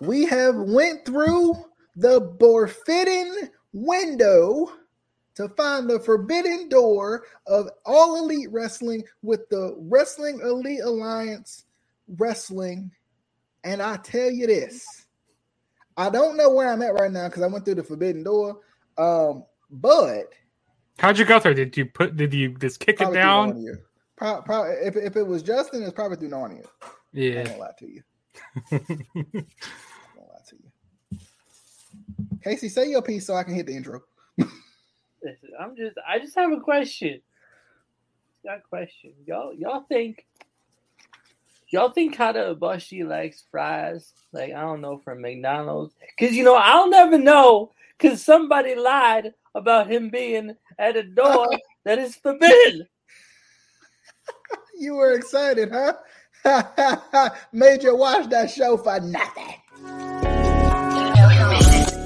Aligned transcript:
we 0.00 0.26
have 0.26 0.54
went 0.56 1.04
through 1.04 1.54
the 1.96 2.34
forbidden 2.38 3.50
window 3.72 4.72
to 5.34 5.48
find 5.50 5.88
the 5.88 6.00
forbidden 6.00 6.68
door 6.68 7.24
of 7.46 7.68
all 7.86 8.16
elite 8.16 8.48
wrestling 8.50 9.04
with 9.22 9.48
the 9.50 9.76
Wrestling 9.78 10.40
Elite 10.42 10.80
Alliance 10.82 11.64
Wrestling. 12.08 12.90
And 13.62 13.80
I 13.80 13.98
tell 13.98 14.30
you 14.30 14.46
this, 14.48 15.06
I 15.96 16.10
don't 16.10 16.36
know 16.36 16.50
where 16.50 16.68
I'm 16.72 16.82
at 16.82 16.94
right 16.94 17.10
now 17.10 17.28
because 17.28 17.42
I 17.42 17.46
went 17.46 17.64
through 17.64 17.76
the 17.76 17.84
forbidden 17.84 18.24
door. 18.24 18.58
Um, 18.96 19.44
but 19.70 20.32
how'd 20.98 21.18
you 21.18 21.24
go 21.24 21.38
through? 21.38 21.54
Did 21.54 21.76
you 21.76 21.86
put? 21.86 22.16
Did 22.16 22.34
you 22.34 22.56
just 22.58 22.80
kick 22.80 23.00
it 23.00 23.12
down? 23.12 23.64
Probably, 24.16 24.42
probably, 24.44 24.72
if, 24.84 24.96
if 24.96 25.16
it 25.16 25.26
was 25.26 25.44
Justin, 25.44 25.82
it's 25.82 25.92
probably 25.92 26.16
through 26.16 26.30
Narnia. 26.30 26.66
Yeah, 27.12 27.44
I 27.46 27.48
won't 27.48 27.60
lie 27.60 27.70
to 27.78 27.86
you. 27.86 28.02
I 28.72 28.76
won't 30.16 30.30
lie 30.30 30.42
to 30.48 30.56
you. 30.56 31.18
Casey, 32.42 32.68
say 32.68 32.90
your 32.90 33.02
piece 33.02 33.26
so 33.26 33.34
I 33.34 33.44
can 33.44 33.54
hit 33.54 33.66
the 33.66 33.76
intro. 33.76 34.02
I'm 35.60 35.76
just, 35.76 35.96
I 36.06 36.18
just 36.18 36.34
have 36.36 36.52
a 36.52 36.60
question. 36.60 37.20
Got 38.44 38.58
a 38.58 38.60
question, 38.60 39.12
y'all. 39.26 39.52
Y'all 39.52 39.84
think, 39.88 40.24
y'all 41.68 41.90
think 41.90 42.16
Kota 42.16 42.54
Ibushi 42.54 43.06
likes 43.06 43.44
fries? 43.50 44.12
Like 44.32 44.52
I 44.52 44.60
don't 44.60 44.80
know 44.80 44.98
from 44.98 45.20
McDonald's, 45.20 45.94
because 46.16 46.34
you 46.34 46.44
know 46.44 46.54
I'll 46.54 46.88
never 46.88 47.18
know 47.18 47.72
because 47.98 48.22
somebody 48.22 48.76
lied 48.76 49.34
about 49.54 49.90
him 49.90 50.08
being 50.08 50.54
at 50.78 50.96
a 50.96 51.02
door 51.02 51.48
that 51.84 51.98
is 51.98 52.14
forbidden. 52.16 52.86
You 54.78 54.94
were 54.94 55.14
excited, 55.14 55.72
huh? 55.72 55.94
Made 57.52 57.82
you 57.82 57.96
watch 57.96 58.30
that 58.30 58.50
show 58.50 58.76
for 58.76 59.00
nothing. 59.00 59.54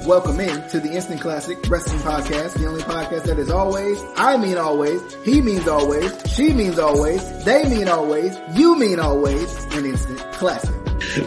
Welcome 0.05 0.41
in 0.41 0.67
to 0.69 0.81
the 0.81 0.91
Instant 0.91 1.21
Classic 1.21 1.57
Wrestling 1.69 1.99
Podcast, 1.99 2.55
the 2.55 2.67
only 2.67 2.81
podcast 2.81 3.23
that 3.23 3.39
is 3.39 3.49
always, 3.49 4.01
I 4.17 4.35
mean 4.35 4.57
always, 4.57 5.01
he 5.23 5.41
means 5.41 5.65
always, 5.65 6.11
she 6.29 6.51
means 6.51 6.77
always, 6.77 7.21
they 7.45 7.63
mean 7.69 7.87
always, 7.87 8.37
you 8.53 8.77
mean 8.77 8.99
always, 8.99 9.63
an 9.75 9.85
instant 9.85 10.19
classic. 10.33 10.75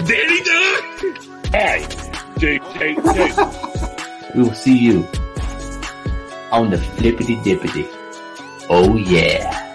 Danny 0.04 0.42
Dog! 0.42 1.52
Hi, 1.52 1.86
Jake, 2.36 2.62
Jake, 2.74 3.02
Jake. 3.14 4.34
we 4.34 4.42
will 4.42 4.54
see 4.54 4.76
you 4.76 5.06
on 6.52 6.68
the 6.70 6.76
flippity 6.76 7.36
dippity. 7.36 7.88
Oh 8.68 8.96
yeah. 8.96 9.65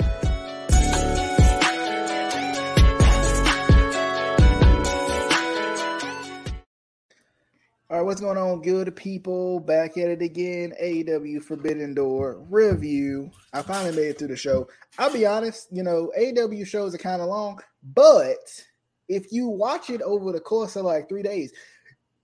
What's 8.12 8.20
going 8.20 8.38
on, 8.38 8.62
good 8.62 8.94
people? 8.94 9.62
Back 9.62 9.98
at 9.98 10.10
it 10.10 10.22
again. 10.22 10.74
AW 10.84 11.40
Forbidden 11.40 11.94
Door 11.94 12.46
review. 12.50 13.32
I 13.54 13.62
finally 13.62 13.96
made 13.96 14.08
it 14.10 14.20
through 14.20 14.28
the 14.28 14.36
show. 14.36 14.68
I'll 15.00 15.14
be 15.14 15.26
honest, 15.26 15.70
you 15.72 15.82
know, 15.82 16.12
AW 16.20 16.66
shows 16.66 16.94
are 16.94 16.98
kind 16.98 17.22
of 17.22 17.30
long, 17.30 17.62
but 17.82 18.66
if 19.08 19.32
you 19.32 19.48
watch 19.48 19.90
it 19.90 20.02
over 20.02 20.34
the 20.34 20.42
course 20.42 20.76
of 20.76 20.84
like 20.84 21.08
three 21.08 21.24
days, 21.24 21.54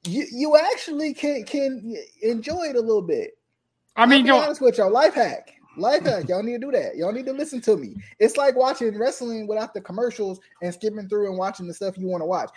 you 0.06 0.26
you 0.30 0.58
actually 0.58 1.14
can 1.14 1.46
can 1.46 1.96
enjoy 2.22 2.64
it 2.64 2.76
a 2.76 2.82
little 2.82 3.02
bit. 3.02 3.38
I 3.96 4.06
mean, 4.06 4.30
I'll 4.30 4.42
be 4.42 4.46
honest 4.46 4.60
with 4.60 4.78
y'all, 4.80 4.92
life 4.92 5.14
hack. 5.14 5.54
Life 5.78 6.04
hack. 6.04 6.28
Y'all 6.28 6.44
need 6.44 6.60
to 6.60 6.70
do 6.70 6.72
that. 6.72 6.98
Y'all 6.98 7.14
need 7.14 7.28
to 7.28 7.34
listen 7.34 7.62
to 7.62 7.78
me. 7.78 7.96
It's 8.20 8.36
like 8.36 8.58
watching 8.58 9.00
wrestling 9.00 9.48
without 9.48 9.74
the 9.74 9.80
commercials 9.80 10.42
and 10.62 10.74
skipping 10.74 11.08
through 11.08 11.30
and 11.30 11.38
watching 11.38 11.66
the 11.66 11.74
stuff 11.74 11.98
you 11.98 12.08
want 12.08 12.24
to 12.24 12.26
watch. 12.26 12.50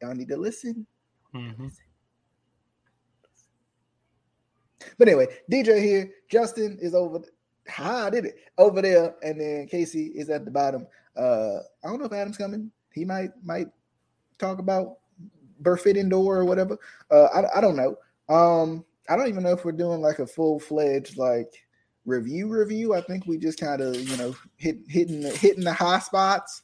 Y'all 0.00 0.14
need 0.14 0.28
to 0.28 0.36
listen 0.36 0.86
Mm-hmm. 1.34 1.68
But 4.98 5.08
anyway, 5.08 5.26
DJ 5.50 5.80
here. 5.82 6.10
Justin 6.28 6.78
is 6.80 6.94
over. 6.94 7.20
How 7.66 8.10
did 8.10 8.26
it 8.26 8.36
over 8.58 8.82
there, 8.82 9.14
and 9.22 9.40
then 9.40 9.66
Casey 9.68 10.06
is 10.14 10.28
at 10.30 10.44
the 10.44 10.50
bottom. 10.50 10.86
Uh, 11.16 11.58
I 11.84 11.88
don't 11.88 11.98
know 11.98 12.06
if 12.06 12.12
Adam's 12.12 12.38
coming. 12.38 12.70
He 12.92 13.04
might 13.04 13.30
might 13.42 13.68
talk 14.38 14.58
about 14.58 14.98
Forbidden 15.62 16.08
Door 16.08 16.38
or 16.38 16.44
whatever. 16.44 16.78
Uh, 17.10 17.24
I 17.34 17.58
I 17.58 17.60
don't 17.60 17.76
know. 17.76 17.96
Um, 18.28 18.84
I 19.08 19.16
don't 19.16 19.28
even 19.28 19.42
know 19.42 19.52
if 19.52 19.64
we're 19.64 19.72
doing 19.72 20.00
like 20.00 20.18
a 20.18 20.26
full 20.26 20.58
fledged 20.58 21.16
like 21.16 21.52
review 22.04 22.48
review. 22.48 22.94
I 22.94 23.00
think 23.00 23.26
we 23.26 23.38
just 23.38 23.60
kind 23.60 23.80
of 23.80 23.96
you 23.96 24.16
know 24.16 24.34
hit 24.56 24.78
hitting 24.88 25.20
the, 25.20 25.30
hitting 25.30 25.64
the 25.64 25.72
high 25.72 26.00
spots, 26.00 26.62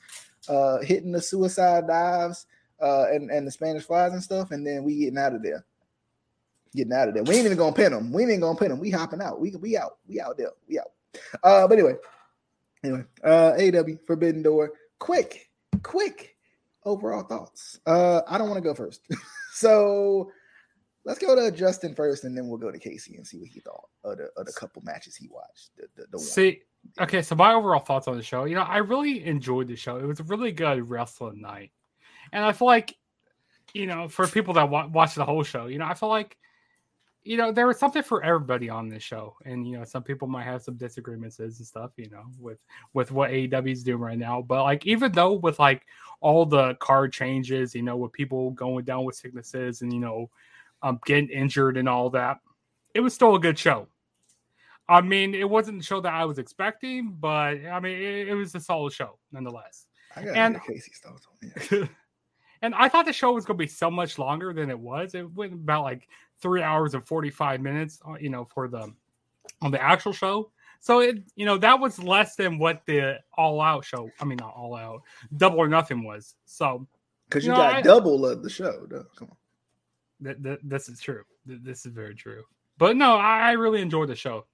uh, 0.49 0.79
hitting 0.79 1.13
the 1.13 1.23
suicide 1.23 1.87
dives 1.87 2.47
uh, 2.81 3.07
and 3.11 3.31
and 3.31 3.47
the 3.47 3.51
Spanish 3.51 3.85
flies 3.85 4.13
and 4.13 4.23
stuff, 4.23 4.51
and 4.51 4.67
then 4.67 4.85
we 4.85 4.99
getting 4.99 5.19
out 5.19 5.35
of 5.35 5.43
there. 5.43 5.65
Getting 6.75 6.93
out 6.93 7.09
of 7.09 7.15
there. 7.15 7.25
We 7.25 7.37
ain't 7.37 7.47
even 7.47 7.59
gonna 7.59 7.75
pin 7.75 7.93
them. 7.93 8.13
We 8.13 8.23
ain't 8.23 8.31
even 8.31 8.41
gonna 8.43 8.59
pin 8.59 8.69
them. 8.69 8.79
We 8.79 8.91
hopping 8.91 9.23
out. 9.23 9.41
We 9.41 9.55
we 9.57 9.77
out. 9.77 9.99
We 10.07 10.21
out 10.21 10.37
there. 10.37 10.51
We 10.69 10.79
out. 10.79 10.93
Uh, 11.43 11.67
but 11.67 11.79
anyway, 11.79 11.95
anyway, 12.85 13.05
uh, 13.25 13.53
AW 13.59 13.97
Forbidden 14.07 14.43
Door. 14.43 14.73
Quick, 14.99 15.51
quick 15.83 16.37
overall 16.85 17.23
thoughts. 17.23 17.79
Uh, 17.87 18.21
I 18.29 18.37
don't 18.37 18.49
want 18.49 18.59
to 18.59 18.69
go 18.69 18.75
first, 18.75 19.03
so 19.53 20.31
let's 21.05 21.19
go 21.19 21.35
to 21.35 21.57
Justin 21.57 21.95
first, 21.95 22.25
and 22.25 22.37
then 22.37 22.49
we'll 22.49 22.59
go 22.59 22.71
to 22.71 22.79
Casey 22.79 23.17
and 23.17 23.27
see 23.27 23.39
what 23.39 23.49
he 23.49 23.61
thought 23.61 23.89
of 24.05 24.19
the, 24.19 24.29
of 24.37 24.47
the 24.47 24.53
couple 24.53 24.83
matches 24.83 25.17
he 25.17 25.29
watched. 25.29 25.71
The, 25.77 25.87
the, 25.97 26.07
the 26.13 26.19
see, 26.19 26.61
okay, 27.01 27.23
so 27.23 27.35
my 27.35 27.55
overall 27.55 27.81
thoughts 27.81 28.09
on 28.09 28.17
the 28.17 28.23
show. 28.23 28.45
You 28.45 28.57
know, 28.57 28.63
I 28.63 28.79
really 28.79 29.25
enjoyed 29.25 29.69
the 29.69 29.77
show. 29.77 29.97
It 29.97 30.07
was 30.07 30.21
a 30.21 30.25
really 30.25 30.53
good 30.53 30.89
wrestling 30.89 31.41
night. 31.41 31.73
And 32.33 32.45
I 32.45 32.53
feel 32.53 32.67
like, 32.67 32.97
you 33.75 33.87
know, 33.87 34.09
for 34.09 34.27
people 34.27 34.55
that 34.55 34.69
wa- 34.69 34.87
watch 34.87 35.15
the 35.15 35.25
whole 35.25 35.43
show, 35.43 35.67
you 35.67 35.79
know, 35.79 35.87
I 35.87 35.95
feel 35.95 36.09
like, 36.09 36.37
you 37.25 37.37
know, 37.37 37.53
there 37.53 37.67
was 37.67 37.79
something 37.79 38.03
for 38.03 38.23
everybody 38.25 38.71
on 38.71 38.89
this 38.89 39.03
show. 39.03 39.37
And, 39.45 39.67
you 39.69 39.77
know, 39.77 39.85
some 39.85 40.03
people 40.03 40.29
might 40.29 40.45
have 40.45 40.63
some 40.63 40.77
disagreements 40.77 41.39
and 41.41 41.53
stuff, 41.53 41.91
you 41.97 42.09
know, 42.09 42.25
with, 42.39 42.59
with 42.95 43.11
what 43.11 43.31
AEW 43.31 43.73
is 43.73 43.83
doing 43.83 44.01
right 44.01 44.19
now. 44.19 44.41
But 44.41 44.63
like, 44.63 44.87
even 44.87 45.13
though 45.13 45.35
with 45.35 45.59
like 45.59 45.83
all 46.21 46.47
the 46.47 46.75
card 46.77 47.13
changes, 47.13 47.75
you 47.75 47.83
know, 47.83 47.97
with 47.97 48.13
people 48.13 48.53
going 48.53 48.85
down 48.85 49.05
with 49.05 49.17
sicknesses 49.17 49.83
and, 49.83 49.93
you 49.93 50.01
know, 50.01 50.31
um, 50.83 51.01
getting 51.05 51.29
injured 51.29 51.77
and 51.77 51.89
all 51.89 52.09
that, 52.11 52.39
it 52.95 53.01
was 53.01 53.15
still 53.15 53.35
a 53.35 53.41
good 53.41 53.59
show. 53.59 53.89
I 54.89 55.03
mean, 55.03 55.35
it 55.35 55.49
wasn't 55.49 55.79
the 55.79 55.85
show 55.85 56.01
that 56.01 56.15
I 56.15 56.25
was 56.25 56.39
expecting, 56.39 57.15
but 57.21 57.67
I 57.67 57.79
mean, 57.79 58.01
it, 58.01 58.29
it 58.29 58.35
was 58.35 58.55
a 58.55 58.61
solid 58.61 58.93
show 58.93 59.19
nonetheless. 59.33 59.87
I 60.17 60.25
got 60.25 60.37
and, 60.37 60.61
Casey 60.63 60.93
on 61.07 61.19
it. 61.43 61.91
And 62.63 62.75
I 62.75 62.89
thought 62.89 63.07
the 63.07 63.13
show 63.13 63.33
was 63.33 63.45
going 63.45 63.57
to 63.57 63.65
be 63.65 63.69
so 63.69 63.91
much 63.91 64.19
longer 64.19 64.53
than 64.53 64.71
it 64.71 64.79
was. 64.79 65.15
It 65.15 65.33
went 65.33 65.53
about 65.53 65.85
like 65.85 66.09
three 66.41 66.63
hours 66.63 66.95
and 66.95 67.07
45 67.07 67.61
minutes, 67.61 68.01
uh, 68.07 68.15
you 68.21 68.31
know, 68.31 68.45
for 68.45 68.69
the 68.69 68.93
on 69.63 69.71
the 69.71 69.83
actual 69.83 70.13
show. 70.13 70.51
So 70.81 71.01
it, 71.01 71.19
you 71.35 71.45
know, 71.45 71.59
that 71.59 71.81
was 71.81 71.99
less 72.03 72.37
than 72.37 72.59
what 72.59 72.83
the 72.87 73.19
all 73.37 73.61
out 73.61 73.85
show, 73.85 74.11
I 74.21 74.25
mean, 74.25 74.39
not 74.39 74.55
all 74.57 74.77
out, 74.77 75.03
double 75.37 75.59
or 75.59 75.69
nothing 75.69 76.05
was. 76.05 76.35
So, 76.47 76.87
because 77.29 77.45
you, 77.45 77.53
you 77.53 77.59
know, 77.59 77.63
got 77.65 77.75
I, 77.75 77.83
double 77.83 78.25
of 78.27 78.43
the 78.43 78.51
show, 78.51 78.87
though. 78.89 79.07
Come 79.17 79.29
on. 79.31 79.37
That, 80.21 80.43
that, 80.43 80.59
this 80.63 80.89
is 80.89 81.01
true. 81.01 81.23
This 81.47 81.87
is 81.87 81.93
very 81.93 82.15
true. 82.15 82.45
But 82.79 82.97
no, 82.97 83.17
I, 83.17 83.49
I 83.49 83.53
really 83.53 83.81
enjoyed 83.81 84.09
the 84.09 84.17
show. 84.17 84.47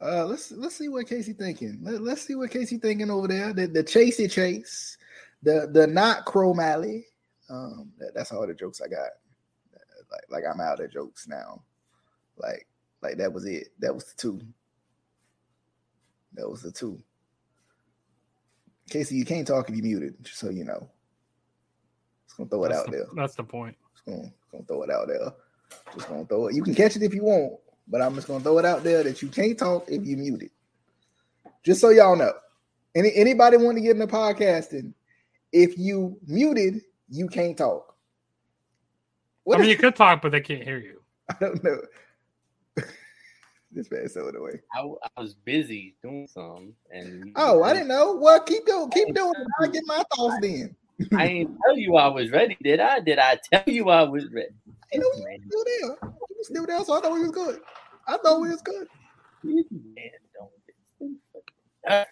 Uh, 0.00 0.24
let's 0.26 0.52
let's 0.52 0.76
see 0.76 0.88
what 0.88 1.08
Casey 1.08 1.32
thinking. 1.32 1.78
Let, 1.82 2.00
us 2.00 2.22
see 2.22 2.34
what 2.34 2.50
Casey 2.50 2.78
thinking 2.78 3.10
over 3.10 3.26
there. 3.26 3.52
The 3.52 3.66
the 3.66 3.82
chasey 3.82 4.30
chase 4.30 4.96
the 5.42 5.68
the 5.72 5.86
not 5.86 6.26
Chromally. 6.26 7.04
Um, 7.50 7.92
that, 7.98 8.14
that's 8.14 8.32
all 8.32 8.46
the 8.46 8.54
jokes 8.54 8.80
I 8.80 8.88
got. 8.88 9.10
Like 10.10 10.24
like 10.30 10.44
I'm 10.50 10.60
out 10.60 10.80
of 10.80 10.92
jokes 10.92 11.28
now. 11.28 11.62
Like 12.36 12.66
like 13.02 13.16
that 13.18 13.32
was 13.32 13.44
it. 13.44 13.68
That 13.78 13.94
was 13.94 14.04
the 14.04 14.16
two. 14.16 14.40
That 16.34 16.48
was 16.48 16.62
the 16.62 16.72
two. 16.72 17.02
Casey, 18.90 19.16
you 19.16 19.24
can't 19.24 19.46
talk 19.46 19.68
if 19.68 19.76
you 19.76 19.82
muted, 19.82 20.14
just 20.22 20.38
so 20.38 20.50
you 20.50 20.64
know. 20.64 20.88
Just 22.26 22.36
gonna 22.36 22.48
throw 22.48 22.64
it 22.64 22.72
out 22.72 22.86
the, 22.86 22.92
there. 22.92 23.06
That's 23.14 23.34
the 23.34 23.44
point. 23.44 23.76
Just 23.94 24.06
gonna, 24.06 24.32
gonna 24.50 24.64
throw 24.64 24.82
it 24.82 24.90
out 24.90 25.08
there. 25.08 25.32
Just 25.94 26.08
gonna 26.08 26.24
throw 26.24 26.46
it. 26.48 26.54
You 26.54 26.62
can 26.62 26.74
catch 26.74 26.96
it 26.96 27.02
if 27.02 27.14
you 27.14 27.24
want, 27.24 27.54
but 27.86 28.00
I'm 28.00 28.14
just 28.14 28.28
gonna 28.28 28.42
throw 28.42 28.58
it 28.58 28.64
out 28.64 28.82
there 28.82 29.02
that 29.02 29.20
you 29.20 29.28
can't 29.28 29.58
talk 29.58 29.84
if 29.88 30.06
you 30.06 30.16
muted. 30.16 30.50
Just 31.62 31.80
so 31.80 31.90
y'all 31.90 32.16
know. 32.16 32.32
Any 32.94 33.14
anybody 33.14 33.58
want 33.58 33.76
to 33.76 33.82
get 33.82 33.96
into 33.96 34.06
podcasting, 34.06 34.94
if 35.52 35.78
you 35.78 36.18
muted, 36.26 36.82
you 37.08 37.28
can't 37.28 37.56
talk. 37.56 37.94
What 39.44 39.58
I 39.58 39.60
mean, 39.62 39.70
you 39.70 39.76
could 39.76 39.96
talk, 39.96 40.20
but 40.22 40.32
they 40.32 40.40
can't 40.40 40.62
hear 40.62 40.78
you. 40.78 41.00
I 41.30 41.34
don't 41.40 41.64
know. 41.64 41.80
this 43.72 43.90
man 43.90 44.08
so 44.08 44.28
away. 44.28 44.60
I, 44.74 44.80
I 45.16 45.20
was 45.20 45.34
busy 45.34 45.96
doing 46.02 46.26
something, 46.26 46.74
and 46.90 47.32
oh, 47.36 47.62
I 47.62 47.72
didn't 47.72 47.88
know. 47.88 48.16
Well, 48.16 48.40
keep 48.42 48.66
doing, 48.66 48.90
keep 48.90 49.14
doing. 49.14 49.32
I 49.62 49.68
get 49.68 49.84
my 49.86 50.02
thoughts 50.14 50.36
then. 50.42 50.76
I 51.16 51.28
didn't 51.28 51.58
tell 51.64 51.78
you 51.78 51.96
I 51.96 52.08
was 52.08 52.30
ready, 52.30 52.56
did 52.62 52.80
I? 52.80 53.00
Did 53.00 53.18
I 53.18 53.38
tell 53.52 53.62
you 53.66 53.88
I 53.88 54.02
was 54.02 54.24
ready? 54.32 54.48
You 54.92 55.00
know, 55.00 55.10
you 55.16 55.22
were 55.22 55.36
still 55.46 55.64
there. 55.64 56.10
You 56.12 56.36
were 56.36 56.44
still 56.44 56.66
there, 56.66 56.84
so 56.84 56.98
I 56.98 57.00
thought 57.00 57.12
we 57.12 57.22
was 57.22 57.30
good. 57.30 57.60
I 58.06 58.16
thought 58.16 58.40
we 58.40 58.48
was 58.48 58.62
good. 58.62 58.88
Man, 59.44 59.64
don't. 60.34 60.50
I 61.88 62.04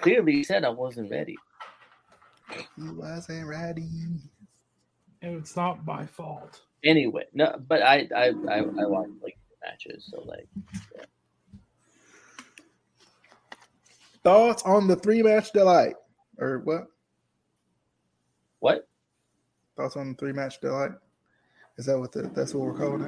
clearly 0.00 0.42
said 0.44 0.64
I 0.64 0.68
wasn't 0.68 1.10
ready. 1.10 1.36
He 2.76 2.88
wasn't 2.90 3.46
ready. 3.46 3.88
And 5.22 5.36
it's 5.36 5.56
not 5.56 5.84
my 5.86 6.06
fault. 6.06 6.60
Anyway, 6.84 7.24
no, 7.32 7.56
but 7.66 7.82
I 7.82 8.08
I 8.14 8.32
I, 8.48 8.58
I 8.58 8.86
watched 8.86 9.22
like 9.22 9.38
matches, 9.62 10.08
so 10.10 10.20
like 10.22 10.46
Thoughts 14.22 14.62
on 14.64 14.86
the 14.86 14.96
three 14.96 15.22
match 15.22 15.52
delight, 15.52 15.96
or 16.38 16.60
what? 16.60 16.86
what? 18.60 18.88
Thoughts 19.76 19.96
on 19.96 20.08
the 20.10 20.14
three 20.14 20.32
match 20.32 20.60
delight? 20.60 20.92
Is 21.76 21.86
that 21.86 21.98
what 21.98 22.12
the 22.12 22.22
that's 22.34 22.54
what 22.54 22.66
we're 22.66 22.78
calling 22.78 23.02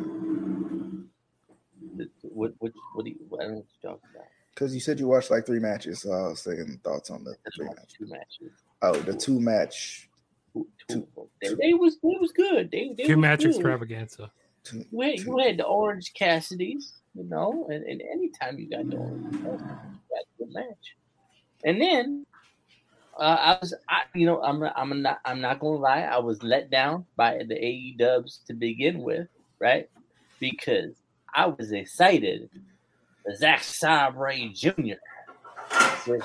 it? 1.99 2.09
What 2.23 2.53
what 2.59 2.73
what 2.95 3.05
do 3.05 3.11
you? 3.11 3.17
I 3.39 3.45
don't 3.45 3.53
know 3.53 3.57
what 3.59 3.67
you're 3.83 3.93
talking 3.93 4.09
about. 4.15 4.27
Because 4.55 4.75
you 4.75 4.81
said 4.81 5.01
you 5.01 5.09
watched 5.09 5.31
like 5.31 5.47
three 5.47 5.59
matches, 5.61 6.03
so 6.03 6.13
I 6.13 6.29
was 6.29 6.41
saying 6.43 6.81
thoughts 6.83 7.11
on 7.11 7.25
the 7.25 7.35
three 7.55 7.67
matches. 7.67 7.95
two 7.99 8.07
matches. 8.07 8.53
Oh, 8.83 8.95
the 8.95 9.15
two 9.15 9.41
match. 9.41 10.09
Two, 10.53 10.67
two, 10.89 11.07
Two- 11.15 11.29
they, 11.41 11.55
they 11.69 11.75
was 11.75 11.97
they 12.03 12.17
was 12.21 12.33
good. 12.33 12.71
They, 12.71 12.95
they 12.97 13.05
Two 13.05 13.17
was 13.17 13.23
match 13.23 13.41
good. 13.41 13.49
extravaganza. 13.51 14.31
Two, 14.65 14.85
You 14.91 15.01
had, 15.01 15.19
two- 15.19 15.25
you 15.25 15.39
had 15.39 15.57
the 15.59 15.65
Orange 15.65 16.13
Cassidy's, 16.15 16.93
you 17.15 17.25
know, 17.25 17.67
and, 17.71 17.85
and 17.85 18.03
anytime 18.03 18.59
you 18.59 18.69
got 18.71 18.89
the 18.91 18.97
Orange 18.97 19.33
Cassidy, 19.33 19.63
you 20.41 20.47
got 20.47 20.49
a 20.49 20.53
match. 20.53 20.97
And 21.65 21.81
then 21.81 22.27
uh, 23.19 23.23
I 23.41 23.59
was, 23.61 23.75
I, 23.89 24.03
you 24.15 24.27
know, 24.27 24.43
I'm 24.43 24.63
I'm 24.63 25.03
not 25.03 25.21
I'm 25.25 25.41
not 25.41 25.59
gonna 25.61 25.79
lie, 25.79 26.03
I 26.03 26.19
was 26.19 26.43
let 26.43 26.71
down 26.71 27.07
by 27.17 27.43
the 27.49 27.57
AE 27.63 27.97
Dubs 27.99 28.41
to 28.47 28.55
begin 28.55 29.01
with, 29.03 29.29
right? 29.59 29.89
Because 30.39 30.95
I 31.35 31.47
was 31.47 31.73
excited. 31.73 32.51
Zack 33.37 33.63
Sabre 33.65 34.33
Jr. 34.55 34.95
with 36.07 36.23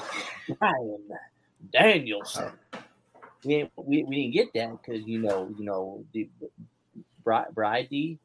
Brian 0.59 0.99
Danielson. 1.71 2.51
We, 3.43 3.55
ain't- 3.55 3.71
we 3.75 4.03
we 4.03 4.15
didn't 4.23 4.33
get 4.33 4.53
that 4.53 4.81
because 4.81 5.05
you 5.07 5.19
know 5.19 5.53
you 5.57 5.65
know 5.65 6.03
the 6.13 6.29
Bride 7.23 7.47
Bride 7.53 7.87
D. 7.89 8.19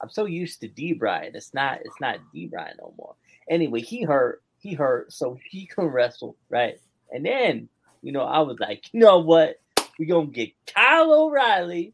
I'm 0.00 0.10
so 0.10 0.24
used 0.24 0.60
to 0.60 0.68
D 0.68 0.94
Bride. 0.94 1.32
It's 1.34 1.52
not 1.54 1.80
it's 1.84 2.00
not 2.00 2.18
D 2.32 2.46
Bride 2.46 2.74
no 2.80 2.94
more. 2.98 3.14
Anyway, 3.48 3.80
he 3.80 4.02
hurt. 4.02 4.42
He 4.58 4.74
hurt, 4.74 5.12
so 5.12 5.38
he 5.50 5.66
can 5.74 5.86
wrestle, 5.86 6.36
right? 6.48 6.78
And 7.12 7.24
then, 7.24 7.68
you 8.02 8.12
know, 8.12 8.22
I 8.22 8.40
was 8.40 8.58
like, 8.60 8.84
you 8.92 9.00
know 9.00 9.18
what? 9.18 9.58
We 9.98 10.06
gonna 10.06 10.26
get 10.26 10.52
Kyle 10.66 11.12
O'Reilly. 11.12 11.92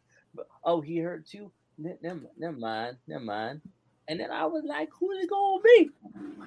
Oh, 0.64 0.80
he 0.80 0.98
hurt 0.98 1.26
too. 1.26 1.50
Never, 1.78 2.20
never 2.38 2.56
mind, 2.56 2.96
never 3.06 3.24
mind. 3.24 3.60
And 4.08 4.20
then 4.20 4.30
I 4.30 4.46
was 4.46 4.64
like, 4.64 4.88
who's 4.98 5.24
it 5.24 5.30
gonna 5.30 5.62
be? 5.62 5.90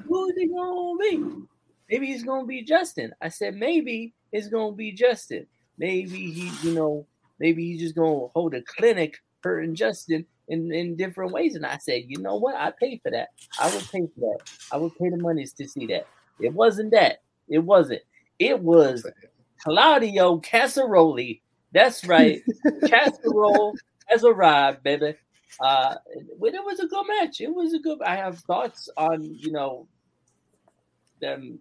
Who's 0.07 0.33
it 0.37 0.49
gonna 0.53 0.97
be? 0.99 1.43
Maybe 1.89 2.11
it's 2.11 2.23
gonna 2.23 2.45
be 2.45 2.63
Justin. 2.63 3.13
I 3.21 3.29
said 3.29 3.55
maybe 3.55 4.13
it's 4.31 4.47
gonna 4.47 4.75
be 4.75 4.91
Justin. 4.91 5.47
Maybe 5.77 6.31
he, 6.31 6.51
you 6.67 6.73
know, 6.73 7.05
maybe 7.39 7.65
he's 7.65 7.81
just 7.81 7.95
gonna 7.95 8.27
hold 8.27 8.53
a 8.53 8.61
clinic 8.61 9.17
hurting 9.43 9.75
Justin 9.75 10.25
in, 10.49 10.71
in 10.73 10.95
different 10.95 11.31
ways. 11.31 11.55
And 11.55 11.65
I 11.65 11.77
said, 11.77 12.03
you 12.07 12.19
know 12.19 12.35
what? 12.35 12.55
I 12.55 12.71
pay 12.79 12.99
for 13.01 13.11
that. 13.11 13.29
I 13.59 13.73
would 13.73 13.87
pay 13.89 14.01
for 14.01 14.19
that. 14.19 14.39
I 14.71 14.77
would 14.77 14.95
pay 14.97 15.09
the 15.09 15.17
monies 15.17 15.53
to 15.53 15.67
see 15.67 15.85
that. 15.87 16.07
It 16.39 16.53
wasn't 16.53 16.91
that. 16.91 17.21
It 17.47 17.59
wasn't. 17.59 18.01
It 18.37 18.59
was 18.59 19.05
Claudio 19.63 20.39
Casseroli. 20.39 21.41
That's 21.71 22.05
right. 22.05 22.41
Casserole 22.87 23.75
has 24.07 24.23
arrived, 24.23 24.83
baby. 24.83 25.15
Uh, 25.59 25.95
but 26.39 26.53
it 26.53 26.63
was 26.63 26.79
a 26.79 26.87
good 26.87 27.05
match. 27.07 27.41
It 27.41 27.53
was 27.53 27.73
a 27.73 27.79
good. 27.79 28.01
I 28.01 28.15
have 28.15 28.39
thoughts 28.39 28.89
on 28.95 29.23
you 29.23 29.51
know 29.51 29.87
them 31.21 31.59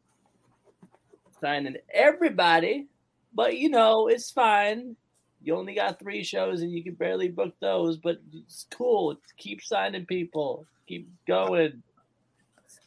signing 1.40 1.76
everybody, 1.92 2.86
but 3.34 3.56
you 3.56 3.68
know 3.68 4.08
it's 4.08 4.30
fine. 4.30 4.96
You 5.40 5.56
only 5.56 5.74
got 5.74 5.98
three 5.98 6.24
shows 6.24 6.62
and 6.62 6.72
you 6.72 6.82
can 6.82 6.94
barely 6.94 7.28
book 7.28 7.54
those, 7.60 7.96
but 7.96 8.18
it's 8.32 8.66
cool. 8.70 9.16
Keep 9.36 9.62
signing 9.62 10.06
people. 10.06 10.66
Keep 10.86 11.08
going. 11.26 11.82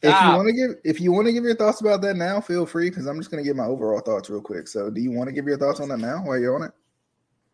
If 0.02 0.10
you 0.10 0.14
ah. 0.14 0.36
want 0.36 0.48
to 0.48 0.52
give, 0.52 0.70
if 0.84 1.00
you 1.00 1.12
want 1.12 1.26
to 1.26 1.32
give 1.32 1.44
your 1.44 1.56
thoughts 1.56 1.80
about 1.80 2.02
that 2.02 2.16
now, 2.16 2.40
feel 2.40 2.66
free. 2.66 2.90
Because 2.90 3.06
I'm 3.06 3.18
just 3.18 3.30
going 3.30 3.42
to 3.42 3.48
give 3.48 3.56
my 3.56 3.64
overall 3.64 4.00
thoughts 4.00 4.28
real 4.28 4.40
quick. 4.40 4.68
So, 4.68 4.90
do 4.90 5.00
you 5.00 5.12
want 5.12 5.28
to 5.28 5.32
give 5.32 5.46
your 5.46 5.58
thoughts 5.58 5.80
on 5.80 5.88
that 5.88 5.98
now 5.98 6.22
while 6.24 6.38
you're 6.38 6.54
on 6.54 6.62
it? 6.64 6.72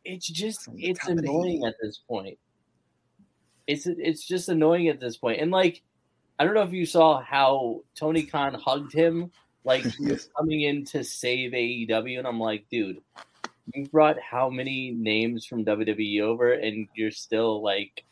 it's 0.09 0.27
just 0.27 0.69
it's 0.77 1.01
top 1.01 1.11
of 1.11 1.17
the 1.17 1.23
annoying 1.23 1.65
at 1.65 1.75
this 1.81 1.99
point. 2.09 2.39
It's 3.67 3.87
it's 3.87 4.27
just 4.27 4.49
annoying 4.49 4.89
at 4.89 5.01
this 5.01 5.17
point. 5.17 5.41
And 5.41 5.51
like 5.51 5.83
I 6.39 6.45
don't 6.45 6.55
know 6.55 6.63
if 6.63 6.73
you 6.73 6.87
saw 6.87 7.21
how 7.21 7.83
Tony 7.95 8.23
Khan 8.23 8.55
hugged 8.55 8.93
him 8.93 9.31
like 9.65 9.85
he 9.99 10.07
was 10.07 10.29
coming 10.37 10.63
in 10.63 10.85
to 10.87 11.05
save 11.05 11.53
AEW 11.53 12.19
and 12.19 12.27
I'm 12.27 12.41
like, 12.41 12.67
dude, 12.71 13.01
you 13.75 13.87
brought 13.87 14.19
how 14.21 14.49
many 14.49 14.91
names 14.91 15.45
from 15.45 15.65
WWE 15.65 16.23
over 16.23 16.53
and 16.53 16.89
you're 16.95 17.11
still 17.11 17.63
like 17.63 18.05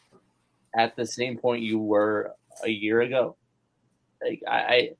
at 0.77 0.97
the 0.97 1.07
same 1.07 1.39
point 1.39 1.63
you 1.63 1.79
were 1.79 2.33
a 2.63 2.71
year 2.71 3.01
ago. 3.01 3.37
Like 4.23 4.43
I 4.47 4.91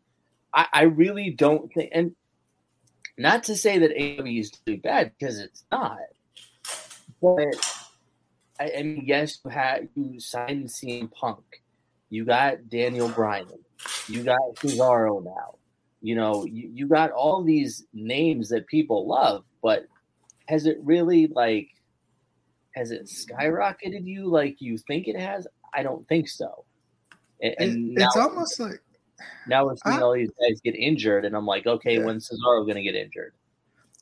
I 0.53 0.67
I 0.73 0.83
really 0.83 1.31
don't 1.31 1.73
think 1.73 1.91
and 1.93 2.15
not 3.19 3.45
to 3.45 3.57
say 3.57 3.79
that 3.79 3.97
AEW 3.97 4.41
is 4.41 4.51
doing 4.51 4.81
bad 4.81 5.13
because 5.19 5.41
it's 5.41 5.65
not. 5.71 5.99
But 7.23 7.57
I, 8.61 8.73
I 8.79 8.83
mean, 8.83 9.05
yes, 9.07 9.39
you 9.45 9.51
had 9.51 9.89
you 9.95 10.21
signed 10.21 10.67
CM 10.67 11.11
Punk, 11.13 11.63
you 12.11 12.25
got 12.25 12.69
Daniel 12.69 13.09
Bryan, 13.09 13.49
you 14.09 14.23
got 14.23 14.39
Cesaro 14.57 15.25
now. 15.25 15.55
You 16.01 16.15
know, 16.15 16.45
you, 16.45 16.71
you 16.73 16.87
got 16.87 17.11
all 17.11 17.43
these 17.43 17.85
names 17.93 18.49
that 18.51 18.67
people 18.67 19.09
love, 19.09 19.45
but 19.63 19.87
has 20.49 20.67
it 20.67 20.79
really 20.83 21.27
like 21.29 21.69
has 22.75 22.91
it 22.91 23.05
skyrocketed 23.07 24.05
you 24.05 24.29
like 24.29 24.61
you 24.61 24.79
think 24.79 25.09
it 25.09 25.19
has? 25.19 25.47
I 25.75 25.83
don't 25.83 26.07
think 26.09 26.29
so. 26.29 26.65
And, 27.43 27.55
and 27.59 27.95
now, 27.95 28.07
it's 28.07 28.17
almost 28.17 28.61
like 28.61 28.81
now 29.47 29.65
we're 29.67 29.77
seeing 29.85 29.99
I- 29.99 30.03
all 30.03 30.13
these 30.15 30.31
guys 30.41 30.61
get 30.63 30.75
injured, 30.77 31.25
and 31.25 31.35
I'm 31.35 31.47
like, 31.47 31.67
okay, 31.67 31.99
Yeah. 31.99 32.05
when's 32.05 32.29
Cesaro 32.29 32.67
gonna 32.67 32.83
get 32.83 32.95
injured? 32.95 33.33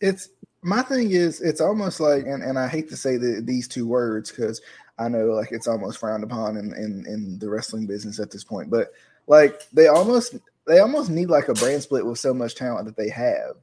it's 0.00 0.28
my 0.62 0.82
thing 0.82 1.12
is 1.12 1.40
it's 1.40 1.60
almost 1.60 2.00
like 2.00 2.26
and, 2.26 2.42
and 2.42 2.58
I 2.58 2.66
hate 2.66 2.88
to 2.90 2.96
say 2.96 3.16
the, 3.16 3.40
these 3.40 3.68
two 3.68 3.86
words 3.86 4.30
because 4.30 4.60
I 4.98 5.08
know 5.08 5.26
like 5.26 5.52
it's 5.52 5.68
almost 5.68 5.98
frowned 5.98 6.24
upon 6.24 6.56
in, 6.56 6.74
in 6.74 7.06
in 7.06 7.38
the 7.38 7.48
wrestling 7.48 7.86
business 7.86 8.18
at 8.18 8.30
this 8.30 8.42
point, 8.42 8.70
but 8.70 8.92
like 9.28 9.62
they 9.72 9.86
almost 9.86 10.34
they 10.66 10.78
almost 10.78 11.10
need 11.10 11.28
like 11.28 11.48
a 11.48 11.54
brand 11.54 11.82
split 11.82 12.06
with 12.06 12.18
so 12.18 12.32
much 12.32 12.54
talent 12.54 12.86
that 12.86 12.96
they 12.96 13.08
have, 13.10 13.56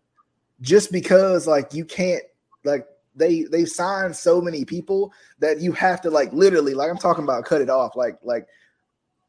just 0.61 0.91
because 0.91 1.47
like 1.47 1.73
you 1.73 1.85
can't 1.85 2.23
like 2.63 2.87
they 3.15 3.43
they've 3.43 3.69
signed 3.69 4.15
so 4.15 4.41
many 4.41 4.65
people 4.65 5.11
that 5.39 5.59
you 5.59 5.71
have 5.71 6.01
to 6.01 6.09
like 6.09 6.31
literally 6.33 6.73
like 6.73 6.89
I'm 6.89 6.97
talking 6.97 7.23
about 7.23 7.45
cut 7.45 7.61
it 7.61 7.69
off 7.69 7.95
like 7.95 8.17
like 8.23 8.47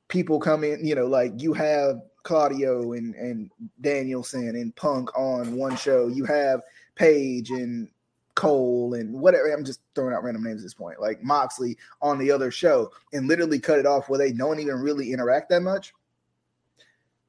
people 0.09 0.39
come 0.39 0.63
in 0.65 0.85
you 0.85 0.95
know 0.95 1.07
like 1.07 1.33
you 1.37 1.53
have 1.55 2.01
Claudio 2.23 2.93
and 2.93 3.15
and 3.15 3.51
Danielson 3.81 4.49
and 4.49 4.75
Punk 4.77 5.17
on 5.17 5.57
one 5.57 5.77
show 5.77 6.09
you 6.09 6.25
have 6.25 6.63
Page 6.95 7.51
and 7.51 7.89
Cole 8.35 8.95
and 8.95 9.13
whatever. 9.13 9.53
I'm 9.53 9.65
just 9.65 9.81
throwing 9.95 10.15
out 10.15 10.25
random 10.25 10.45
names 10.45 10.63
at 10.63 10.65
this 10.65 10.75
point, 10.75 11.01
like 11.01 11.23
Moxley 11.23 11.77
on 12.01 12.19
the 12.19 12.31
other 12.31 12.51
show, 12.51 12.91
and 13.13 13.29
literally 13.29 13.59
cut 13.59 13.79
it 13.79 13.87
off 13.87 14.09
where 14.09 14.19
they 14.19 14.33
don't 14.33 14.61
even 14.61 14.77
really 14.77 15.13
interact 15.13 15.51
that 15.51 15.63
much. 15.63 15.93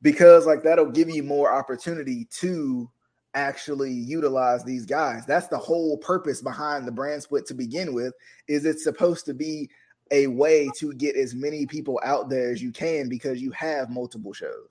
Because 0.04 0.46
like 0.46 0.62
that'll 0.62 0.92
give 0.92 1.10
you 1.10 1.24
more 1.24 1.52
opportunity 1.52 2.26
to 2.40 2.88
actually 3.34 3.92
utilize 3.92 4.64
these 4.64 4.86
guys. 4.86 5.26
That's 5.26 5.48
the 5.48 5.58
whole 5.58 5.98
purpose 5.98 6.42
behind 6.42 6.86
the 6.86 6.92
brand 6.92 7.24
split 7.24 7.48
to 7.48 7.56
begin 7.56 7.94
with. 7.96 8.14
Is 8.48 8.66
it's 8.66 8.84
supposed 8.84 9.26
to 9.26 9.34
be 9.34 9.70
a 10.12 10.28
way 10.28 10.70
to 10.78 10.94
get 10.94 11.16
as 11.16 11.34
many 11.34 11.66
people 11.66 12.00
out 12.04 12.30
there 12.30 12.52
as 12.52 12.62
you 12.62 12.72
can 12.72 13.10
because 13.10 13.42
you 13.42 13.50
have 13.52 13.90
multiple 13.90 14.34
shows. 14.34 14.70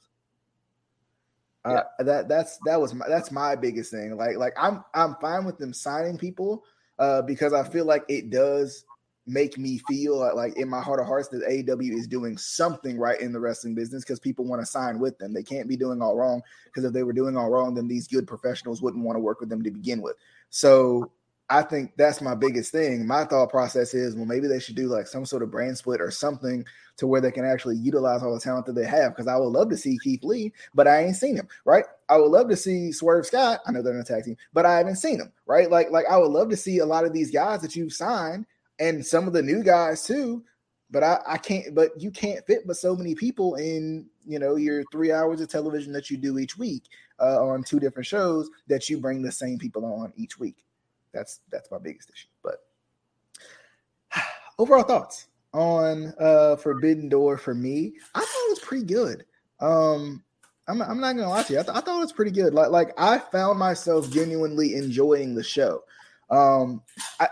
Uh, 1.65 1.83
that 2.01 2.29
that's 2.29 2.59
that 2.65 2.81
was 2.81 2.93
my, 2.93 3.07
that's 3.09 3.31
my 3.31 3.55
biggest 3.55 3.91
thing. 3.91 4.17
Like 4.17 4.37
like 4.37 4.55
I'm 4.59 4.85
I'm 4.95 5.17
fine 5.21 5.45
with 5.45 5.59
them 5.59 5.73
signing 5.73 6.19
people 6.19 6.65
uh, 6.99 7.23
because 7.23 7.53
I 7.53 7.63
feel 7.63 7.85
like 7.85 8.05
it 8.09 8.31
does 8.31 8.85
make 9.27 9.57
me 9.57 9.79
feel 9.89 10.19
like, 10.19 10.35
like 10.35 10.57
in 10.57 10.69
my 10.69 10.81
heart 10.81 11.01
of 11.01 11.07
hearts 11.07 11.29
that 11.29 11.43
AEW 11.43 11.93
is 11.93 12.09
doing 12.09 12.37
something 12.37 12.99
right 12.99 13.21
in 13.21 13.33
the 13.33 13.41
wrestling 13.41 13.75
business 13.75 14.03
because 14.03 14.19
people 14.19 14.45
want 14.45 14.61
to 14.61 14.67
sign 14.67 14.99
with 14.99 15.17
them. 15.19 15.33
They 15.33 15.45
can't 15.45 15.69
be 15.69 15.77
doing 15.77 16.03
all 16.03 16.17
wrong 16.17 16.43
because 16.67 16.85
if 16.85 16.93
they 16.93 17.05
were 17.05 17.13
doing 17.13 17.37
all 17.37 17.51
wrong, 17.51 17.75
then 17.75 17.87
these 17.87 18.09
good 18.09 18.27
professionals 18.27 18.83
wouldn't 18.83 19.05
want 19.05 19.17
to 19.17 19.21
work 19.21 19.41
with 19.41 19.49
them 19.49 19.63
to 19.63 19.71
begin 19.71 20.03
with. 20.03 20.17
So 20.51 21.13
I 21.53 21.63
think 21.63 21.93
that's 21.97 22.23
my 22.23 22.35
biggest 22.35 22.73
thing. 22.73 23.07
My 23.07 23.25
thought 23.25 23.51
process 23.51 23.93
is, 23.93 24.17
well, 24.17 24.25
maybe 24.25 24.49
they 24.49 24.59
should 24.59 24.75
do 24.75 24.89
like 24.89 25.07
some 25.07 25.27
sort 25.27 25.43
of 25.43 25.51
brand 25.51 25.77
split 25.77 26.01
or 26.01 26.11
something 26.11 26.65
to 26.97 27.07
where 27.07 27.21
they 27.21 27.31
can 27.31 27.45
actually 27.45 27.77
utilize 27.77 28.23
all 28.23 28.33
the 28.33 28.41
talent 28.41 28.67
that 28.67 28.75
they 28.75 28.87
have. 28.87 29.13
Because 29.13 29.29
I 29.29 29.37
would 29.37 29.49
love 29.49 29.69
to 29.71 29.77
see 29.77 29.99
Keith 30.03 30.25
Lee, 30.25 30.53
but 30.75 30.89
I 30.89 31.05
ain't 31.05 31.17
seen 31.17 31.37
him. 31.37 31.47
Right? 31.65 31.85
I 32.09 32.17
would 32.17 32.31
love 32.31 32.49
to 32.49 32.57
see 32.57 32.91
Swerve 32.91 33.27
Scott. 33.27 33.61
I 33.67 33.73
know 33.73 33.83
they're 33.83 33.93
in 33.93 34.01
a 34.01 34.05
tag 34.05 34.25
team, 34.25 34.37
but 34.53 34.65
I 34.65 34.79
haven't 34.79 34.97
seen 34.97 35.21
him. 35.21 35.31
Right? 35.47 35.71
Like, 35.71 35.91
like 35.91 36.07
I 36.11 36.17
would 36.17 36.31
love 36.31 36.49
to 36.51 36.57
see 36.57 36.79
a 36.79 36.87
lot 36.87 37.05
of 37.05 37.13
these 37.13 37.31
guys 37.31 37.61
that 37.61 37.77
you've 37.77 37.93
signed 37.93 38.47
and 38.83 39.07
some 39.07 39.27
of 39.27 39.33
the 39.33 39.43
new 39.43 39.63
guys 39.63 40.05
too. 40.05 40.43
But 40.91 41.03
I, 41.03 41.21
I 41.27 41.39
can't. 41.39 41.75
But 41.75 41.99
you 41.99 42.11
can't 42.11 42.45
fit 42.47 42.67
but 42.67 42.77
so 42.77 42.95
many 42.95 43.15
people 43.15 43.55
in 43.55 44.07
you 44.27 44.39
know 44.39 44.57
your 44.57 44.85
three 44.93 45.13
hours 45.13 45.41
of 45.41 45.49
television 45.49 45.93
that 45.93 46.11
you 46.11 46.19
do 46.19 46.39
each 46.39 46.59
week 46.59 46.85
uh, 47.19 47.43
on 47.43 47.63
two 47.63 47.81
different 47.81 48.07
shows 48.07 48.51
that 48.67 48.91
you 48.91 48.99
bring 48.99 49.23
the 49.23 49.33
same 49.33 49.59
people 49.59 49.85
on 49.85 50.13
each 50.17 50.39
week. 50.39 50.65
That's 51.13 51.41
that's 51.51 51.71
my 51.71 51.79
biggest 51.79 52.11
issue. 52.11 52.29
But 52.43 52.57
overall 54.59 54.83
thoughts 54.83 55.29
on 55.55 56.13
uh 56.19 56.57
Forbidden 56.57 57.09
Door 57.09 57.39
for 57.39 57.55
me, 57.55 57.95
I 58.15 58.21
thought 58.21 58.47
it 58.47 58.51
was 58.51 58.61
pretty 58.61 58.85
good. 58.85 59.25
Um 59.61 60.23
I'm, 60.69 60.81
I'm 60.81 61.01
not 61.01 61.17
gonna 61.17 61.29
lie 61.29 61.43
to 61.43 61.53
you. 61.53 61.61
I, 61.61 61.63
th- 61.63 61.77
I 61.77 61.81
thought 61.81 61.97
it 61.97 62.01
was 62.01 62.13
pretty 62.13 62.31
good. 62.31 62.55
Like 62.55 62.71
like 62.71 62.93
I 62.99 63.19
found 63.19 63.59
myself 63.59 64.11
genuinely 64.11 64.75
enjoying 64.75 65.35
the 65.35 65.43
show. 65.43 65.83
Um, 66.31 66.83
I, 67.21 67.29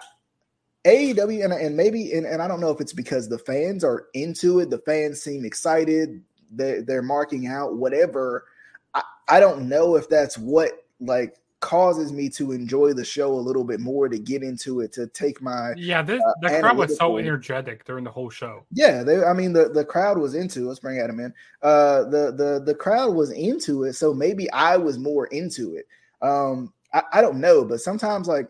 AEW 0.84 1.44
and, 1.44 1.52
and 1.52 1.76
maybe 1.76 2.12
and, 2.12 2.26
and 2.26 2.40
I 2.40 2.48
don't 2.48 2.60
know 2.60 2.70
if 2.70 2.80
it's 2.80 2.92
because 2.92 3.28
the 3.28 3.38
fans 3.38 3.84
are 3.84 4.06
into 4.14 4.60
it. 4.60 4.70
The 4.70 4.78
fans 4.78 5.22
seem 5.22 5.44
excited. 5.44 6.22
They 6.50 6.80
they're 6.80 7.02
marking 7.02 7.46
out 7.46 7.76
whatever. 7.76 8.46
I, 8.94 9.02
I 9.28 9.40
don't 9.40 9.68
know 9.68 9.96
if 9.96 10.08
that's 10.08 10.38
what 10.38 10.72
like 11.00 11.36
causes 11.60 12.10
me 12.10 12.28
to 12.30 12.52
enjoy 12.52 12.94
the 12.94 13.04
show 13.04 13.34
a 13.34 13.34
little 13.34 13.64
bit 13.64 13.80
more 13.80 14.08
to 14.08 14.18
get 14.18 14.42
into 14.42 14.80
it 14.80 14.92
to 14.94 15.06
take 15.08 15.40
my 15.42 15.74
Yeah, 15.76 16.02
this, 16.02 16.20
uh, 16.26 16.32
the 16.40 16.60
crowd 16.60 16.76
was 16.76 16.96
so 16.96 17.18
energetic 17.18 17.84
during 17.84 18.04
the 18.04 18.10
whole 18.10 18.30
show. 18.30 18.64
yeah, 18.72 19.02
they. 19.02 19.22
I 19.22 19.34
mean, 19.34 19.52
the 19.52 19.68
the 19.68 19.84
crowd 19.84 20.18
was 20.18 20.34
into. 20.34 20.66
Let's 20.66 20.80
bring 20.80 20.98
Adam 20.98 21.20
in. 21.20 21.34
Uh, 21.62 22.04
the 22.04 22.32
the 22.32 22.62
the 22.64 22.74
crowd 22.74 23.14
was 23.14 23.30
into 23.30 23.84
it, 23.84 23.92
so 23.92 24.14
maybe 24.14 24.50
I 24.50 24.78
was 24.78 24.98
more 24.98 25.26
into 25.26 25.76
it. 25.76 25.86
Um, 26.22 26.72
I, 26.92 27.02
I 27.12 27.20
don't 27.20 27.40
know, 27.40 27.64
but 27.64 27.80
sometimes 27.80 28.26
like, 28.26 28.48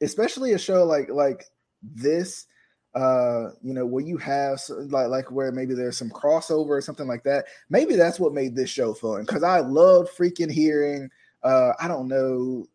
especially 0.00 0.52
a 0.52 0.58
show 0.58 0.84
like 0.84 1.10
like 1.10 1.44
this, 1.82 2.46
uh, 2.94 3.50
you 3.62 3.74
know, 3.74 3.86
where 3.86 4.04
you 4.04 4.16
have 4.18 4.60
like 4.68 5.08
like 5.08 5.30
where 5.30 5.52
maybe 5.52 5.74
there's 5.74 5.98
some 5.98 6.10
crossover 6.10 6.70
or 6.70 6.80
something 6.80 7.06
like 7.06 7.24
that. 7.24 7.46
Maybe 7.68 7.96
that's 7.96 8.20
what 8.20 8.34
made 8.34 8.56
this 8.56 8.70
show 8.70 8.94
fun 8.94 9.22
because 9.22 9.42
I 9.42 9.60
love 9.60 10.08
freaking 10.16 10.50
hearing. 10.50 11.10
Uh, 11.42 11.72
I 11.80 11.88
don't 11.88 12.08
know. 12.08 12.66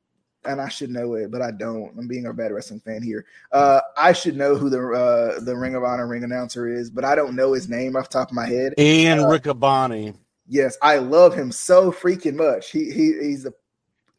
And 0.48 0.62
I 0.62 0.70
should 0.70 0.92
know 0.92 1.16
it, 1.16 1.32
but 1.32 1.42
I 1.42 1.50
don't. 1.50 1.98
I'm 1.98 2.08
being 2.08 2.28
a 2.28 2.34
bad 2.34 2.52
wrestling 2.52 2.80
fan 2.80 3.02
here. 3.02 3.26
Uh, 3.52 3.82
I 3.98 4.14
should 4.14 4.38
know 4.38 4.54
who 4.54 4.70
the 4.70 4.78
uh, 4.92 5.40
the 5.40 5.58
Ring 5.58 5.74
of 5.74 5.84
Honor 5.84 6.06
ring 6.06 6.24
announcer 6.24 6.68
is, 6.68 6.92
but 6.92 7.04
I 7.04 7.16
don't 7.16 7.36
know 7.36 7.54
his 7.54 7.68
name 7.68 7.96
off 7.96 8.12
the 8.12 8.20
top 8.20 8.30
of 8.30 8.36
my 8.36 8.46
head. 8.46 8.76
Ian 8.78 9.22
Riccaboni. 9.22 10.16
Yes, 10.48 10.78
I 10.84 10.98
love 10.98 11.34
him 11.34 11.52
so 11.52 11.92
freaking 11.92 12.36
much. 12.36 12.70
He 12.70 12.92
he 12.92 13.18
he's 13.20 13.48
a 13.48 13.54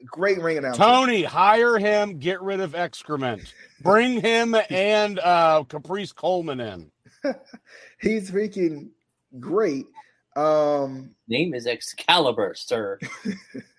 great 0.06 0.40
ring 0.40 0.58
announcer. 0.58 0.82
Tony, 0.82 1.22
hire 1.22 1.78
him. 1.78 2.18
Get 2.18 2.40
rid 2.42 2.60
of 2.60 2.74
excrement. 2.74 3.52
Bring 3.80 4.20
him 4.20 4.56
and 4.70 5.18
uh, 5.18 5.64
Caprice 5.68 6.12
Coleman 6.12 6.60
in. 6.60 6.90
He's 8.00 8.30
freaking 8.30 8.90
great. 9.38 9.86
Um, 10.36 11.14
Name 11.28 11.54
is 11.54 11.66
Excalibur, 11.66 12.54
sir. 12.54 12.98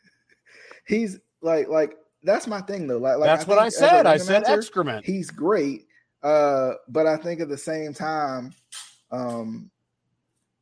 he's 0.88 1.20
like 1.42 1.68
like 1.68 1.94
that's 2.24 2.48
my 2.48 2.62
thing 2.62 2.88
though. 2.88 2.98
Like, 2.98 3.18
like 3.18 3.28
That's 3.28 3.46
what 3.46 3.60
I 3.60 3.70
said. 3.70 4.08
I 4.08 4.18
said 4.18 4.44
announcer, 4.44 4.58
excrement. 4.58 5.06
He's 5.06 5.30
great. 5.30 5.86
Uh, 6.24 6.74
but 6.90 7.06
I 7.06 7.16
think 7.18 7.42
at 7.42 7.50
the 7.50 7.58
same 7.58 7.94
time, 7.94 8.54
um, 9.12 9.70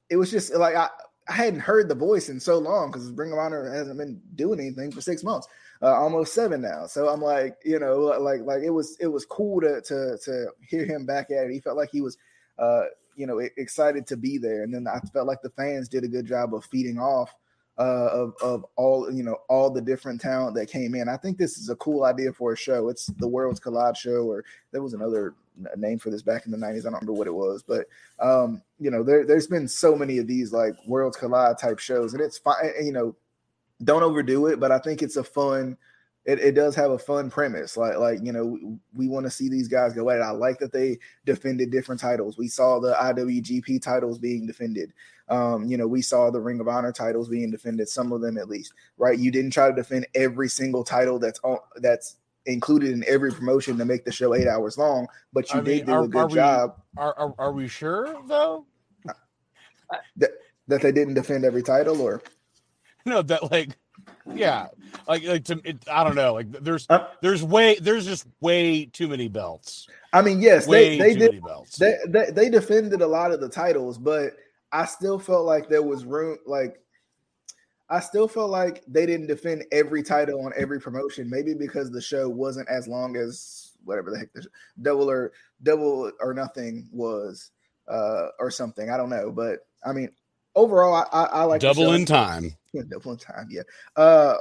it 0.09 0.17
was 0.17 0.29
just 0.29 0.53
like 0.53 0.75
I, 0.75 0.89
I 1.27 1.33
hadn't 1.33 1.61
heard 1.61 1.89
the 1.89 1.95
voice 1.95 2.29
in 2.29 2.39
so 2.39 2.57
long 2.59 2.91
because 2.91 3.09
Ring 3.11 3.31
of 3.31 3.39
Honor 3.39 3.73
hasn't 3.73 3.97
been 3.97 4.21
doing 4.35 4.59
anything 4.59 4.91
for 4.91 5.01
six 5.01 5.23
months, 5.23 5.47
uh, 5.81 5.93
almost 5.93 6.33
seven 6.33 6.61
now. 6.61 6.85
So 6.85 7.07
I'm 7.07 7.21
like, 7.21 7.57
you 7.65 7.79
know, 7.79 7.99
like 8.19 8.41
like 8.41 8.61
it 8.61 8.69
was 8.69 8.95
it 8.99 9.07
was 9.07 9.25
cool 9.25 9.61
to 9.61 9.81
to 9.81 10.17
to 10.23 10.47
hear 10.67 10.85
him 10.85 11.05
back 11.05 11.31
at 11.31 11.45
it. 11.45 11.51
He 11.51 11.59
felt 11.59 11.77
like 11.77 11.89
he 11.91 12.01
was, 12.01 12.17
uh, 12.59 12.83
you 13.15 13.25
know, 13.25 13.39
excited 13.57 14.05
to 14.07 14.17
be 14.17 14.37
there, 14.37 14.63
and 14.63 14.73
then 14.73 14.87
I 14.87 14.99
felt 15.13 15.27
like 15.27 15.41
the 15.41 15.49
fans 15.51 15.89
did 15.89 16.03
a 16.03 16.07
good 16.07 16.27
job 16.27 16.53
of 16.53 16.65
feeding 16.65 16.99
off 16.99 17.33
uh, 17.77 18.09
of 18.11 18.33
of 18.41 18.65
all 18.75 19.11
you 19.11 19.23
know 19.23 19.37
all 19.49 19.69
the 19.69 19.81
different 19.81 20.21
talent 20.21 20.55
that 20.55 20.69
came 20.69 20.95
in. 20.95 21.09
I 21.09 21.17
think 21.17 21.37
this 21.37 21.57
is 21.57 21.69
a 21.69 21.75
cool 21.75 22.03
idea 22.05 22.31
for 22.31 22.53
a 22.53 22.57
show. 22.57 22.89
It's 22.89 23.07
the 23.07 23.27
Worlds 23.27 23.59
Collide 23.59 23.97
show, 23.97 24.25
or 24.29 24.43
there 24.71 24.81
was 24.81 24.93
another 24.93 25.33
n- 25.57 25.67
name 25.79 25.99
for 25.99 26.09
this 26.09 26.21
back 26.21 26.45
in 26.45 26.51
the 26.51 26.57
'90s. 26.57 26.81
I 26.81 26.83
don't 26.83 26.93
remember 26.93 27.13
what 27.13 27.27
it 27.27 27.33
was, 27.33 27.63
but 27.63 27.87
um, 28.19 28.61
you 28.79 28.91
know, 28.91 29.03
there 29.03 29.25
there's 29.25 29.47
been 29.47 29.67
so 29.67 29.95
many 29.95 30.17
of 30.17 30.27
these 30.27 30.51
like 30.51 30.73
Worlds 30.87 31.17
Collide 31.17 31.57
type 31.57 31.79
shows, 31.79 32.13
and 32.13 32.21
it's 32.21 32.37
fine. 32.37 32.71
You 32.81 32.91
know, 32.91 33.15
don't 33.83 34.03
overdo 34.03 34.47
it, 34.47 34.59
but 34.59 34.71
I 34.71 34.79
think 34.79 35.01
it's 35.01 35.17
a 35.17 35.23
fun. 35.23 35.77
It, 36.25 36.39
it 36.39 36.55
does 36.55 36.73
have 36.75 36.89
a 36.89 36.97
fun 36.97 37.29
premise. 37.29 37.77
Like 37.77 37.97
like 37.97 38.19
you 38.23 38.31
know, 38.31 38.45
we, 38.45 38.77
we 38.95 39.07
want 39.07 39.25
to 39.25 39.29
see 39.29 39.49
these 39.49 39.67
guys 39.67 39.93
go 39.93 40.09
at 40.09 40.17
it. 40.17 40.23
I 40.23 40.31
like 40.31 40.59
that 40.59 40.71
they 40.71 40.97
defended 41.25 41.71
different 41.71 42.01
titles. 42.01 42.37
We 42.37 42.47
saw 42.47 42.79
the 42.79 42.93
IWGP 42.93 43.81
titles 43.81 44.17
being 44.17 44.47
defended. 44.47 44.93
Um, 45.27 45.65
you 45.65 45.77
know, 45.77 45.87
we 45.87 46.01
saw 46.01 46.29
the 46.29 46.39
Ring 46.39 46.59
of 46.59 46.67
Honor 46.67 46.91
titles 46.91 47.29
being 47.29 47.49
defended, 47.49 47.89
some 47.89 48.11
of 48.11 48.21
them 48.21 48.37
at 48.37 48.49
least, 48.49 48.73
right? 48.97 49.17
You 49.17 49.31
didn't 49.31 49.51
try 49.51 49.69
to 49.69 49.75
defend 49.75 50.07
every 50.13 50.49
single 50.49 50.83
title 50.83 51.19
that's 51.19 51.39
on 51.43 51.57
that's 51.77 52.17
included 52.45 52.91
in 52.91 53.03
every 53.07 53.31
promotion 53.31 53.77
to 53.77 53.85
make 53.85 54.05
the 54.05 54.11
show 54.11 54.33
eight 54.35 54.47
hours 54.47 54.77
long, 54.77 55.07
but 55.33 55.51
you 55.53 55.59
I 55.59 55.63
did 55.63 55.77
mean, 55.77 55.85
do 55.87 55.91
are- 55.93 56.03
a 56.03 56.07
good 56.07 56.17
are 56.19 56.27
we- 56.27 56.33
job 56.35 56.75
Are, 56.97 57.13
are 57.17 57.33
are 57.37 57.51
we 57.51 57.67
sure 57.67 58.15
though? 58.27 58.65
that 60.17 60.31
that 60.67 60.81
they 60.81 60.91
didn't 60.91 61.13
defend 61.13 61.45
every 61.45 61.63
title 61.63 62.01
or 62.01 62.21
No, 63.05 63.21
that 63.21 63.51
like, 63.51 63.69
yeah, 64.33 64.67
like 65.07 65.23
like 65.25 65.43
to 65.45 65.61
it, 65.63 65.77
I 65.87 66.03
don't 66.03 66.15
know. 66.15 66.33
Like 66.33 66.51
there's 66.51 66.87
Uh, 66.89 67.05
there's 67.21 67.43
way 67.43 67.75
there's 67.79 68.05
just 68.05 68.25
way 68.41 68.85
too 68.87 69.07
many 69.07 69.27
belts. 69.27 69.87
I 70.11 70.21
mean, 70.23 70.41
yes, 70.41 70.65
Way 70.67 70.97
they, 70.97 71.13
they 71.13 71.19
did 71.31 71.43
belts. 71.43 71.77
they, 71.77 71.97
they 72.07 72.31
they 72.31 72.49
defended 72.49 73.01
a 73.03 73.07
lot 73.07 73.31
of 73.31 73.41
the 73.41 73.49
titles, 73.49 73.99
but 73.99 74.31
I 74.71 74.85
still 74.85 75.19
felt 75.19 75.45
like 75.45 75.69
there 75.69 75.83
was 75.83 76.03
room. 76.03 76.37
Like 76.47 76.79
I 77.89 77.99
still 77.99 78.27
felt 78.27 78.49
like 78.49 78.83
they 78.87 79.05
didn't 79.05 79.27
defend 79.27 79.65
every 79.71 80.01
title 80.01 80.45
on 80.45 80.53
every 80.57 80.79
promotion. 80.79 81.29
Maybe 81.29 81.53
because 81.53 81.91
the 81.91 82.01
show 82.01 82.27
wasn't 82.27 82.67
as 82.69 82.87
long 82.87 83.15
as 83.15 83.73
whatever 83.83 84.09
the 84.09 84.17
heck 84.17 84.33
the 84.33 84.45
double 84.81 85.09
or 85.09 85.31
double 85.61 86.11
or 86.19 86.33
nothing 86.33 86.89
was, 86.91 87.51
uh, 87.87 88.29
or 88.39 88.49
something. 88.49 88.89
I 88.89 88.97
don't 88.97 89.09
know, 89.09 89.31
but 89.31 89.59
I 89.85 89.93
mean, 89.93 90.09
overall, 90.55 90.93
I 90.95 91.05
I, 91.11 91.23
I 91.25 91.43
like 91.43 91.61
the 91.61 91.67
Double 91.67 91.93
in 91.93 92.05
time. 92.05 92.55
Yeah, 92.73 92.83
double 92.89 93.11
in 93.11 93.17
time. 93.17 93.47
Yeah. 93.49 93.63
Uh, 93.95 94.37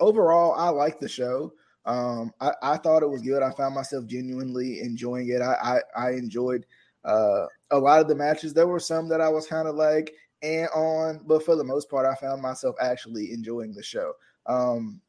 overall, 0.00 0.54
I 0.54 0.68
like 0.70 0.98
the 0.98 1.08
show. 1.08 1.52
Um, 1.86 2.32
I, 2.40 2.52
I 2.62 2.76
thought 2.76 3.02
it 3.02 3.10
was 3.10 3.22
good. 3.22 3.42
I 3.42 3.50
found 3.52 3.74
myself 3.74 4.06
genuinely 4.06 4.80
enjoying 4.80 5.28
it. 5.28 5.40
I 5.40 5.80
I, 5.96 6.06
I 6.08 6.10
enjoyed 6.10 6.66
uh, 7.04 7.46
a 7.70 7.78
lot 7.78 8.00
of 8.00 8.08
the 8.08 8.14
matches. 8.14 8.52
There 8.52 8.66
were 8.66 8.80
some 8.80 9.08
that 9.08 9.20
I 9.20 9.28
was 9.28 9.46
kind 9.46 9.68
of 9.68 9.76
like 9.76 10.12
and 10.42 10.68
on, 10.74 11.20
but 11.26 11.44
for 11.44 11.56
the 11.56 11.64
most 11.64 11.90
part, 11.90 12.06
I 12.06 12.14
found 12.14 12.42
myself 12.42 12.76
actually 12.80 13.32
enjoying 13.32 13.72
the 13.72 13.82
show. 13.82 14.12
Um, 14.46 15.00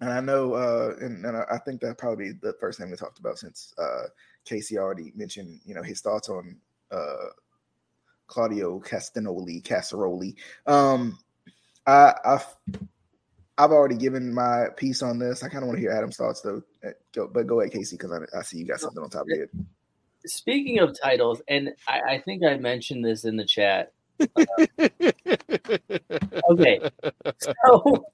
and 0.00 0.10
I 0.10 0.20
know, 0.20 0.54
uh, 0.54 0.94
and, 1.00 1.24
and 1.24 1.36
I 1.36 1.58
think 1.58 1.80
that 1.80 1.98
probably 1.98 2.32
the 2.32 2.54
first 2.60 2.78
thing 2.78 2.90
we 2.90 2.96
talked 2.96 3.20
about 3.20 3.38
since 3.38 3.72
uh, 3.78 4.06
Casey 4.44 4.78
already 4.78 5.12
mentioned, 5.14 5.60
you 5.64 5.74
know, 5.74 5.82
his 5.82 6.00
thoughts 6.00 6.28
on 6.28 6.56
uh, 6.90 7.28
Claudio 8.26 8.80
Castagnoli, 8.80 9.62
Casseroli. 9.62 10.34
Um, 10.66 11.18
I, 11.86 12.14
I've 12.24 12.46
I've 13.58 13.70
already 13.70 13.96
given 13.96 14.32
my 14.32 14.68
piece 14.76 15.02
on 15.02 15.18
this. 15.18 15.42
I 15.42 15.48
kind 15.48 15.62
of 15.62 15.68
want 15.68 15.76
to 15.76 15.80
hear 15.80 15.92
Adam's 15.92 16.16
thoughts 16.16 16.40
though. 16.40 16.62
Uh, 16.84 17.26
but 17.32 17.46
go 17.46 17.60
ahead, 17.60 17.72
Casey, 17.72 17.96
because 17.96 18.12
I, 18.12 18.38
I 18.38 18.42
see 18.42 18.58
you 18.58 18.66
got 18.66 18.80
something 18.80 19.02
on 19.02 19.10
top 19.10 19.22
of 19.22 19.28
your 19.28 19.38
head. 19.40 19.66
Speaking 20.24 20.78
of 20.78 20.98
titles, 20.98 21.42
and 21.48 21.70
I, 21.86 22.00
I 22.00 22.18
think 22.18 22.42
I 22.44 22.56
mentioned 22.56 23.04
this 23.04 23.24
in 23.24 23.36
the 23.36 23.44
chat. 23.44 23.92
Okay, 26.50 26.80
so 27.38 28.04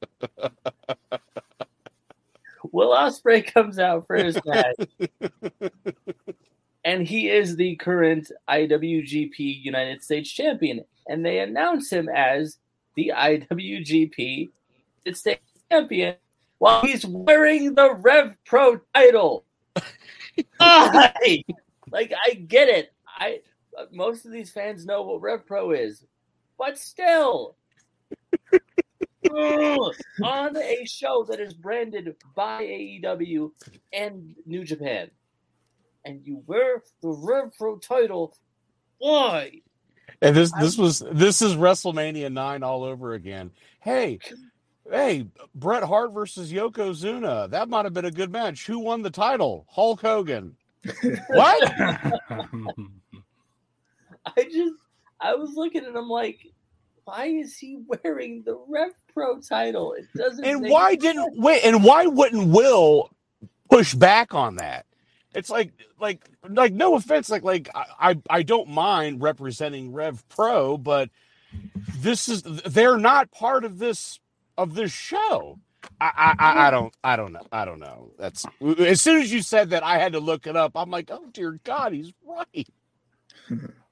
Will 2.73 2.91
Ospreay 2.91 3.53
comes 3.53 3.79
out 3.79 4.07
for 4.07 4.17
his 4.17 4.39
match, 4.45 4.77
and 6.85 7.07
he 7.07 7.29
is 7.31 7.57
the 7.57 7.77
current 7.77 8.31
IWGP 8.49 9.39
United 9.39 10.03
States 10.03 10.31
champion, 10.31 10.85
and 11.07 11.25
they 11.25 11.39
announce 11.41 11.91
him 11.91 12.09
as 12.09 12.59
the 12.95 13.13
IWGP 13.15 14.51
United 15.05 15.19
States 15.19 15.43
champion 15.71 16.17
while 16.59 16.83
he's 16.83 17.07
wearing 17.07 17.75
the 17.75 17.95
Rev 17.95 18.37
Pro 18.45 18.81
title. 18.95 19.45
Like 21.91 22.13
I 22.27 22.35
get 22.35 22.69
it. 22.69 22.93
I 23.07 23.41
most 23.93 24.25
of 24.25 24.33
these 24.33 24.51
fans 24.51 24.87
know 24.87 25.03
what 25.03 25.21
Rev 25.21 25.47
Pro 25.47 25.73
is, 25.73 26.05
but 26.59 26.79
still, 26.79 27.57
on 29.31 30.57
a 30.57 30.85
show 30.87 31.25
that 31.29 31.41
is 31.41 31.55
branded 31.55 32.17
by 32.35 32.63
AEW 32.63 33.51
and 33.93 34.35
New 34.47 34.65
Japan, 34.65 35.11
and 36.05 36.27
you 36.27 36.43
wear 36.47 36.83
the 37.03 37.09
Rev 37.09 37.53
Pro 37.57 37.79
title. 37.79 38.37
Why? 38.99 39.63
And 40.21 40.35
this 40.35 40.53
this 40.53 40.77
was 40.77 41.03
this 41.13 41.43
is 41.43 41.55
WrestleMania 41.55 42.33
nine 42.33 42.63
all 42.63 42.83
over 42.83 43.15
again. 43.15 43.51
Hey, 43.81 44.19
hey, 44.91 45.27
Bret 45.55 45.85
Hart 45.85 46.13
versus 46.13 46.53
Yokozuna. 46.53 47.51
That 47.51 47.69
might 47.69 47.85
have 47.85 47.95
been 47.95 48.05
a 48.05 48.11
good 48.11 48.33
match. 48.33 48.67
Who 48.67 48.81
won 48.81 49.03
the 49.03 49.11
title? 49.11 49.67
Hulk 49.69 50.01
Hogan. 50.01 50.57
What? 51.29 51.73
I 54.37 54.45
just 54.45 54.75
I 55.21 55.35
was 55.35 55.55
looking 55.55 55.85
and 55.85 55.97
I'm 55.97 56.09
like, 56.09 56.41
why 57.05 57.27
is 57.27 57.57
he 57.57 57.81
wearing 58.05 58.43
the 58.45 58.59
Rev 58.69 58.93
Pro 59.13 59.41
title? 59.41 59.95
It 59.95 60.07
doesn't. 60.17 60.45
And 60.45 60.61
make 60.63 60.73
why 60.73 60.91
sense. 60.93 61.03
didn't 61.03 61.41
wait? 61.41 61.63
And 61.65 61.85
why 61.85 62.07
wouldn't 62.07 62.49
Will 62.49 63.11
push 63.71 63.95
back 63.95 64.35
on 64.35 64.57
that. 64.57 64.87
It's 65.35 65.51
like 65.51 65.73
like 66.01 66.29
like 66.49 66.73
no 66.73 66.95
offense, 66.97 67.31
like 67.31 67.43
like 67.45 67.69
I 67.75 67.85
I, 68.01 68.23
I 68.31 68.43
don't 68.43 68.69
mind 68.69 69.23
representing 69.23 69.93
Rev 69.93 70.27
Pro, 70.29 70.79
but 70.79 71.11
this 71.99 72.29
is 72.29 72.43
they're 72.43 72.99
not 72.99 73.31
part 73.31 73.65
of 73.65 73.79
this 73.79 74.19
of 74.57 74.75
this 74.75 74.93
show. 74.93 75.59
I, 76.01 76.11
I, 76.17 76.35
I, 76.39 76.69
I 76.69 76.71
don't 76.71 76.95
I 77.05 77.17
don't 77.17 77.33
know 77.33 77.47
I 77.53 77.65
don't 77.65 77.79
know. 77.79 78.11
That's 78.19 78.47
as 78.79 79.01
soon 79.01 79.21
as 79.23 79.33
you 79.33 79.43
said 79.43 79.71
that 79.71 79.85
I 79.85 79.99
had 79.99 80.13
to 80.15 80.21
look 80.21 80.47
it 80.47 80.57
up. 80.57 80.73
I'm 80.75 80.91
like, 80.91 81.11
oh 81.13 81.27
dear 81.33 81.61
God, 81.65 81.93
he's 81.93 82.13
right. 82.27 82.69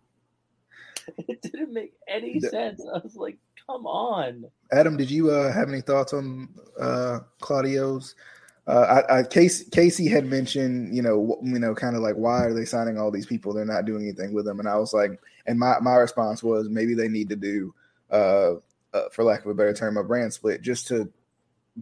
It 1.28 1.42
didn't 1.42 1.72
make 1.72 1.92
any 2.08 2.38
The- 2.40 2.48
sense. 2.48 2.82
I 2.94 2.98
was 2.98 3.16
like, 3.16 3.38
come 3.66 3.86
on. 3.86 4.44
Adam, 4.72 4.96
did 4.96 5.10
you 5.10 5.30
uh, 5.30 5.52
have 5.52 5.68
any 5.68 5.80
thoughts 5.80 6.12
on 6.12 6.48
uh, 6.80 7.20
Claudio's? 7.40 8.14
Uh, 8.66 9.02
I, 9.08 9.18
I 9.18 9.22
Casey, 9.22 9.64
Casey 9.70 10.08
had 10.08 10.26
mentioned, 10.26 10.94
you 10.94 11.00
know, 11.02 11.38
you 11.42 11.58
know, 11.60 11.72
kind 11.74 11.94
of 11.94 12.02
like 12.02 12.16
why 12.16 12.44
are 12.44 12.52
they 12.52 12.64
signing 12.64 12.98
all 12.98 13.12
these 13.12 13.26
people? 13.26 13.52
They're 13.54 13.64
not 13.64 13.84
doing 13.84 14.02
anything 14.02 14.32
with 14.32 14.44
them, 14.44 14.58
and 14.58 14.68
I 14.68 14.76
was 14.76 14.92
like, 14.92 15.20
and 15.46 15.56
my 15.58 15.78
my 15.80 15.94
response 15.94 16.42
was 16.42 16.68
maybe 16.68 16.94
they 16.94 17.06
need 17.06 17.28
to 17.28 17.36
do, 17.36 17.72
uh, 18.10 18.54
uh, 18.92 19.08
for 19.12 19.22
lack 19.22 19.44
of 19.44 19.52
a 19.52 19.54
better 19.54 19.72
term, 19.72 19.96
a 19.96 20.02
brand 20.02 20.32
split 20.32 20.62
just 20.62 20.88
to 20.88 21.08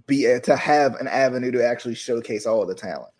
be 0.06 0.24
to 0.42 0.56
have 0.56 0.96
an 0.96 1.08
avenue 1.08 1.52
to 1.52 1.66
actually 1.66 1.94
showcase 1.94 2.44
all 2.44 2.60
of 2.60 2.68
the 2.68 2.74
talent. 2.74 3.12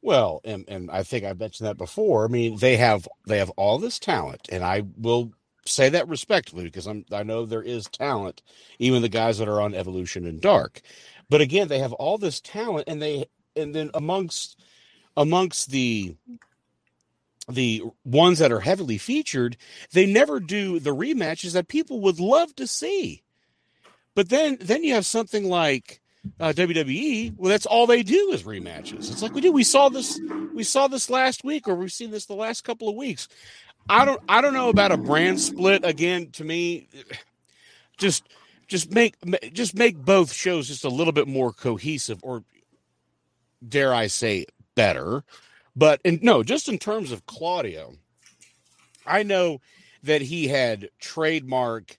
Well, 0.00 0.40
and 0.44 0.64
and 0.68 0.88
I 0.88 1.02
think 1.02 1.24
I've 1.24 1.40
mentioned 1.40 1.66
that 1.68 1.76
before. 1.76 2.24
I 2.24 2.28
mean, 2.28 2.58
they 2.58 2.76
have 2.76 3.08
they 3.26 3.38
have 3.38 3.50
all 3.50 3.78
this 3.78 3.98
talent, 3.98 4.48
and 4.52 4.62
I 4.62 4.84
will 4.96 5.32
say 5.68 5.88
that 5.90 6.08
respectfully 6.08 6.64
because 6.64 6.86
I'm 6.86 7.04
I 7.12 7.22
know 7.22 7.46
there 7.46 7.62
is 7.62 7.86
talent, 7.88 8.42
even 8.78 9.02
the 9.02 9.08
guys 9.08 9.38
that 9.38 9.48
are 9.48 9.60
on 9.60 9.74
Elevation 9.74 10.26
and 10.26 10.40
Dark. 10.40 10.80
But 11.30 11.40
again, 11.40 11.68
they 11.68 11.78
have 11.78 11.92
all 11.92 12.18
this 12.18 12.40
talent, 12.40 12.88
and 12.88 13.00
they 13.00 13.26
and 13.56 13.74
then 13.74 13.90
amongst 13.94 14.60
amongst 15.16 15.70
the 15.70 16.16
the 17.48 17.82
ones 18.04 18.38
that 18.38 18.52
are 18.52 18.60
heavily 18.60 18.98
featured, 18.98 19.56
they 19.92 20.06
never 20.06 20.38
do 20.38 20.78
the 20.78 20.94
rematches 20.94 21.52
that 21.54 21.68
people 21.68 22.00
would 22.00 22.20
love 22.20 22.54
to 22.56 22.66
see. 22.66 23.22
But 24.14 24.28
then 24.28 24.58
then 24.60 24.84
you 24.84 24.94
have 24.94 25.06
something 25.06 25.48
like 25.48 26.00
uh, 26.40 26.52
WWE, 26.52 27.34
well, 27.36 27.50
that's 27.50 27.66
all 27.66 27.86
they 27.86 28.02
do 28.02 28.30
is 28.32 28.42
rematches. 28.42 29.10
It's 29.10 29.22
like 29.22 29.34
we 29.34 29.40
do. 29.40 29.52
We 29.52 29.64
saw 29.64 29.88
this. 29.88 30.20
We 30.54 30.64
saw 30.64 30.88
this 30.88 31.10
last 31.10 31.44
week, 31.44 31.68
or 31.68 31.74
we've 31.74 31.92
seen 31.92 32.10
this 32.10 32.26
the 32.26 32.34
last 32.34 32.64
couple 32.64 32.88
of 32.88 32.96
weeks. 32.96 33.28
I 33.88 34.04
don't. 34.04 34.20
I 34.28 34.40
don't 34.40 34.54
know 34.54 34.68
about 34.68 34.92
a 34.92 34.96
brand 34.96 35.40
split. 35.40 35.84
Again, 35.84 36.30
to 36.32 36.44
me, 36.44 36.88
just 37.96 38.24
just 38.66 38.92
make 38.92 39.16
just 39.52 39.74
make 39.74 39.96
both 39.96 40.32
shows 40.32 40.68
just 40.68 40.84
a 40.84 40.90
little 40.90 41.12
bit 41.12 41.26
more 41.28 41.52
cohesive, 41.52 42.20
or 42.22 42.44
dare 43.66 43.94
I 43.94 44.06
say, 44.06 44.46
better. 44.74 45.24
But 45.74 46.00
in, 46.04 46.18
no, 46.22 46.42
just 46.42 46.68
in 46.68 46.78
terms 46.78 47.12
of 47.12 47.26
Claudio, 47.26 47.94
I 49.06 49.22
know 49.22 49.60
that 50.02 50.22
he 50.22 50.48
had 50.48 50.90
trademark 50.98 51.98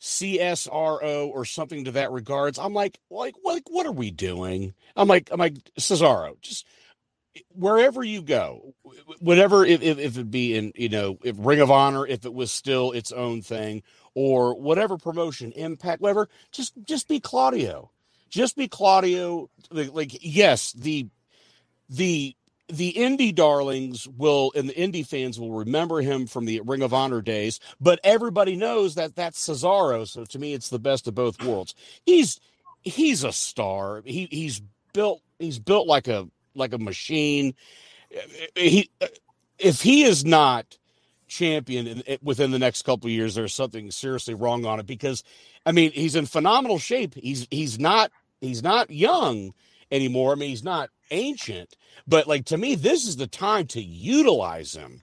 CSRO 0.00 1.28
or 1.28 1.44
something 1.44 1.84
to 1.84 1.92
that 1.92 2.12
regards. 2.12 2.58
I'm 2.58 2.74
like, 2.74 2.98
like, 3.10 3.34
like, 3.44 3.64
what 3.68 3.86
are 3.86 3.92
we 3.92 4.10
doing? 4.10 4.74
I'm 4.96 5.08
like, 5.08 5.28
I'm 5.32 5.38
like 5.38 5.54
Cesaro, 5.78 6.40
just 6.40 6.66
wherever 7.48 8.02
you 8.02 8.22
go, 8.22 8.74
whatever, 9.20 9.64
if, 9.64 9.82
if, 9.82 9.98
if 9.98 10.18
it 10.18 10.30
be 10.30 10.56
in, 10.56 10.72
you 10.74 10.88
know, 10.88 11.18
if 11.24 11.36
Ring 11.38 11.60
of 11.60 11.70
Honor, 11.70 12.06
if 12.06 12.24
it 12.24 12.34
was 12.34 12.50
still 12.50 12.92
its 12.92 13.12
own 13.12 13.42
thing 13.42 13.82
or 14.14 14.58
whatever 14.58 14.96
promotion, 14.96 15.52
impact, 15.52 16.00
whatever, 16.00 16.28
just, 16.52 16.74
just 16.84 17.08
be 17.08 17.20
Claudio, 17.20 17.90
just 18.28 18.56
be 18.56 18.68
Claudio. 18.68 19.50
Like, 19.70 20.18
yes, 20.20 20.72
the, 20.72 21.08
the, 21.88 22.34
the 22.68 22.92
indie 22.92 23.34
darlings 23.34 24.06
will 24.06 24.52
and 24.54 24.68
the 24.68 24.74
indie 24.74 25.06
fans 25.06 25.40
will 25.40 25.52
remember 25.52 26.02
him 26.02 26.26
from 26.26 26.44
the 26.44 26.60
Ring 26.60 26.82
of 26.82 26.92
Honor 26.92 27.22
days, 27.22 27.60
but 27.80 27.98
everybody 28.04 28.56
knows 28.56 28.94
that 28.96 29.16
that's 29.16 29.48
Cesaro. 29.48 30.06
So 30.06 30.24
to 30.26 30.38
me, 30.38 30.52
it's 30.52 30.68
the 30.68 30.78
best 30.78 31.08
of 31.08 31.14
both 31.14 31.42
worlds. 31.42 31.74
He's 32.04 32.38
he's 32.82 33.24
a 33.24 33.32
star. 33.32 34.02
He 34.04 34.28
he's 34.30 34.60
built 34.92 35.22
he's 35.38 35.58
built 35.58 35.86
like 35.86 36.08
a 36.08 36.28
like 36.54 36.72
a 36.72 36.78
machine. 36.78 37.54
He 38.54 38.90
if 39.58 39.82
he 39.82 40.04
is 40.04 40.24
not 40.24 40.78
champion 41.26 42.02
eh, 42.06 42.16
within 42.22 42.50
the 42.50 42.58
next 42.58 42.82
couple 42.82 43.10
years, 43.10 43.34
there's 43.34 43.54
something 43.54 43.90
seriously 43.90 44.34
wrong 44.34 44.64
on 44.64 44.80
it 44.80 44.86
because 44.86 45.22
I 45.66 45.72
mean 45.72 45.92
he's 45.92 46.16
in 46.16 46.26
phenomenal 46.26 46.78
shape. 46.78 47.14
He's 47.14 47.46
he's 47.50 47.78
not 47.78 48.10
he's 48.40 48.62
not 48.62 48.90
young 48.90 49.52
anymore. 49.90 50.32
I 50.32 50.34
mean 50.36 50.50
he's 50.50 50.64
not 50.64 50.90
ancient, 51.10 51.76
but 52.06 52.26
like 52.26 52.46
to 52.46 52.58
me, 52.58 52.74
this 52.74 53.06
is 53.06 53.16
the 53.16 53.26
time 53.26 53.66
to 53.68 53.82
utilize 53.82 54.74
him 54.74 55.02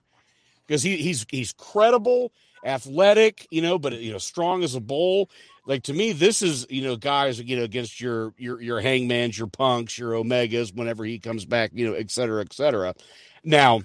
because 0.66 0.84
he, 0.84 0.98
he's 0.98 1.26
he's 1.30 1.54
credible, 1.54 2.32
athletic, 2.66 3.48
you 3.52 3.62
know, 3.62 3.78
but 3.78 3.94
you 4.00 4.12
know, 4.12 4.18
strong 4.18 4.64
as 4.64 4.76
a 4.76 4.82
bull. 4.82 5.30
Like 5.66 5.84
to 5.84 5.94
me, 5.94 6.12
this 6.12 6.42
is 6.42 6.68
you 6.70 6.84
know, 6.84 6.96
guys, 6.96 7.42
you 7.42 7.58
know, 7.58 7.64
against 7.64 8.00
your 8.00 8.34
your 8.38 8.62
your 8.62 8.82
hangmans, 8.82 9.38
your 9.38 9.48
punks, 9.48 9.98
your 9.98 10.12
omegas, 10.12 10.76
whenever 10.76 11.04
he 11.04 11.20
comes 11.20 11.46
back, 11.46 11.72
you 11.74 11.88
know, 11.88 11.94
et 11.94 12.12
cetera, 12.12 12.42
et 12.42 12.54
cetera. 12.54 12.94
Now, 13.44 13.82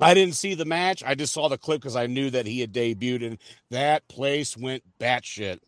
I 0.00 0.14
didn't 0.14 0.34
see 0.34 0.54
the 0.54 0.64
match. 0.64 1.02
I 1.04 1.14
just 1.14 1.32
saw 1.34 1.48
the 1.48 1.58
clip 1.58 1.80
because 1.80 1.96
I 1.96 2.06
knew 2.06 2.30
that 2.30 2.46
he 2.46 2.60
had 2.60 2.72
debuted, 2.72 3.26
and 3.26 3.38
that 3.70 4.08
place 4.08 4.56
went 4.56 4.82
batshit. 4.98 5.60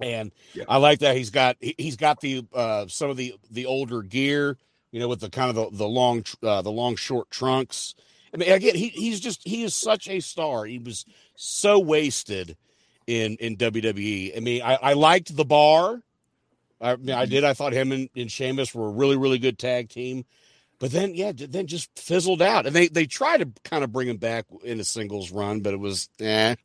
And 0.00 0.32
Yeah. 0.54 0.64
I 0.68 0.78
like 0.78 1.00
that 1.00 1.16
he's 1.16 1.30
got 1.30 1.56
he, 1.60 1.74
he's 1.78 1.96
got 1.96 2.20
the 2.20 2.44
uh 2.54 2.86
some 2.88 3.10
of 3.10 3.16
the 3.16 3.34
the 3.50 3.66
older 3.66 4.02
gear, 4.02 4.58
you 4.90 5.00
know, 5.00 5.08
with 5.08 5.20
the 5.20 5.30
kind 5.30 5.50
of 5.50 5.56
the, 5.56 5.76
the 5.76 5.88
long 5.88 6.24
uh, 6.42 6.62
the 6.62 6.72
long 6.72 6.96
short 6.96 7.30
trunks. 7.30 7.94
I 8.34 8.38
mean, 8.38 8.50
again, 8.50 8.74
he 8.74 8.88
he's 8.88 9.20
just 9.20 9.42
he 9.46 9.64
is 9.64 9.74
such 9.74 10.08
a 10.08 10.20
star. 10.20 10.64
He 10.64 10.78
was 10.78 11.04
so 11.36 11.78
wasted 11.78 12.56
in 13.06 13.36
in 13.36 13.56
WWE. 13.56 14.36
I 14.36 14.40
mean, 14.40 14.62
I, 14.62 14.74
I 14.74 14.92
liked 14.94 15.36
the 15.36 15.44
bar. 15.44 16.00
I 16.80 16.96
mean, 16.96 17.10
I 17.14 17.26
did. 17.26 17.44
I 17.44 17.54
thought 17.54 17.72
him 17.72 17.92
and, 17.92 18.08
and 18.16 18.30
Sheamus 18.30 18.74
were 18.74 18.86
a 18.88 18.90
really 18.90 19.16
really 19.16 19.38
good 19.38 19.58
tag 19.58 19.88
team. 19.88 20.24
But 20.78 20.90
then, 20.90 21.14
yeah, 21.14 21.30
then 21.36 21.68
just 21.68 21.96
fizzled 21.96 22.42
out, 22.42 22.66
and 22.66 22.74
they 22.74 22.88
they 22.88 23.06
tried 23.06 23.38
to 23.38 23.48
kind 23.62 23.84
of 23.84 23.92
bring 23.92 24.08
him 24.08 24.16
back 24.16 24.46
in 24.64 24.80
a 24.80 24.84
singles 24.84 25.30
run, 25.30 25.60
but 25.60 25.74
it 25.74 25.80
was 25.80 26.08
eh. 26.20 26.56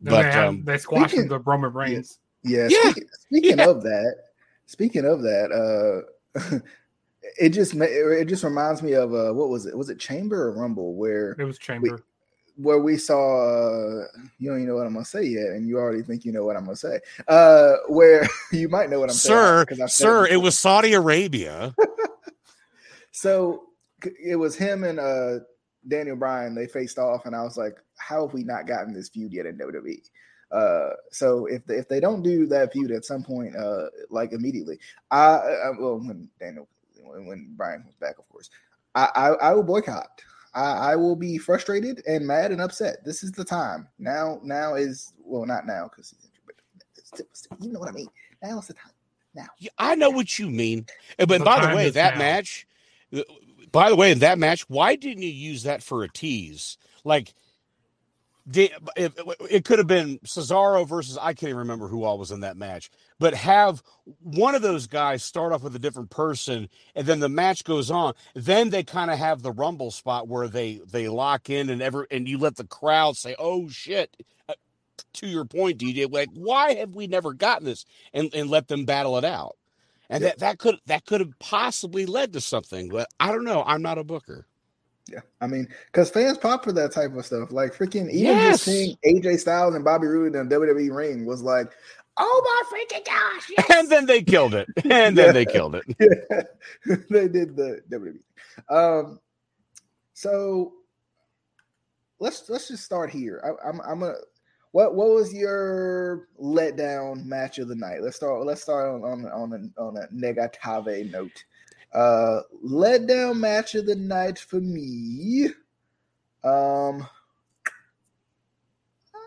But 0.00 0.10
they, 0.10 0.22
had, 0.30 0.44
um, 0.46 0.64
they 0.64 0.78
squashed 0.78 1.10
Speaking- 1.10 1.28
the 1.28 1.38
Roman 1.40 1.72
Reigns. 1.74 2.18
Yeah. 2.42 2.68
Yeah. 2.70 2.90
Speaking, 2.90 3.08
speaking 3.18 3.58
Yeah. 3.58 3.68
of 3.68 3.82
that, 3.82 4.14
speaking 4.64 5.04
of 5.04 5.20
that, 5.22 5.52
uh, 6.34 6.58
it 7.38 7.50
just 7.50 7.74
ma- 7.74 7.84
it 7.86 8.24
just 8.26 8.44
reminds 8.44 8.82
me 8.82 8.94
of 8.94 9.12
uh, 9.12 9.32
what 9.34 9.50
was 9.50 9.66
it? 9.66 9.76
Was 9.76 9.90
it 9.90 9.98
Chamber 9.98 10.44
or 10.48 10.52
Rumble 10.52 10.94
where 10.94 11.32
It 11.38 11.44
was 11.44 11.58
Chamber. 11.58 12.02
Where 12.56 12.78
we 12.80 12.96
saw 12.96 13.46
uh, 13.46 14.06
you 14.38 14.48
don't 14.50 14.58
even 14.58 14.68
know 14.68 14.76
what 14.76 14.86
I'm 14.86 14.92
gonna 14.94 15.04
say 15.04 15.24
yet, 15.24 15.48
and 15.48 15.66
you 15.68 15.78
already 15.78 16.02
think 16.02 16.24
you 16.24 16.32
know 16.32 16.44
what 16.44 16.56
I'm 16.56 16.64
gonna 16.64 16.76
say. 16.76 17.00
Uh, 17.28 17.76
where 17.88 18.28
you 18.52 18.68
might 18.68 18.90
know 18.90 19.00
what 19.00 19.10
I'm 19.10 19.14
sir, 19.16 19.64
saying, 19.68 19.88
sir, 19.88 20.24
it 20.26 20.30
before. 20.30 20.42
was 20.44 20.58
Saudi 20.58 20.92
Arabia. 20.94 21.74
So 23.12 23.64
it 24.22 24.36
was 24.36 24.56
him 24.56 24.84
and 24.84 24.98
uh 24.98 25.40
Daniel 25.88 26.16
Bryan. 26.16 26.54
They 26.54 26.66
faced 26.66 26.98
off, 26.98 27.26
and 27.26 27.34
I 27.34 27.42
was 27.42 27.56
like, 27.56 27.76
"How 27.96 28.26
have 28.26 28.34
we 28.34 28.44
not 28.44 28.66
gotten 28.66 28.92
this 28.94 29.08
feud 29.08 29.32
yet 29.32 29.46
in 29.46 29.58
WWE?" 29.58 30.00
Uh, 30.50 30.90
so 31.10 31.46
if 31.46 31.64
they, 31.66 31.76
if 31.76 31.88
they 31.88 32.00
don't 32.00 32.22
do 32.22 32.46
that 32.46 32.72
feud 32.72 32.90
at 32.90 33.04
some 33.04 33.22
point, 33.22 33.56
uh, 33.56 33.86
like 34.10 34.32
immediately, 34.32 34.78
I, 35.10 35.36
I 35.36 35.70
well 35.78 35.98
when 35.98 36.28
Daniel 36.38 36.68
when, 37.02 37.26
when 37.26 37.54
Bryan 37.56 37.82
comes 37.82 37.96
back, 37.96 38.18
of 38.18 38.28
course, 38.28 38.50
I 38.94 39.08
I, 39.14 39.28
I 39.28 39.52
will 39.54 39.62
boycott. 39.62 40.08
I, 40.54 40.92
I 40.92 40.96
will 40.96 41.16
be 41.16 41.38
frustrated 41.38 42.02
and 42.06 42.26
mad 42.26 42.50
and 42.52 42.60
upset. 42.60 43.04
This 43.04 43.22
is 43.22 43.32
the 43.32 43.44
time. 43.44 43.88
Now 43.98 44.40
now 44.42 44.74
is 44.74 45.12
well 45.24 45.46
not 45.46 45.66
now 45.66 45.84
because 45.84 46.10
he's 46.10 46.24
injured, 46.24 46.42
but 46.46 46.56
it's- 46.98 47.20
it's- 47.20 47.46
you 47.60 47.72
know 47.72 47.78
what 47.80 47.88
I 47.88 47.92
mean. 47.92 48.08
Now 48.42 48.58
is 48.58 48.66
the 48.66 48.74
time. 48.74 48.92
Now. 49.34 49.46
Yeah, 49.58 49.70
I 49.78 49.94
know 49.94 50.10
what 50.10 50.38
you 50.40 50.50
mean. 50.50 50.86
But 51.18 51.28
The 51.28 51.38
by 51.40 51.64
the 51.66 51.76
way, 51.76 51.90
that 51.90 52.14
now. 52.14 52.18
match, 52.18 52.66
by 53.70 53.88
the 53.88 53.94
way, 53.96 54.10
in 54.10 54.18
that 54.20 54.38
match, 54.38 54.68
why 54.68 54.96
didn't 54.96 55.22
you 55.22 55.28
use 55.30 55.62
that 55.62 55.82
for 55.84 56.02
a 56.02 56.08
tease? 56.08 56.78
Like, 57.04 57.26
di- 57.26 57.32
it, 58.56 59.18
it 59.50 59.64
could 59.64 59.78
have 59.78 59.88
been 59.88 60.18
Cesaro 60.20 60.88
versus 60.88 61.18
I 61.18 61.34
can't 61.34 61.50
even 61.50 61.58
remember 61.58 61.88
who 61.88 62.04
all 62.04 62.18
was 62.18 62.30
in 62.32 62.40
that 62.40 62.56
match, 62.56 62.90
but 63.18 63.34
have 63.34 63.82
one 64.22 64.54
of 64.54 64.62
those 64.62 64.86
guys 64.86 65.22
start 65.24 65.52
off 65.52 65.62
with 65.62 65.76
a 65.76 65.80
different 65.80 66.10
person, 66.10 66.68
and 66.94 67.06
then 67.06 67.20
the 67.20 67.28
match 67.28 67.64
goes 67.64 67.90
on. 67.90 68.14
Then 68.34 68.70
they 68.70 68.82
kind 68.84 69.10
of 69.10 69.18
have 69.18 69.42
the 69.42 69.52
rumble 69.52 69.90
spot 69.92 70.28
where 70.28 70.48
they 70.48 70.80
they 70.90 71.08
lock 71.08 71.50
in 71.50 71.70
and 71.70 71.82
ever 71.82 72.06
and 72.10 72.28
you 72.28 72.38
let 72.38 72.56
the 72.56 72.66
crowd 72.66 73.16
say, 73.16 73.36
"Oh 73.38 73.68
shit." 73.68 74.16
Uh, 74.48 74.54
To 75.14 75.28
your 75.28 75.44
point, 75.46 75.78
DJ, 75.78 76.10
like 76.12 76.30
why 76.34 76.74
have 76.74 76.94
we 76.94 77.06
never 77.08 77.34
gotten 77.34 77.66
this 77.66 77.84
and, 78.14 78.34
and 78.34 78.50
let 78.50 78.68
them 78.68 78.84
battle 78.86 79.18
it 79.18 79.24
out? 79.24 79.56
and 80.08 80.22
Yeah. 80.22 80.30
that 80.30 80.38
that 80.40 80.58
could 80.58 80.76
that 80.86 81.04
could 81.06 81.20
have 81.20 81.38
possibly 81.38 82.06
led 82.06 82.32
to 82.34 82.40
something 82.40 82.88
but 82.88 83.08
i 83.20 83.32
don't 83.32 83.44
know 83.44 83.62
i'm 83.66 83.82
not 83.82 83.98
a 83.98 84.04
booker 84.04 84.46
Yeah, 85.10 85.20
I 85.40 85.46
mean, 85.48 85.66
because 85.86 86.08
fans 86.10 86.38
pop 86.38 86.62
for 86.64 86.72
that 86.72 86.92
type 86.92 87.14
of 87.16 87.26
stuff. 87.26 87.50
Like 87.50 87.74
freaking, 87.74 88.08
even 88.10 88.36
Yes. 88.36 88.64
just 88.64 88.64
seeing 88.64 88.96
AJ 89.04 89.40
Styles 89.40 89.74
and 89.74 89.84
Bobby 89.84 90.06
Roode 90.06 90.34
in 90.36 90.48
the 90.48 90.54
WWE 90.56 90.94
ring 90.94 91.26
was 91.26 91.42
like, 91.42 91.72
Oh 92.16 92.64
my 92.70 92.78
freaking 92.78 93.04
gosh! 93.06 93.50
Yes! 93.58 93.70
And 93.78 93.88
then 93.88 94.06
they 94.06 94.22
killed 94.22 94.54
it. 94.54 94.68
And 94.88 95.16
then 95.16 95.34
they 95.34 95.46
killed 95.46 95.74
it. 95.74 95.84
Yeah. 95.98 96.94
they 97.10 97.28
did 97.28 97.56
the 97.56 97.82
WWE. 97.90 98.18
Um, 98.68 99.20
so 100.12 100.74
let's 102.18 102.48
let's 102.48 102.68
just 102.68 102.84
start 102.84 103.10
here. 103.10 103.42
I, 103.44 103.68
I'm 103.68 103.80
I'm 103.80 104.00
gonna. 104.00 104.14
What 104.72 104.94
what 104.94 105.08
was 105.08 105.32
your 105.32 106.28
letdown 106.40 107.24
match 107.24 107.58
of 107.58 107.68
the 107.68 107.74
night? 107.74 108.02
Let's 108.02 108.16
start. 108.16 108.44
Let's 108.44 108.62
start 108.62 108.88
on 108.88 109.02
on 109.04 109.26
on 109.26 109.72
a, 109.78 109.80
on 109.80 109.96
a 109.96 110.06
negative 110.12 111.10
note. 111.10 111.44
Uh, 111.92 112.40
letdown 112.64 113.38
match 113.38 113.74
of 113.74 113.86
the 113.86 113.96
night 113.96 114.38
for 114.38 114.60
me. 114.60 115.48
Um. 116.44 117.06
uh, 119.14 119.18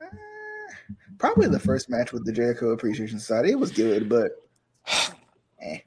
uh, 0.00 0.06
Probably 1.18 1.48
the 1.48 1.58
first 1.58 1.90
match 1.90 2.12
with 2.12 2.24
the 2.24 2.32
Jericho 2.32 2.70
Appreciation 2.70 3.18
Society. 3.18 3.50
It 3.50 3.58
was 3.58 3.70
good, 3.70 4.08
but 4.08 4.32
eh. 5.60 5.78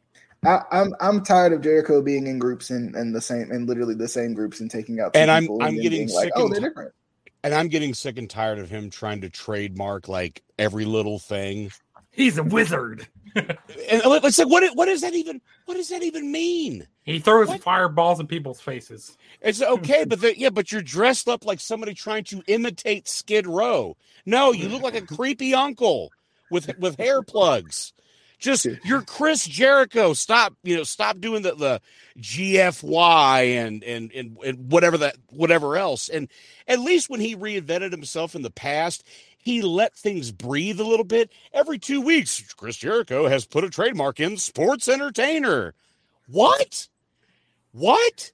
I, 0.45 0.61
I'm 0.71 0.93
I'm 0.99 1.23
tired 1.23 1.53
of 1.53 1.61
Jericho 1.61 2.01
being 2.01 2.27
in 2.27 2.37
groups 2.37 2.69
and, 2.69 2.95
and 2.95 3.15
the 3.15 3.21
same 3.21 3.51
and 3.51 3.67
literally 3.67 3.95
the 3.95 4.07
same 4.07 4.33
groups 4.33 4.59
and 4.59 4.69
taking 4.69 4.99
out. 4.99 5.15
And 5.15 5.31
I'm- 5.31 5.47
I'm 5.61 5.75
then 5.75 5.83
getting 5.83 6.05
being 6.05 6.15
like, 6.15 6.25
sick 6.25 6.33
oh, 6.35 6.45
and 6.45 6.53
they're 6.53 6.61
different. 6.61 6.91
And 7.43 7.53
I'm 7.53 7.67
getting 7.67 7.93
sick 7.93 8.17
and 8.17 8.29
tired 8.29 8.59
of 8.59 8.69
him 8.69 8.89
trying 8.89 9.21
to 9.21 9.29
trademark 9.29 10.07
like 10.07 10.43
every 10.57 10.85
little 10.85 11.19
thing. 11.19 11.71
He's 12.15 12.37
a 12.37 12.43
wizard. 12.43 13.07
And 13.35 13.57
it's 14.05 14.39
like, 14.39 14.47
what? 14.47 14.75
What 14.75 14.85
does 14.85 15.01
that 15.01 15.13
even? 15.13 15.41
What 15.65 15.75
does 15.75 15.89
that 15.89 16.03
even 16.03 16.31
mean? 16.31 16.87
He 17.03 17.19
throws 17.19 17.49
What? 17.49 17.61
fireballs 17.61 18.19
in 18.19 18.27
people's 18.27 18.61
faces. 18.61 19.17
It's 19.41 19.61
okay, 19.61 20.05
but 20.05 20.21
the, 20.21 20.39
yeah, 20.39 20.49
but 20.49 20.71
you're 20.71 20.81
dressed 20.81 21.27
up 21.27 21.45
like 21.45 21.59
somebody 21.59 21.93
trying 21.93 22.23
to 22.25 22.41
imitate 22.47 23.07
Skid 23.09 23.45
Row. 23.45 23.97
No, 24.25 24.53
you 24.53 24.69
look 24.69 24.81
like 24.81 24.95
a 24.95 25.01
creepy 25.01 25.53
uncle 25.53 26.11
with 26.49 26.77
with 26.79 26.97
hair 26.97 27.21
plugs. 27.21 27.93
Just 28.39 28.65
you're 28.83 29.01
Chris 29.01 29.45
Jericho. 29.47 30.13
Stop, 30.13 30.53
you 30.63 30.77
know, 30.77 30.83
stop 30.83 31.19
doing 31.19 31.41
the 31.41 31.55
the 31.55 31.81
GFY 32.19 33.55
and 33.57 33.83
and 33.83 34.11
and, 34.13 34.37
and 34.43 34.71
whatever 34.71 34.97
that 34.99 35.17
whatever 35.29 35.77
else. 35.77 36.09
And 36.09 36.29
at 36.67 36.79
least 36.79 37.09
when 37.09 37.19
he 37.19 37.35
reinvented 37.35 37.91
himself 37.91 38.35
in 38.35 38.41
the 38.41 38.51
past, 38.51 39.03
he 39.45 39.61
let 39.61 39.95
things 39.95 40.31
breathe 40.31 40.79
a 40.79 40.83
little 40.83 41.05
bit. 41.05 41.31
Every 41.53 41.77
two 41.77 42.01
weeks, 42.01 42.51
Chris 42.55 42.77
Jericho 42.77 43.27
has 43.27 43.45
put 43.45 43.63
a 43.63 43.69
trademark 43.69 44.19
in 44.19 44.37
sports 44.37 44.87
entertainer. 44.89 45.75
What? 46.27 46.87
What? 47.71 48.31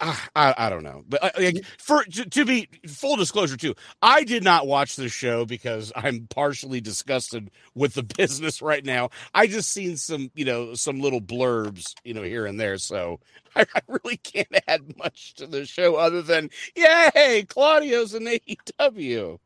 Ah, 0.00 0.28
I, 0.34 0.54
I 0.58 0.68
don't 0.68 0.82
know, 0.82 1.04
but 1.08 1.22
uh, 1.22 1.30
like, 1.38 1.64
for 1.78 2.02
to, 2.02 2.28
to 2.28 2.44
be 2.44 2.68
full 2.88 3.14
disclosure 3.14 3.56
too, 3.56 3.76
I 4.00 4.24
did 4.24 4.42
not 4.42 4.66
watch 4.66 4.96
the 4.96 5.08
show 5.08 5.44
because 5.44 5.92
I'm 5.94 6.26
partially 6.28 6.80
disgusted 6.80 7.52
with 7.76 7.94
the 7.94 8.02
business 8.16 8.60
right 8.60 8.84
now. 8.84 9.10
I 9.32 9.46
just 9.46 9.70
seen 9.70 9.96
some, 9.96 10.32
you 10.34 10.44
know, 10.44 10.74
some 10.74 11.00
little 11.00 11.20
blurbs, 11.20 11.94
you 12.02 12.14
know, 12.14 12.22
here 12.22 12.46
and 12.46 12.58
there, 12.58 12.78
so 12.78 13.20
I, 13.54 13.60
I 13.76 13.80
really 13.86 14.16
can't 14.16 14.48
add 14.66 14.96
much 14.98 15.34
to 15.34 15.46
the 15.46 15.64
show 15.66 15.94
other 15.94 16.20
than 16.20 16.50
yay, 16.74 17.46
Claudio's 17.48 18.12
in 18.12 18.24
AEW. 18.24 19.38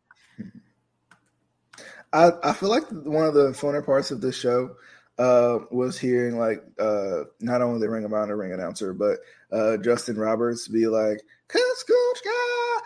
I, 2.16 2.50
I 2.50 2.52
feel 2.52 2.70
like 2.70 2.88
one 2.90 3.26
of 3.26 3.34
the 3.34 3.50
funner 3.50 3.84
parts 3.84 4.10
of 4.10 4.20
this 4.20 4.36
show 4.36 4.76
uh, 5.18 5.58
was 5.70 5.98
hearing 5.98 6.38
like 6.38 6.62
uh, 6.78 7.24
not 7.40 7.62
only 7.62 7.80
the 7.80 7.90
Ring 7.90 8.04
of 8.04 8.12
Honor 8.12 8.36
ring 8.36 8.52
announcer, 8.52 8.92
but 8.94 9.18
uh, 9.52 9.76
Justin 9.78 10.16
Roberts 10.16 10.68
be 10.68 10.86
like, 10.86 11.20
"Kazuchika, 11.48 12.78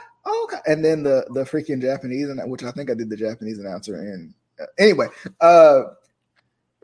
okay," 0.45 0.59
and 0.67 0.85
then 0.85 1.03
the 1.03 1.27
the 1.33 1.45
freaking 1.45 1.81
Japanese, 1.81 2.29
which 2.47 2.63
I 2.63 2.71
think 2.73 2.91
I 2.91 2.95
did 2.95 3.09
the 3.11 3.17
Japanese 3.17 3.59
announcer. 3.59 3.95
And 3.97 4.35
uh, 4.61 4.67
anyway, 4.79 5.07
uh, 5.41 5.83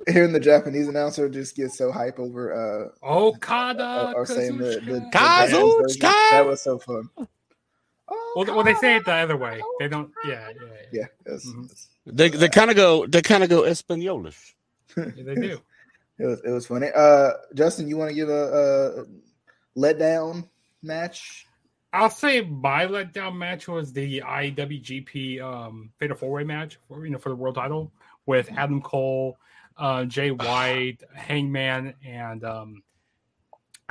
hearing 0.09 0.33
the 0.33 0.41
Japanese 0.41 0.89
announcer 0.89 1.29
just 1.29 1.57
get 1.57 1.71
so 1.73 1.91
hype 1.93 2.19
over 2.19 2.93
uh, 3.03 3.07
Okada. 3.07 4.13
or, 4.15 4.23
or 4.23 4.27
saying 4.27 4.59
the, 4.59 4.81
the, 4.85 4.93
the 4.95 5.01
Kazuchika. 5.13 5.13
Japanese 5.13 5.75
version. 5.75 6.01
Kazuchika! 6.01 6.31
that 6.31 6.47
was 6.47 6.63
so 6.63 6.79
fun. 6.79 7.11
Well, 7.17 8.47
well, 8.55 8.63
they 8.65 8.75
say 8.75 8.97
it 8.97 9.05
the 9.05 9.13
other 9.15 9.37
way. 9.37 9.61
They 9.79 9.89
don't. 9.89 10.11
Yeah, 10.25 10.49
yeah, 10.51 10.55
yeah. 10.61 10.87
Yeah, 10.93 11.07
that's- 11.25 11.47
Mhm. 11.47 11.63
that's- 11.63 11.89
They 12.07 12.29
they 12.29 12.49
kind 12.49 12.71
of 12.71 12.77
go 12.77 13.07
they 13.07 13.23
kind 13.23 13.43
of 13.43 13.51
go 13.51 13.63
Espanolish. 13.63 14.55
yeah 14.97 15.05
they 15.17 15.35
do. 15.35 15.61
It 16.19 16.25
was 16.25 16.41
it 16.47 16.51
was 16.51 16.67
funny. 16.67 16.89
Uh, 16.97 17.33
Justin, 17.53 17.89
you 17.89 17.99
want 17.99 18.09
to 18.09 18.15
give 18.15 18.31
a, 18.31 19.05
a 19.05 19.79
letdown 19.79 20.49
match? 20.83 21.47
I'll 21.93 22.09
say 22.09 22.41
my 22.41 22.87
letdown 22.87 23.37
match 23.37 23.69
was 23.69 23.93
the 23.93 24.21
IWGP 24.21 25.43
um, 25.43 25.91
Fatal 25.99 26.17
Four 26.17 26.31
Way 26.31 26.45
match, 26.45 26.79
for, 26.89 27.05
you 27.05 27.13
know, 27.13 27.19
for 27.19 27.29
the 27.29 27.35
world 27.35 27.57
title 27.57 27.93
with 28.25 28.51
Adam 28.57 28.81
Cole, 28.81 29.37
uh, 29.77 30.05
Jay 30.07 30.31
White, 30.33 30.99
Hangman, 31.15 31.93
and 32.03 32.43
um, 32.45 32.83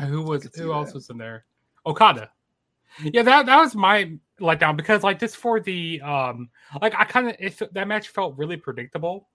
who 0.01 0.23
was 0.23 0.49
who 0.55 0.73
else 0.73 0.89
that. 0.89 0.95
was 0.95 1.09
in 1.11 1.19
there? 1.19 1.45
Okada. 1.85 2.31
Yeah, 3.03 3.21
that 3.23 3.45
that 3.45 3.59
was 3.59 3.75
my 3.75 4.17
letdown 4.39 4.75
because 4.75 5.03
like 5.03 5.19
this 5.19 5.33
for 5.35 5.59
the 5.59 6.01
um 6.01 6.49
like 6.81 6.93
I 6.95 7.05
kind 7.05 7.29
of 7.29 7.35
if 7.39 7.59
that 7.71 7.87
match 7.87 8.09
felt 8.09 8.37
really 8.37 8.57
predictable, 8.57 9.29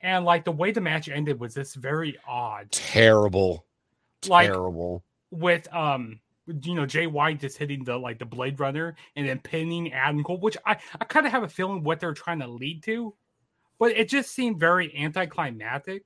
and 0.00 0.24
like 0.24 0.44
the 0.44 0.52
way 0.52 0.70
the 0.72 0.80
match 0.80 1.08
ended 1.08 1.40
was 1.40 1.54
just 1.54 1.76
very 1.76 2.16
odd. 2.26 2.70
Terrible, 2.70 3.66
Like 4.26 4.52
terrible. 4.52 5.04
with 5.30 5.72
um 5.74 6.20
you 6.46 6.74
know 6.74 6.86
Jay 6.86 7.06
White 7.06 7.40
just 7.40 7.58
hitting 7.58 7.84
the 7.84 7.96
like 7.96 8.18
the 8.18 8.24
Blade 8.24 8.58
Runner 8.60 8.96
and 9.16 9.28
then 9.28 9.38
pinning 9.40 9.92
Adam 9.92 10.22
Cole, 10.24 10.40
which 10.40 10.56
I 10.66 10.76
I 11.00 11.04
kind 11.04 11.26
of 11.26 11.32
have 11.32 11.42
a 11.42 11.48
feeling 11.48 11.82
what 11.82 12.00
they're 12.00 12.14
trying 12.14 12.40
to 12.40 12.48
lead 12.48 12.82
to, 12.84 13.14
but 13.78 13.92
it 13.92 14.08
just 14.08 14.32
seemed 14.32 14.58
very 14.60 14.96
anticlimactic. 14.96 16.04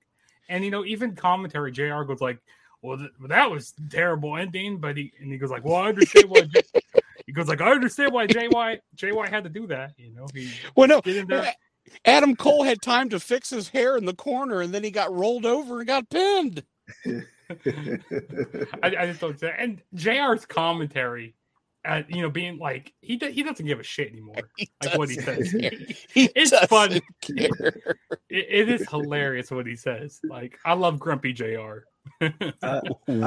And 0.49 0.65
you 0.65 0.71
know, 0.71 0.85
even 0.85 1.15
commentary, 1.17 1.73
Jr. 1.73 2.03
goes 2.03 2.21
like, 2.21 2.39
"Well, 2.83 2.99
th- 2.99 3.11
that 3.29 3.51
was 3.51 3.73
terrible 3.89 4.37
ending," 4.37 4.79
but 4.79 4.97
he 4.99 5.13
and 5.19 5.33
he 5.33 5.39
goes 5.39 5.51
like, 5.51 5.65
"Well, 5.65 5.77
I 5.77 5.89
understand 5.89 6.29
why." 6.29 6.43
J-" 7.27 7.27
he 7.27 7.33
goes 7.33 7.49
like, 7.49 7.61
"I 7.61 7.71
understand 7.73 8.13
why 8.13 8.27
Jay 8.27 8.49
White 8.49 8.81
Jay 8.95 9.13
White 9.13 9.31
had 9.31 9.45
to 9.45 9.51
do 9.51 9.67
that." 9.69 9.93
You 9.97 10.13
know, 10.15 10.27
he 10.35 10.51
Well, 10.77 10.89
no, 10.89 11.01
get 11.01 11.17
in 11.17 11.27
there. 11.27 11.53
Adam 12.07 12.35
Cole 12.35 12.63
had 12.65 12.81
time 12.81 13.11
to 13.11 13.21
fix 13.21 13.51
his 13.51 13.69
hair 13.69 13.97
in 13.97 14.07
the 14.07 14.15
corner, 14.15 14.61
and 14.63 14.73
then 14.75 14.83
he 14.83 14.91
got 14.91 15.13
rolled 15.15 15.45
over 15.47 15.79
and 15.81 15.87
got 15.87 16.09
pinned. 16.09 16.63
I, 17.07 17.97
I 18.83 19.07
just 19.07 19.21
don't 19.21 19.39
say. 19.39 19.55
And 19.57 19.83
Jr's 19.95 20.47
commentary, 20.47 21.35
uh, 21.85 22.03
you 22.09 22.23
know, 22.23 22.31
being 22.31 22.59
like 22.59 22.93
he 23.01 23.17
do- 23.17 23.31
he 23.31 23.43
doesn't 23.43 23.67
give 23.67 23.81
a 23.81 23.83
shit 23.83 24.11
anymore. 24.11 24.37
He 24.57 24.71
Like 24.83 24.99
what 24.99 25.09
he 25.11 25.17
says. 25.17 25.53
He 26.15 26.31
It's 26.35 26.51
doesn't 26.51 26.69
fun. 26.69 26.93
It, 27.29 28.11
it 28.31 28.69
is 28.69 28.89
hilarious 28.89 29.51
what 29.51 29.67
he 29.67 29.77
says. 29.77 30.21
Like 30.25 30.59
I 30.65 30.73
love 30.75 30.99
Grumpy 30.99 31.33
Jr. 31.33 31.81
I, 32.23 32.81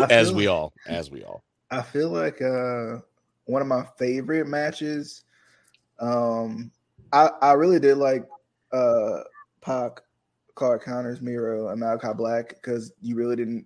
as 0.10 0.30
feel- 0.30 0.36
we 0.36 0.48
all, 0.48 0.74
as 0.88 1.12
we 1.12 1.24
all. 1.24 1.44
I 1.70 1.82
feel 1.82 2.10
like 2.10 2.42
uh, 2.42 3.00
one 3.48 3.62
of 3.62 3.68
my 3.68 3.86
favorite 3.98 4.48
matches. 4.48 5.24
Um, 6.00 6.72
I 7.12 7.30
I 7.42 7.54
really 7.54 7.80
did 7.80 7.98
like 7.98 8.28
uh, 8.72 9.22
Pac, 9.62 10.02
Clark 10.56 10.84
Connors, 10.84 11.22
Miro, 11.22 11.70
and 11.70 11.80
Malachi 11.80 12.14
Black 12.16 12.50
because 12.50 12.94
you 13.02 13.16
really 13.16 13.36
didn't 13.36 13.66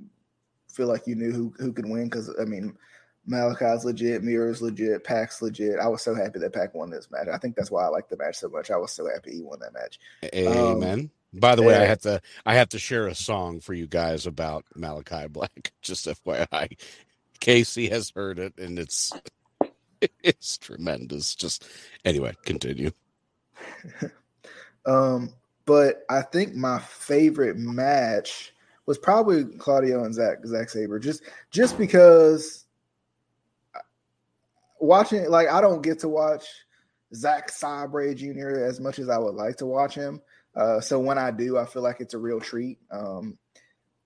feel 0.69 0.87
like 0.87 1.05
you 1.05 1.15
knew 1.15 1.31
who 1.31 1.53
who 1.59 1.73
could 1.73 1.89
win. 1.89 2.05
Because 2.05 2.33
I 2.39 2.45
mean, 2.45 2.77
Malachi's 3.25 3.83
legit, 3.83 4.23
Miro's 4.23 4.61
legit, 4.61 5.03
Pac's 5.03 5.41
legit. 5.41 5.79
I 5.79 5.87
was 5.87 6.01
so 6.01 6.15
happy 6.15 6.39
that 6.39 6.53
Pac 6.53 6.73
won 6.73 6.89
this 6.89 7.09
match. 7.11 7.27
I 7.31 7.37
think 7.37 7.55
that's 7.55 7.71
why 7.71 7.83
I 7.83 7.87
like 7.87 8.09
the 8.09 8.17
match 8.17 8.37
so 8.37 8.49
much. 8.49 8.71
I 8.71 8.77
was 8.77 8.91
so 8.91 9.07
happy 9.13 9.35
he 9.35 9.41
won 9.41 9.59
that 9.59 9.73
match. 9.73 9.99
Amen. 10.33 11.11
By 11.33 11.55
the 11.55 11.63
way, 11.63 11.75
I 11.75 11.85
have 11.85 12.01
to 12.01 12.21
I 12.45 12.55
have 12.55 12.69
to 12.69 12.79
share 12.79 13.07
a 13.07 13.15
song 13.15 13.61
for 13.61 13.73
you 13.73 13.87
guys 13.87 14.27
about 14.27 14.65
Malachi 14.75 15.27
Black. 15.27 15.71
Just 15.81 16.05
FYI, 16.05 16.77
Casey 17.39 17.89
has 17.89 18.11
heard 18.13 18.37
it, 18.37 18.57
and 18.57 18.77
it's 18.77 19.13
it's 20.23 20.57
tremendous. 20.57 21.35
Just 21.35 21.65
anyway, 22.05 22.35
continue. 22.45 22.91
Um, 24.85 25.33
but 25.65 26.03
I 26.09 26.23
think 26.23 26.55
my 26.55 26.79
favorite 26.79 27.57
match 27.57 28.53
was 28.85 28.97
probably 28.97 29.45
Claudio 29.45 30.03
and 30.03 30.13
Zach 30.13 30.45
Zack 30.45 30.69
Sabre, 30.69 30.99
just 30.99 31.23
just 31.51 31.77
because 31.77 32.65
watching 34.79 35.29
like 35.29 35.47
I 35.49 35.61
don't 35.61 35.83
get 35.83 35.99
to 35.99 36.09
watch 36.09 36.45
Zack 37.13 37.49
Sabre 37.49 38.13
Jr. 38.13 38.65
as 38.65 38.79
much 38.79 38.99
as 38.99 39.09
I 39.09 39.17
would 39.17 39.35
like 39.35 39.57
to 39.57 39.65
watch 39.65 39.95
him. 39.95 40.21
Uh, 40.55 40.81
so 40.81 40.99
when 40.99 41.17
I 41.17 41.31
do, 41.31 41.57
I 41.57 41.65
feel 41.65 41.81
like 41.81 42.01
it's 42.01 42.13
a 42.13 42.17
real 42.17 42.39
treat. 42.39 42.77
Um, 42.91 43.37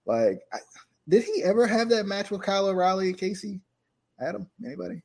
like, 0.06 0.42
I, 0.54 0.60
did 1.08 1.24
he 1.24 1.44
ever 1.44 1.66
have 1.66 1.90
that 1.90 2.06
match 2.06 2.30
with 2.30 2.42
Kyle 2.42 2.68
O'Reilly 2.68 3.10
and 3.10 3.18
Casey? 3.18 3.62
Adam, 4.20 4.48
anybody? 4.64 5.02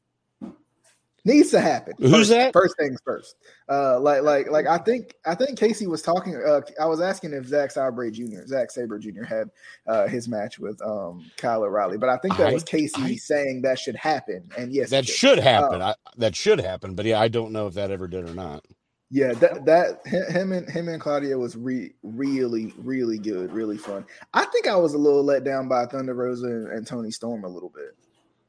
Needs 1.25 1.51
to 1.51 1.61
happen. 1.61 1.95
Who's 1.99 2.11
First- 2.13 2.31
that? 2.31 2.53
First 2.53 2.77
things 2.79 2.99
first. 3.05 3.37
Uh, 3.69 4.01
like, 4.01 4.23
like, 4.23 4.51
like 4.51 4.67
I 4.67 4.79
think 4.79 5.15
I 5.27 5.35
think 5.35 5.59
Casey 5.59 5.87
was 5.87 6.01
talking. 6.03 6.35
Uh, 6.37 6.61
I 6.81 6.87
was 6.87 7.01
asking 7.01 7.35
if 7.35 7.47
Zack 7.47 7.71
Sabre 7.71 8.11
Jr. 8.11 8.47
Zack 8.47 8.71
Sabre 8.71 8.99
Jr. 8.99 9.25
had 9.25 9.51
uh, 9.87 10.07
his 10.09 10.29
match 10.29 10.59
with 10.59 10.81
um, 10.83 11.31
Kyle 11.37 11.63
O'Reilly, 11.63 11.99
but 11.99 12.09
I 12.09 12.17
think 12.19 12.37
that 12.39 12.49
I- 12.49 12.53
was 12.55 12.65
Casey 12.65 13.03
I- 13.03 13.17
saying 13.17 13.63
that 13.63 13.79
should 13.79 13.97
happen. 13.97 14.49
And 14.57 14.73
yes, 14.73 14.91
That 14.91 15.07
should 15.07 15.39
happen. 15.39 15.83
Uh, 15.83 15.95
I, 16.07 16.11
that 16.17 16.35
should 16.35 16.61
happen. 16.61 16.95
But 16.95 17.05
yeah, 17.07 17.21
I 17.21 17.29
don't 17.29 17.53
know 17.53 17.67
if 17.67 17.75
that 17.75 17.91
ever 17.91 18.09
did 18.09 18.29
or 18.29 18.35
not. 18.35 18.65
Yeah, 19.13 19.33
that 19.35 19.65
that 19.67 20.07
him 20.07 20.53
and 20.53 20.71
him 20.71 20.89
and 20.89 21.01
Claudio 21.01 21.37
was 21.37 21.57
re, 21.57 21.93
really 22.05 22.73
really 22.79 23.19
good, 23.19 23.53
really 23.53 23.77
fun. 23.77 24.07
I 24.35 24.45
think 24.47 24.69
I 24.69 24.77
was 24.77 24.95
a 24.95 24.99
little 24.99 25.25
let 25.25 25.43
down 25.43 25.67
by 25.69 25.85
Thunder 25.87 26.15
Rosa 26.15 26.47
and, 26.47 26.69
and 26.69 26.87
Toni 26.87 27.11
Storm 27.11 27.43
a 27.45 27.49
little 27.49 27.71
bit. 27.71 27.97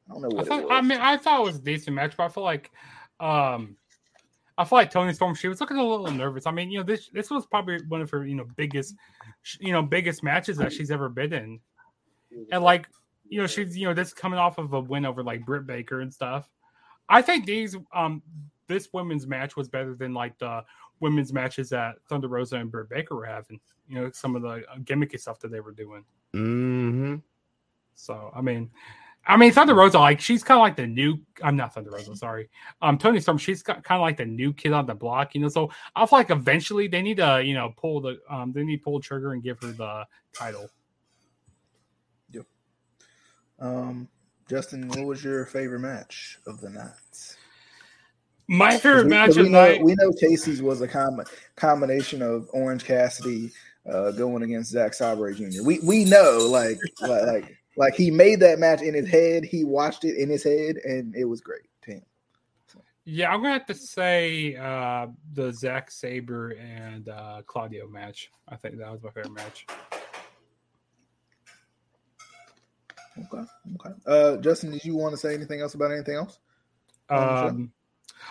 I 0.08 0.12
don't 0.12 0.22
know 0.22 0.30
I, 0.30 0.34
what 0.34 0.44
it 0.44 0.48
thought, 0.48 0.62
was. 0.62 0.70
I 0.72 0.80
mean, 0.80 0.98
I 1.00 1.16
thought 1.16 1.40
it 1.40 1.44
was 1.44 1.56
a 1.56 1.62
decent 1.62 1.96
match, 1.96 2.14
but 2.16 2.24
I 2.24 2.28
feel 2.28 2.44
like, 2.44 2.70
um, 3.20 3.76
I 4.58 4.64
feel 4.64 4.78
like 4.78 4.90
Toni 4.90 5.12
Storm. 5.14 5.34
She 5.34 5.48
was 5.48 5.60
looking 5.60 5.78
a 5.78 5.84
little 5.84 6.10
nervous. 6.10 6.46
I 6.46 6.50
mean, 6.50 6.70
you 6.70 6.78
know, 6.78 6.84
this 6.84 7.08
this 7.08 7.30
was 7.30 7.46
probably 7.46 7.78
one 7.88 8.02
of 8.02 8.10
her, 8.10 8.26
you 8.26 8.34
know, 8.34 8.46
biggest, 8.56 8.94
you 9.60 9.72
know, 9.72 9.82
biggest 9.82 10.22
matches 10.22 10.58
that 10.58 10.72
she's 10.72 10.90
ever 10.90 11.08
been 11.08 11.32
in, 11.32 11.60
and 12.50 12.62
like, 12.62 12.86
you 13.28 13.40
know, 13.40 13.46
she's 13.46 13.76
you 13.76 13.88
know, 13.88 13.94
this 13.94 14.12
coming 14.12 14.38
off 14.38 14.58
of 14.58 14.74
a 14.74 14.80
win 14.80 15.06
over 15.06 15.22
like 15.22 15.46
Britt 15.46 15.66
Baker 15.66 16.00
and 16.00 16.12
stuff. 16.12 16.50
I 17.08 17.22
think 17.22 17.46
these, 17.46 17.76
um, 17.94 18.22
this 18.68 18.88
women's 18.92 19.26
match 19.26 19.56
was 19.56 19.68
better 19.68 19.94
than 19.94 20.12
like 20.12 20.38
the 20.38 20.62
women's 21.00 21.32
matches 21.32 21.70
that 21.70 21.96
Thunder 22.08 22.28
Rosa 22.28 22.56
and 22.56 22.70
Britt 22.70 22.90
Baker 22.90 23.16
were 23.16 23.26
having. 23.26 23.58
You 23.88 23.96
know, 23.96 24.10
some 24.12 24.36
of 24.36 24.42
the 24.42 24.48
uh, 24.48 24.78
gimmicky 24.84 25.18
stuff 25.18 25.40
that 25.40 25.50
they 25.50 25.60
were 25.60 25.72
doing. 25.72 26.04
Mm-hmm. 26.34 27.16
So 27.94 28.30
I 28.34 28.40
mean, 28.42 28.70
I 29.26 29.36
mean 29.36 29.52
Thunder 29.52 29.74
Rosa, 29.74 29.98
like 29.98 30.20
she's 30.20 30.42
kind 30.42 30.58
of 30.58 30.62
like 30.62 30.76
the 30.76 30.86
new. 30.86 31.18
I'm 31.42 31.56
not 31.56 31.74
Thunder 31.74 31.90
Rosa, 31.90 32.16
sorry. 32.16 32.48
Um, 32.80 32.98
Toni 32.98 33.20
Storm, 33.20 33.38
she's 33.38 33.62
kind 33.62 33.82
of 33.88 34.00
like 34.00 34.16
the 34.16 34.24
new 34.24 34.52
kid 34.52 34.72
on 34.72 34.86
the 34.86 34.94
block, 34.94 35.34
you 35.34 35.40
know. 35.40 35.48
So 35.48 35.70
I 35.94 36.04
feel 36.06 36.18
like 36.18 36.30
eventually 36.30 36.88
they 36.88 37.02
need 37.02 37.18
to, 37.18 37.42
you 37.44 37.54
know, 37.54 37.72
pull 37.76 38.00
the 38.00 38.18
um, 38.28 38.52
they 38.52 38.64
need 38.64 38.78
to 38.78 38.82
pull 38.82 38.98
the 38.98 39.04
trigger 39.04 39.32
and 39.32 39.42
give 39.42 39.60
her 39.60 39.72
the 39.72 40.06
title. 40.32 40.68
um, 43.62 44.08
Justin, 44.48 44.88
what 44.88 45.06
was 45.06 45.22
your 45.24 45.46
favorite 45.46 45.80
match 45.80 46.38
of 46.46 46.60
the 46.60 46.68
night? 46.68 47.36
My 48.48 48.76
favorite 48.76 49.04
we, 49.04 49.10
match 49.10 49.36
we 49.36 49.44
know 49.44 49.48
night. 49.48 49.82
we 49.82 49.94
know 49.94 50.12
Casey's 50.12 50.60
was 50.60 50.82
a 50.82 50.88
com- 50.88 51.22
combination 51.54 52.22
of 52.22 52.48
Orange 52.52 52.84
Cassidy 52.84 53.52
uh, 53.90 54.10
going 54.10 54.42
against 54.42 54.72
Zack 54.72 54.94
Sabre 54.94 55.32
Jr. 55.32 55.62
We 55.64 55.78
we 55.80 56.04
know 56.04 56.48
like 56.50 56.78
like 57.00 57.22
like 57.22 57.61
like 57.76 57.94
he 57.94 58.10
made 58.10 58.40
that 58.40 58.58
match 58.58 58.82
in 58.82 58.94
his 58.94 59.08
head. 59.08 59.44
He 59.44 59.64
watched 59.64 60.04
it 60.04 60.16
in 60.16 60.28
his 60.28 60.44
head, 60.44 60.76
and 60.84 61.14
it 61.14 61.24
was 61.24 61.40
great. 61.40 61.62
to 61.82 61.92
him. 61.92 62.02
Yeah, 63.04 63.32
I'm 63.32 63.42
gonna 63.42 63.54
have 63.54 63.66
to 63.66 63.74
say 63.74 64.54
uh, 64.56 65.08
the 65.32 65.52
Zack 65.52 65.90
Sabre 65.90 66.50
and 66.50 67.08
uh, 67.08 67.42
Claudio 67.46 67.88
match. 67.88 68.30
I 68.48 68.56
think 68.56 68.78
that 68.78 68.92
was 68.92 69.02
my 69.02 69.10
favorite 69.10 69.32
match. 69.32 69.66
Okay, 73.18 73.44
okay. 73.74 73.94
Uh, 74.06 74.36
Justin, 74.36 74.70
did 74.70 74.84
you 74.84 74.94
want 74.96 75.12
to 75.12 75.16
say 75.18 75.34
anything 75.34 75.60
else 75.60 75.74
about 75.74 75.90
anything 75.90 76.14
else? 76.14 76.38
On 77.10 77.20
the 77.20 77.40
show? 77.40 77.48
Um, 77.48 77.72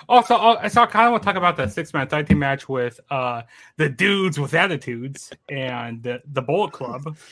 also, 0.08 0.36
uh, 0.36 0.70
so 0.70 0.84
I 0.84 0.86
kind 0.86 1.06
of 1.08 1.12
want 1.12 1.24
to 1.24 1.28
talk 1.28 1.36
about 1.36 1.58
the 1.58 1.68
six 1.68 1.94
man 1.94 2.08
tag 2.08 2.28
team 2.28 2.40
match 2.40 2.70
with 2.70 3.00
uh, 3.10 3.44
the 3.78 3.90
dudes 3.90 4.40
with 4.40 4.54
attitudes 4.54 5.32
and 5.50 6.02
the, 6.02 6.22
the 6.32 6.42
Bullet 6.42 6.72
Club. 6.72 7.18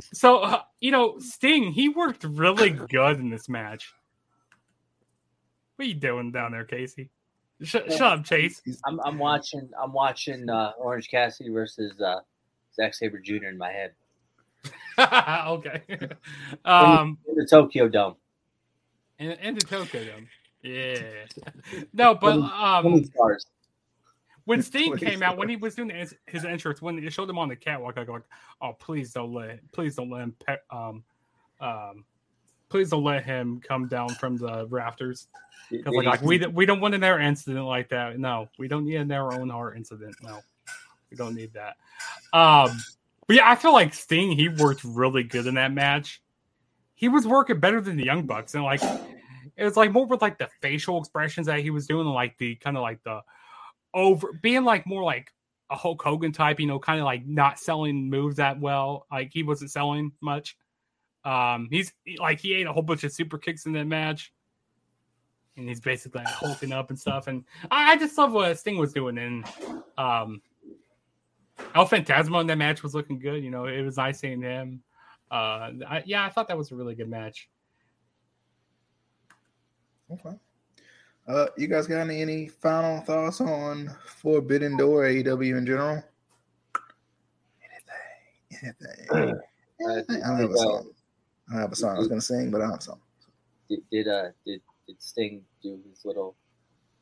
So, 0.00 0.38
uh, 0.38 0.62
you 0.80 0.90
know, 0.90 1.18
Sting, 1.18 1.72
he 1.72 1.88
worked 1.88 2.24
really 2.24 2.70
good 2.70 3.18
in 3.18 3.30
this 3.30 3.48
match. 3.48 3.92
What 5.76 5.86
are 5.86 5.88
you 5.88 5.94
doing 5.94 6.32
down 6.32 6.52
there, 6.52 6.64
Casey? 6.64 7.10
Sh- 7.62 7.76
shut 7.88 8.00
up, 8.00 8.24
Chase. 8.24 8.60
I'm, 8.84 9.00
I'm 9.04 9.18
watching. 9.18 9.68
I'm 9.80 9.92
watching 9.92 10.50
uh, 10.50 10.72
Orange 10.78 11.08
Cassidy 11.08 11.50
versus 11.50 12.00
uh, 12.00 12.20
Zack 12.74 12.94
Sabre 12.94 13.18
Jr. 13.18 13.46
in 13.46 13.58
my 13.58 13.70
head 13.70 13.92
okay. 14.98 15.82
um, 16.64 17.18
in 17.28 17.34
the 17.36 17.46
Tokyo 17.48 17.88
Dome. 17.88 18.16
In, 19.18 19.32
and 19.32 19.60
the 19.60 19.66
Tokyo 19.66 20.04
Dome. 20.04 20.28
Yeah. 20.62 21.02
No, 21.92 22.14
but 22.14 22.38
um, 22.38 23.04
stars. 23.04 23.46
When 24.44 24.62
Sting 24.62 24.96
came 24.96 25.22
out, 25.22 25.36
when 25.36 25.48
he 25.48 25.56
was 25.56 25.74
doing 25.74 25.90
his, 25.90 26.14
his 26.26 26.44
entrance, 26.44 26.82
when 26.82 26.98
it 26.98 27.12
showed 27.12 27.28
him 27.30 27.38
on 27.38 27.48
the 27.48 27.56
catwalk, 27.56 27.96
I 27.98 28.04
go 28.04 28.12
like, 28.14 28.22
"Oh, 28.60 28.72
please 28.78 29.12
don't 29.12 29.32
let, 29.32 29.60
please 29.72 29.94
don't 29.96 30.10
let 30.10 30.22
him, 30.22 30.36
pe- 30.46 30.56
um, 30.70 31.02
um, 31.60 32.04
please 32.68 32.90
don't 32.90 33.04
let 33.04 33.24
him 33.24 33.60
come 33.66 33.88
down 33.88 34.10
from 34.10 34.36
the 34.36 34.66
rafters." 34.68 35.28
Because 35.70 35.94
like, 35.94 36.06
like 36.06 36.22
we 36.22 36.38
don't- 36.38 36.54
we 36.54 36.66
don't 36.66 36.80
want 36.80 36.94
another 36.94 37.18
incident 37.20 37.64
like 37.64 37.88
that. 37.88 38.18
No, 38.18 38.48
we 38.58 38.68
don't 38.68 38.84
need 38.84 38.96
another 38.96 39.32
Owen 39.32 39.48
Hart 39.48 39.76
incident. 39.76 40.14
No, 40.22 40.40
we 41.10 41.16
don't 41.16 41.34
need 41.34 41.52
that. 41.54 41.76
Um, 42.36 42.76
but 43.26 43.36
yeah, 43.36 43.50
I 43.50 43.54
feel 43.56 43.72
like 43.72 43.94
Sting 43.94 44.32
he 44.32 44.50
worked 44.50 44.84
really 44.84 45.22
good 45.22 45.46
in 45.46 45.54
that 45.54 45.72
match. 45.72 46.20
He 46.94 47.08
was 47.08 47.26
working 47.26 47.60
better 47.60 47.80
than 47.80 47.96
the 47.96 48.04
Young 48.04 48.26
Bucks, 48.26 48.54
and 48.54 48.62
like 48.62 48.82
it 49.56 49.64
was 49.64 49.76
like 49.76 49.90
more 49.90 50.06
with 50.06 50.20
like 50.20 50.36
the 50.36 50.48
facial 50.60 50.98
expressions 50.98 51.46
that 51.46 51.60
he 51.60 51.70
was 51.70 51.86
doing, 51.86 52.06
and 52.06 52.14
like 52.14 52.36
the 52.36 52.56
kind 52.56 52.76
of 52.76 52.82
like 52.82 53.02
the 53.04 53.22
over 53.94 54.32
being 54.42 54.64
like 54.64 54.86
more 54.86 55.02
like 55.02 55.32
a 55.70 55.76
Hulk 55.76 56.02
Hogan 56.02 56.32
type, 56.32 56.60
you 56.60 56.66
know, 56.66 56.78
kind 56.78 57.00
of 57.00 57.06
like 57.06 57.26
not 57.26 57.58
selling 57.58 58.10
moves 58.10 58.36
that 58.36 58.60
well. 58.60 59.06
Like 59.10 59.30
he 59.32 59.42
wasn't 59.42 59.70
selling 59.70 60.12
much. 60.20 60.56
Um, 61.24 61.68
he's 61.70 61.92
like 62.18 62.40
he 62.40 62.54
ate 62.54 62.66
a 62.66 62.72
whole 62.72 62.82
bunch 62.82 63.04
of 63.04 63.12
super 63.12 63.38
kicks 63.38 63.64
in 63.64 63.72
that 63.72 63.86
match 63.86 64.32
and 65.56 65.68
he's 65.68 65.80
basically 65.80 66.22
like 66.22 66.34
hulking 66.34 66.72
up 66.72 66.90
and 66.90 66.98
stuff. 66.98 67.26
And 67.26 67.44
I, 67.70 67.92
I 67.92 67.96
just 67.96 68.16
love 68.18 68.32
what 68.32 68.58
Sting 68.58 68.78
was 68.78 68.92
doing. 68.92 69.18
And 69.18 69.44
um, 69.96 70.42
El 71.74 71.86
Phantasmo 71.86 72.40
in 72.40 72.46
that 72.48 72.58
match 72.58 72.82
was 72.82 72.94
looking 72.94 73.18
good. 73.18 73.42
You 73.42 73.50
know, 73.50 73.66
it 73.66 73.82
was 73.82 73.96
nice 73.96 74.18
seeing 74.18 74.42
him. 74.42 74.82
Uh, 75.30 75.70
I, 75.88 76.02
yeah, 76.06 76.24
I 76.24 76.28
thought 76.28 76.48
that 76.48 76.58
was 76.58 76.72
a 76.72 76.76
really 76.76 76.94
good 76.94 77.08
match. 77.08 77.48
Okay. 80.10 80.36
Uh, 81.26 81.46
you 81.56 81.66
guys 81.66 81.86
got 81.86 82.00
any, 82.00 82.20
any 82.20 82.48
final 82.48 83.00
thoughts 83.00 83.40
on 83.40 83.90
Forbidden 84.04 84.76
Door 84.76 85.04
AEW 85.04 85.56
in 85.56 85.64
general? 85.66 86.02
Anything? 88.62 88.74
Anything? 89.10 89.40
anything? 89.80 90.22
I 90.22 90.28
don't 90.28 90.38
have 90.40 90.50
a 90.50 90.56
song. 90.56 90.90
I 91.48 91.52
don't 91.52 91.62
have 91.62 91.72
a 91.72 91.76
song. 91.76 91.96
I 91.96 91.98
was 91.98 92.08
gonna 92.08 92.20
sing, 92.20 92.50
but 92.50 92.60
I 92.60 92.64
don't 92.64 92.72
have 92.72 92.80
a 92.80 92.82
song. 92.82 93.00
Did, 93.70 93.80
did 93.90 94.08
uh 94.08 94.28
did 94.44 94.60
did 94.86 95.00
Sting 95.00 95.42
do 95.62 95.80
his 95.88 96.04
little 96.04 96.36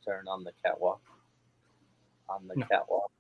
turn 0.05 0.29
on 0.29 0.45
the 0.45 0.53
catwalk? 0.65 1.01
On 2.29 2.47
the 2.47 2.57
No. 2.57 2.67
catwalk. 2.67 3.11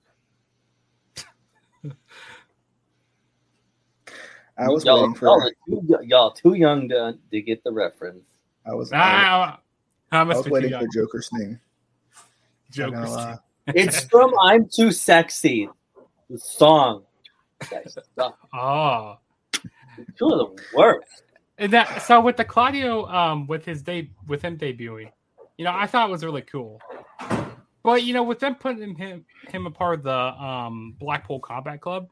I 4.59 4.69
was 4.69 4.85
y'all, 4.85 5.01
waiting 5.01 5.15
for. 5.17 5.27
y'all, 5.27 5.51
too, 5.67 5.99
y'all 6.05 6.31
too 6.31 6.55
young 6.55 6.89
to, 6.91 7.19
to 7.31 7.41
get 7.41 7.65
the 7.65 7.73
reference. 7.73 8.23
I 8.65 8.75
was. 8.75 8.93
I, 8.93 8.99
Ah, 8.99 9.61
I 10.13 10.21
I 10.21 10.23
was 10.25 10.47
waiting 10.47 10.71
for 10.71 10.87
Joker's 10.93 11.31
name. 11.33 11.59
Not 12.77 12.93
gonna 12.93 13.07
Joker. 13.07 13.39
It's 13.69 14.01
from 14.07 14.33
"I'm 14.43 14.69
Too 14.69 14.91
Sexy," 14.91 15.69
the 16.29 16.39
song. 16.39 17.05
Guys, 17.71 17.97
stop. 18.13 18.39
Oh. 18.53 19.19
Two 20.19 20.27
of 20.27 20.57
the 20.57 20.63
worst. 20.75 21.23
And 21.59 21.73
that 21.73 22.03
so 22.03 22.21
with 22.21 22.37
the 22.37 22.45
Claudio 22.45 23.07
um 23.07 23.47
with 23.47 23.65
his 23.65 23.83
day 23.83 24.11
with 24.27 24.43
him 24.43 24.59
debuting, 24.59 25.11
you 25.57 25.65
know, 25.65 25.73
I 25.73 25.87
thought 25.87 26.09
it 26.09 26.13
was 26.13 26.25
really 26.25 26.43
cool. 26.43 26.81
But 27.83 28.03
you 28.03 28.15
know, 28.15 28.23
with 28.25 28.41
them 28.41 28.57
putting 28.57 28.97
him 28.97 29.25
him 29.49 29.67
a 29.67 29.71
part 29.71 30.01
of 30.01 30.03
the 30.03 30.13
um 30.13 30.97
Blackpool 30.99 31.41
Combat 31.41 31.81
Club, 31.81 32.09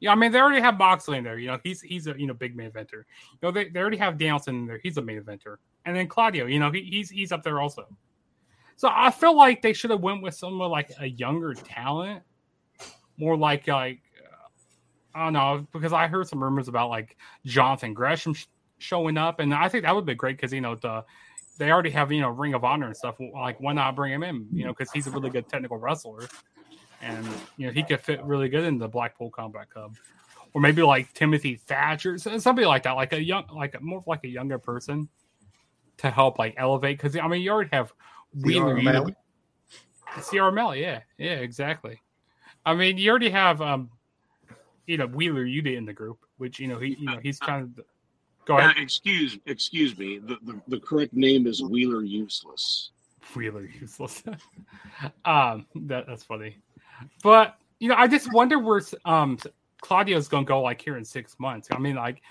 yeah, 0.00 0.12
I 0.12 0.14
mean 0.14 0.32
they 0.32 0.40
already 0.40 0.60
have 0.60 0.78
Moxley 0.78 1.18
in 1.18 1.24
there. 1.24 1.38
You 1.38 1.48
know, 1.48 1.58
he's 1.62 1.82
he's 1.82 2.06
a 2.06 2.14
you 2.18 2.26
know 2.26 2.34
big 2.34 2.56
main 2.56 2.70
eventer. 2.70 2.92
You 2.92 3.38
know, 3.42 3.50
they, 3.50 3.68
they 3.68 3.80
already 3.80 3.98
have 3.98 4.18
Danielson 4.18 4.56
in 4.56 4.66
there. 4.66 4.80
He's 4.82 4.96
a 4.96 5.02
main 5.02 5.20
eventer, 5.20 5.56
and 5.84 5.94
then 5.94 6.08
Claudio, 6.08 6.46
you 6.46 6.58
know, 6.58 6.70
he, 6.70 6.82
he's 6.82 7.10
he's 7.10 7.32
up 7.32 7.42
there 7.42 7.60
also. 7.60 7.86
So 8.76 8.88
I 8.90 9.10
feel 9.10 9.36
like 9.36 9.60
they 9.60 9.74
should 9.74 9.90
have 9.90 10.00
went 10.00 10.22
with 10.22 10.34
someone 10.34 10.70
like 10.70 10.90
a 10.98 11.06
younger 11.06 11.52
talent, 11.52 12.22
more 13.18 13.36
like 13.36 13.68
like 13.68 14.00
uh, 14.18 15.18
I 15.18 15.24
don't 15.24 15.34
know 15.34 15.66
because 15.70 15.92
I 15.92 16.06
heard 16.06 16.26
some 16.26 16.42
rumors 16.42 16.68
about 16.68 16.88
like 16.88 17.18
Jonathan 17.44 17.92
Gresham 17.92 18.32
sh- 18.32 18.46
showing 18.78 19.18
up, 19.18 19.38
and 19.38 19.52
I 19.52 19.68
think 19.68 19.84
that 19.84 19.94
would 19.94 20.06
be 20.06 20.14
great 20.14 20.38
because 20.38 20.50
you 20.50 20.62
know 20.62 20.76
the 20.76 21.04
they 21.58 21.70
already 21.70 21.90
have 21.90 22.10
you 22.10 22.22
know 22.22 22.30
Ring 22.30 22.54
of 22.54 22.64
Honor 22.64 22.86
and 22.86 22.96
stuff. 22.96 23.16
Like 23.20 23.60
why 23.60 23.74
not 23.74 23.94
bring 23.96 24.14
him 24.14 24.22
in? 24.22 24.48
You 24.50 24.64
know 24.64 24.72
because 24.72 24.90
he's 24.92 25.06
a 25.06 25.10
really 25.10 25.28
good 25.28 25.46
technical 25.46 25.76
wrestler, 25.76 26.26
and 27.00 27.26
you 27.56 27.66
know 27.66 27.72
he 27.72 27.82
could 27.82 28.00
fit 28.00 28.22
really 28.24 28.48
good 28.48 28.64
in 28.64 28.78
the 28.78 28.88
Blackpool 28.88 29.30
Combat 29.30 29.68
Club, 29.70 29.96
or 30.54 30.60
maybe 30.60 30.82
like 30.82 31.12
Timothy 31.12 31.56
Thatcher, 31.56 32.18
so- 32.18 32.38
somebody 32.38 32.66
like 32.66 32.82
that, 32.84 32.92
like 32.92 33.12
a 33.12 33.22
young, 33.22 33.44
like 33.52 33.74
a, 33.74 33.80
more 33.80 34.02
like 34.06 34.24
a 34.24 34.28
younger 34.28 34.58
person 34.58 35.08
to 35.98 36.10
help 36.10 36.38
like 36.38 36.54
elevate. 36.56 36.98
Because 36.98 37.16
I 37.16 37.26
mean 37.28 37.42
you 37.42 37.50
already 37.50 37.70
have 37.72 37.92
Wheeler, 38.34 38.66
Ciara 38.76 38.82
you 38.82 38.88
O'Malley? 38.88 39.14
Ciara 40.30 40.48
O'Malley, 40.48 40.82
yeah, 40.82 41.00
yeah, 41.18 41.32
exactly. 41.34 42.00
I 42.66 42.74
mean, 42.74 42.98
you 42.98 43.10
already 43.10 43.30
have 43.30 43.62
um, 43.62 43.90
you 44.86 44.96
know, 44.98 45.06
Wheeler 45.06 45.44
Yuta 45.44 45.76
in 45.76 45.86
the 45.86 45.92
group, 45.92 46.18
which 46.38 46.58
you 46.60 46.68
know 46.68 46.78
he, 46.78 46.96
you 46.98 47.06
know, 47.06 47.18
he's 47.22 47.38
kind 47.38 47.62
of. 47.78 47.84
Go 48.46 48.56
Uh, 48.56 48.60
ahead, 48.60 48.76
excuse 48.78 49.38
excuse 49.46 49.96
me. 49.96 50.18
The, 50.18 50.36
the 50.42 50.60
the 50.68 50.80
correct 50.80 51.12
name 51.12 51.46
is 51.46 51.62
Wheeler 51.62 52.02
Useless. 52.02 52.90
Wheeler 53.36 53.66
useless. 53.80 54.22
um, 55.24 55.66
that 55.74 56.06
that's 56.06 56.24
funny, 56.24 56.56
but 57.22 57.56
you 57.78 57.88
know, 57.88 57.94
I 57.96 58.06
just 58.06 58.32
wonder 58.32 58.58
where 58.58 58.80
um 59.04 59.38
Claudio's 59.80 60.28
gonna 60.28 60.44
go 60.44 60.60
like 60.62 60.80
here 60.80 60.96
in 60.96 61.04
six 61.04 61.36
months. 61.38 61.68
I 61.72 61.78
mean, 61.78 61.96
like, 61.96 62.22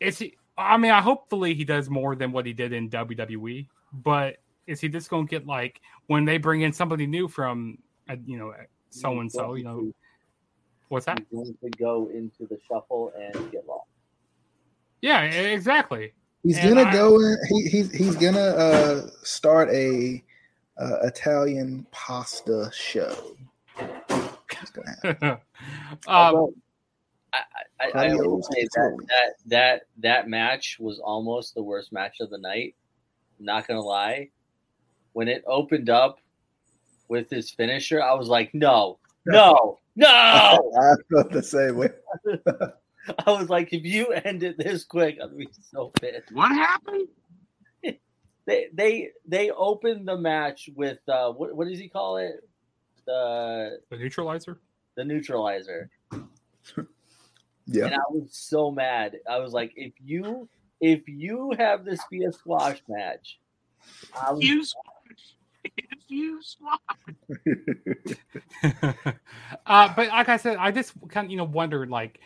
is 0.00 0.18
he? 0.18 0.36
I 0.58 0.76
mean, 0.76 0.90
I 0.90 1.00
hopefully 1.00 1.54
he 1.54 1.64
does 1.64 1.88
more 1.88 2.14
than 2.14 2.32
what 2.32 2.44
he 2.46 2.52
did 2.52 2.72
in 2.72 2.90
WWE, 2.90 3.66
but 3.92 4.36
is 4.66 4.80
he 4.80 4.88
just 4.88 5.08
gonna 5.10 5.26
get 5.26 5.46
like 5.46 5.80
when 6.06 6.24
they 6.24 6.38
bring 6.38 6.62
in 6.62 6.72
somebody 6.72 7.06
new 7.06 7.28
from 7.28 7.78
uh, 8.08 8.16
you 8.26 8.38
know, 8.38 8.52
so 8.90 9.20
and 9.20 9.30
so. 9.30 9.54
You 9.54 9.64
know, 9.64 9.92
what's 10.88 11.06
that? 11.06 11.18
He's 11.30 11.50
going 11.50 11.56
to 11.62 11.78
go 11.78 12.10
into 12.12 12.46
the 12.46 12.58
shuffle 12.68 13.12
and 13.18 13.50
get 13.52 13.66
lost. 13.66 13.86
Yeah, 15.00 15.22
exactly. 15.22 16.12
He's 16.42 16.58
And 16.58 16.74
gonna 16.74 16.88
I- 16.88 16.92
go 16.92 17.16
in. 17.20 17.36
He, 17.48 17.68
he's 17.68 17.92
he's 17.92 18.16
gonna 18.16 18.40
uh, 18.40 19.06
start 19.22 19.68
a 19.70 20.22
uh, 20.78 20.96
Italian 21.04 21.86
pasta 21.92 22.70
show. 22.74 23.36
It's 24.62 24.70
gonna 24.70 24.96
happen. 25.02 25.28
um, 25.30 25.38
Although, 26.06 26.54
I, 27.32 27.40
I, 27.80 28.06
I 28.06 28.14
will 28.14 28.42
say 28.42 28.66
that, 28.74 28.96
that 29.08 29.34
that 29.46 29.82
that 29.98 30.28
match 30.28 30.78
was 30.78 31.00
almost 31.00 31.54
the 31.54 31.62
worst 31.62 31.92
match 31.92 32.20
of 32.20 32.30
the 32.30 32.38
night. 32.38 32.74
Not 33.38 33.66
gonna 33.66 33.80
lie, 33.80 34.30
when 35.12 35.28
it 35.28 35.42
opened 35.46 35.90
up 35.90 36.18
with 37.08 37.28
his 37.30 37.50
finisher, 37.50 38.02
I 38.02 38.14
was 38.14 38.28
like, 38.28 38.54
no, 38.54 38.98
no, 39.26 39.78
no. 39.96 40.06
I 40.80 40.94
felt 41.10 41.32
the 41.32 41.42
same 41.42 41.76
way. 41.76 41.90
I 43.26 43.30
was 43.32 43.48
like, 43.48 43.72
if 43.72 43.84
you 43.84 44.12
end 44.12 44.44
it 44.44 44.56
this 44.58 44.84
quick, 44.84 45.18
I'd 45.22 45.36
be 45.36 45.48
so 45.72 45.90
pissed. 46.00 46.30
What 46.32 46.52
happened? 46.52 47.08
They 48.44 48.66
they 48.72 49.10
they 49.26 49.50
opened 49.50 50.08
the 50.08 50.16
match 50.16 50.68
with 50.74 50.98
uh, 51.08 51.30
what 51.32 51.54
what 51.54 51.68
does 51.68 51.78
he 51.78 51.88
call 51.88 52.16
it? 52.16 52.36
The 53.06 53.78
the 53.90 53.96
neutralizer. 53.96 54.58
the 54.96 55.04
neutralizer. 55.04 55.90
Yeah, 57.66 57.86
and 57.86 57.94
I 57.94 57.98
was 58.10 58.30
so 58.32 58.72
mad. 58.72 59.18
I 59.30 59.38
was 59.38 59.52
like, 59.52 59.72
if 59.76 59.92
you 60.04 60.48
if 60.80 61.06
you 61.06 61.52
have 61.56 61.84
this 61.84 62.00
be 62.10 62.24
a 62.24 62.32
squash 62.32 62.82
match, 62.88 63.38
I 64.20 64.32
was, 64.32 64.42
You 64.42 64.64
squash. 64.64 65.36
If 65.64 66.00
you 66.08 66.42
squash. 66.42 66.80
uh, 69.66 69.92
but 69.94 70.08
like 70.08 70.28
I 70.28 70.36
said, 70.36 70.56
I 70.56 70.72
just 70.72 70.92
kind 71.08 71.26
of 71.26 71.30
you 71.30 71.36
know 71.36 71.44
wondered 71.44 71.88
like 71.88 72.18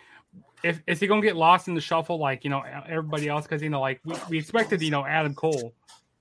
if 0.63 0.81
is 0.87 1.01
he 1.01 1.07
gonna 1.07 1.21
get 1.21 1.37
lost 1.37 1.69
in 1.69 1.75
the 1.75 1.81
shuffle 1.83 2.19
like 2.19 2.43
you 2.43 2.51
know 2.51 2.63
everybody 2.89 3.29
else 3.29 3.45
because 3.45 3.63
you 3.63 3.69
know 3.69 3.81
like 3.81 4.01
we, 4.05 4.15
we 4.31 4.39
expected 4.39 4.81
you 4.81 4.91
know 4.91 5.05
Adam 5.05 5.35
Cole 5.35 5.75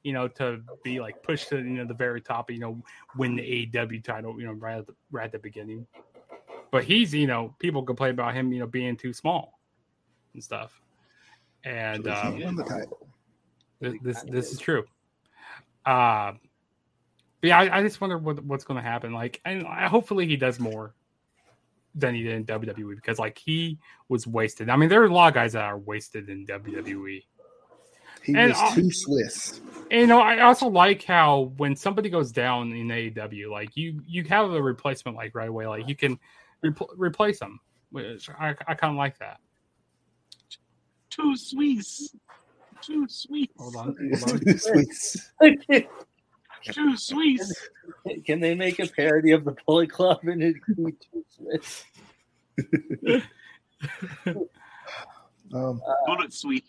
you 0.05 0.13
know 0.13 0.27
to 0.27 0.61
be 0.83 0.99
like 0.99 1.21
pushed 1.23 1.49
to 1.49 1.57
you 1.57 1.63
know 1.63 1.85
the 1.85 1.93
very 1.93 2.21
top 2.21 2.51
you 2.51 2.59
know 2.59 2.79
win 3.17 3.35
the 3.35 3.41
AEW 3.41 4.03
title 4.03 4.39
you 4.39 4.45
know 4.45 4.53
right 4.53 4.77
at 4.77 4.85
the, 4.85 4.93
right 5.11 5.25
at 5.25 5.31
the 5.31 5.39
beginning, 5.39 5.87
but 6.71 6.83
he's 6.83 7.13
you 7.13 7.25
know 7.25 7.55
people 7.57 7.81
complain 7.81 8.11
about 8.11 8.35
him 8.35 8.53
you 8.53 8.59
know 8.59 8.67
being 8.67 8.95
too 8.95 9.13
small 9.13 9.59
and 10.35 10.43
stuff, 10.43 10.79
and 11.63 12.05
He 12.05 12.11
um, 12.11 12.39
won 12.39 12.55
the 12.55 12.63
title. 12.63 13.07
this 13.79 13.95
this, 14.03 14.23
this 14.29 14.51
is 14.51 14.59
true. 14.59 14.85
Uh, 15.87 16.33
but 17.41 17.47
yeah, 17.47 17.59
I, 17.59 17.79
I 17.79 17.83
just 17.83 17.99
wonder 17.99 18.17
what, 18.17 18.43
what's 18.43 18.63
going 18.63 18.81
to 18.81 18.87
happen. 18.87 19.11
Like, 19.13 19.39
and 19.45 19.67
I, 19.67 19.87
hopefully 19.87 20.25
he 20.25 20.35
does 20.35 20.59
more 20.59 20.95
than 21.93 22.15
he 22.15 22.23
did 22.23 22.33
in 22.33 22.45
WWE 22.45 22.95
because 22.95 23.19
like 23.19 23.37
he 23.37 23.79
was 24.09 24.27
wasted. 24.27 24.69
I 24.69 24.75
mean, 24.75 24.89
there 24.89 25.01
are 25.01 25.05
a 25.05 25.13
lot 25.13 25.29
of 25.29 25.33
guys 25.33 25.53
that 25.53 25.63
are 25.63 25.77
wasted 25.77 26.29
in 26.29 26.45
WWE. 26.45 27.23
He 28.25 28.35
And 28.35 28.49
was 28.49 28.59
I- 28.59 28.75
too 28.75 28.91
Swiss. 28.91 29.61
And 29.91 30.01
you 30.01 30.07
know, 30.07 30.19
I 30.19 30.39
also 30.41 30.67
like 30.67 31.03
how 31.03 31.53
when 31.57 31.75
somebody 31.75 32.09
goes 32.09 32.31
down 32.31 32.71
in 32.73 32.87
AEW, 32.87 33.51
like 33.51 33.77
you 33.77 34.01
you 34.07 34.23
have 34.23 34.51
a 34.51 34.61
replacement 34.61 35.15
like 35.15 35.35
right 35.35 35.47
away. 35.47 35.67
Like 35.67 35.87
you 35.87 35.95
can 35.95 36.17
repl- 36.63 36.89
replace 36.97 37.39
them. 37.39 37.59
Which 37.91 38.27
I, 38.31 38.55
I 38.67 38.73
kind 38.73 38.91
of 38.91 38.97
like 38.97 39.19
that. 39.19 39.39
Too 41.11 41.35
sweet. 41.37 41.85
Too 42.81 43.05
sweet. 43.07 43.51
Hold 43.57 43.75
on, 43.75 43.95
hold 44.19 44.31
on. 44.31 44.39
Too 44.39 44.57
Swiss. 44.57 45.31
Too 46.63 46.97
sweet. 46.97 47.41
can 48.25 48.39
they 48.39 48.55
make 48.55 48.79
a 48.79 48.87
parody 48.87 49.31
of 49.31 49.45
the 49.45 49.55
Bullet 49.67 49.91
Club 49.91 50.19
and 50.23 50.41
it 50.41 50.55
be 50.75 50.93
too 50.93 51.23
Swiss? 51.29 51.83
Um, 55.53 55.79
Bullet 56.07 56.33
sweet. 56.33 56.65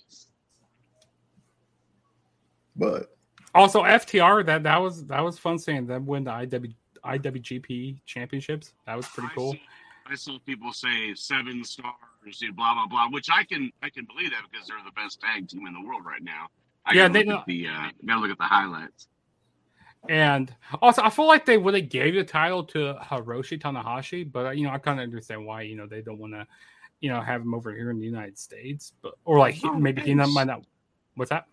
But 2.76 3.16
Also, 3.54 3.82
FTR 3.82 4.44
that 4.46 4.62
that 4.64 4.76
was 4.80 5.04
that 5.06 5.20
was 5.24 5.38
fun 5.38 5.58
seeing 5.58 5.86
them 5.86 6.06
win 6.06 6.24
the 6.24 6.30
IW, 6.30 6.74
IWGP 7.04 8.00
championships. 8.06 8.74
That 8.86 8.96
was 8.96 9.06
pretty 9.08 9.28
I 9.32 9.34
cool. 9.34 9.52
see- 9.52 9.62
I 10.08 10.14
saw 10.14 10.38
people 10.46 10.72
say 10.72 11.14
seven 11.14 11.64
stars, 11.64 11.94
you 12.40 12.48
know, 12.48 12.54
blah 12.54 12.74
blah 12.74 12.86
blah, 12.86 13.08
which 13.10 13.28
I 13.28 13.42
can 13.42 13.72
I 13.82 13.90
can 13.90 14.04
believe 14.04 14.30
that 14.30 14.42
because 14.50 14.68
they're 14.68 14.76
the 14.84 14.92
best 14.92 15.20
tag 15.20 15.48
team 15.48 15.66
in 15.66 15.72
the 15.72 15.80
world 15.80 16.04
right 16.04 16.22
now. 16.22 16.46
I 16.84 16.94
Yeah, 16.94 17.08
they 17.08 17.20
look 17.20 17.26
know- 17.28 17.38
at 17.40 17.46
the 17.46 17.66
uh, 17.66 17.90
gotta 18.06 18.20
look 18.20 18.30
at 18.30 18.38
the 18.38 18.44
highlights. 18.44 19.08
And 20.08 20.54
also, 20.80 21.02
I 21.02 21.10
feel 21.10 21.26
like 21.26 21.44
they 21.44 21.56
would 21.58 21.74
have 21.74 21.88
gave 21.88 22.14
the 22.14 22.22
title 22.22 22.62
to 22.66 22.94
Hiroshi 23.02 23.58
Tanahashi, 23.60 24.30
but 24.30 24.46
uh, 24.46 24.50
you 24.50 24.62
know, 24.64 24.70
I 24.70 24.78
kind 24.78 25.00
of 25.00 25.04
understand 25.04 25.44
why 25.44 25.62
you 25.62 25.74
know 25.74 25.86
they 25.88 26.02
don't 26.02 26.18
want 26.18 26.34
to, 26.34 26.46
you 27.00 27.10
know, 27.10 27.20
have 27.20 27.40
him 27.42 27.52
over 27.54 27.72
here 27.74 27.90
in 27.90 27.98
the 27.98 28.06
United 28.06 28.38
States, 28.38 28.92
but 29.02 29.14
or 29.24 29.40
like 29.40 29.56
Oh, 29.64 29.74
maybe 29.74 30.02
he 30.02 30.14
not, 30.14 30.26
nice. 30.26 30.34
might 30.34 30.46
not. 30.46 30.62
What's 31.16 31.30
that? 31.30 31.46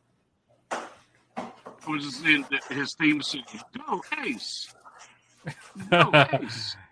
I 1.85 1.91
was 1.91 2.03
just 2.03 2.25
in 2.25 2.45
his 2.69 2.93
theme 2.93 3.21
song. 3.21 3.43
Go 3.87 4.01
Ace. 4.25 4.73
Go 5.89 6.09
Ace. 6.13 6.75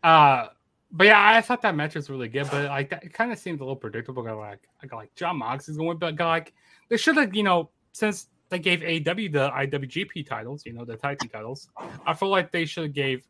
Uh, 0.00 0.46
but 0.92 1.08
yeah, 1.08 1.34
I 1.36 1.40
thought 1.40 1.60
that 1.62 1.74
match 1.74 1.96
was 1.96 2.08
really 2.08 2.28
good, 2.28 2.48
but 2.52 2.66
like 2.66 2.90
that, 2.90 3.02
it 3.02 3.12
kind 3.12 3.32
of 3.32 3.38
seemed 3.38 3.58
a 3.58 3.64
little 3.64 3.74
predictable. 3.76 4.22
Got 4.22 4.38
like, 4.38 4.60
I 4.80 4.86
got 4.86 4.96
like 4.96 5.14
John 5.16 5.38
Mox 5.38 5.68
is 5.68 5.76
going, 5.76 5.98
but 5.98 6.14
got 6.14 6.28
like 6.28 6.54
they 6.88 6.96
should 6.96 7.16
have, 7.16 7.34
you 7.34 7.42
know, 7.42 7.70
since 7.92 8.28
they 8.48 8.58
gave 8.58 8.80
AEW 8.80 9.32
the 9.32 9.50
IWGP 9.50 10.26
titles, 10.26 10.64
you 10.64 10.72
know, 10.72 10.84
the 10.84 10.96
tag 10.96 11.18
team 11.18 11.30
titles. 11.30 11.68
I 12.06 12.14
feel 12.14 12.28
like 12.28 12.50
they 12.52 12.64
should 12.64 12.84
have 12.84 12.92
gave 12.92 13.26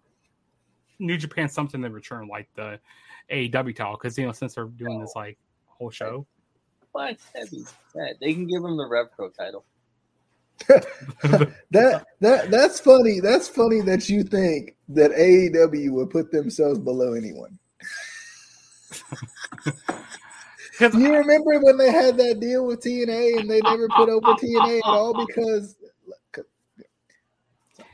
New 0.98 1.16
Japan 1.16 1.48
something 1.48 1.82
in 1.82 1.92
return, 1.92 2.28
like 2.28 2.48
the 2.54 2.78
AEW 3.30 3.74
title, 3.74 3.94
because 3.94 4.16
you 4.16 4.26
know, 4.26 4.32
since 4.32 4.54
they're 4.54 4.66
doing 4.66 5.00
this 5.00 5.12
like 5.16 5.38
whole 5.66 5.90
show. 5.90 6.26
But 6.94 7.16
that'd 7.34 7.50
be 7.50 7.64
sad. 7.92 8.16
They 8.20 8.34
can 8.34 8.46
give 8.46 8.62
them 8.62 8.76
the 8.76 8.86
Rev 8.86 9.06
Pro 9.16 9.30
title. 9.30 9.64
that 11.70 12.04
that 12.20 12.50
that's 12.50 12.80
funny. 12.80 13.20
That's 13.20 13.48
funny 13.48 13.80
that 13.82 14.08
you 14.08 14.22
think 14.24 14.76
that 14.88 15.12
AEW 15.12 15.90
would 15.92 16.10
put 16.10 16.30
themselves 16.32 16.78
below 16.78 17.12
anyone. 17.14 17.58
'Cause 20.78 20.94
You 20.94 21.12
remember 21.14 21.58
when 21.60 21.76
they 21.76 21.90
had 21.90 22.16
that 22.18 22.38
deal 22.40 22.64
with 22.64 22.80
TNA 22.80 23.40
and 23.40 23.50
they 23.50 23.60
never 23.60 23.88
put 23.88 24.08
over 24.08 24.32
TNA 24.34 24.78
at 24.78 24.84
all 24.84 25.12
because 25.26 25.76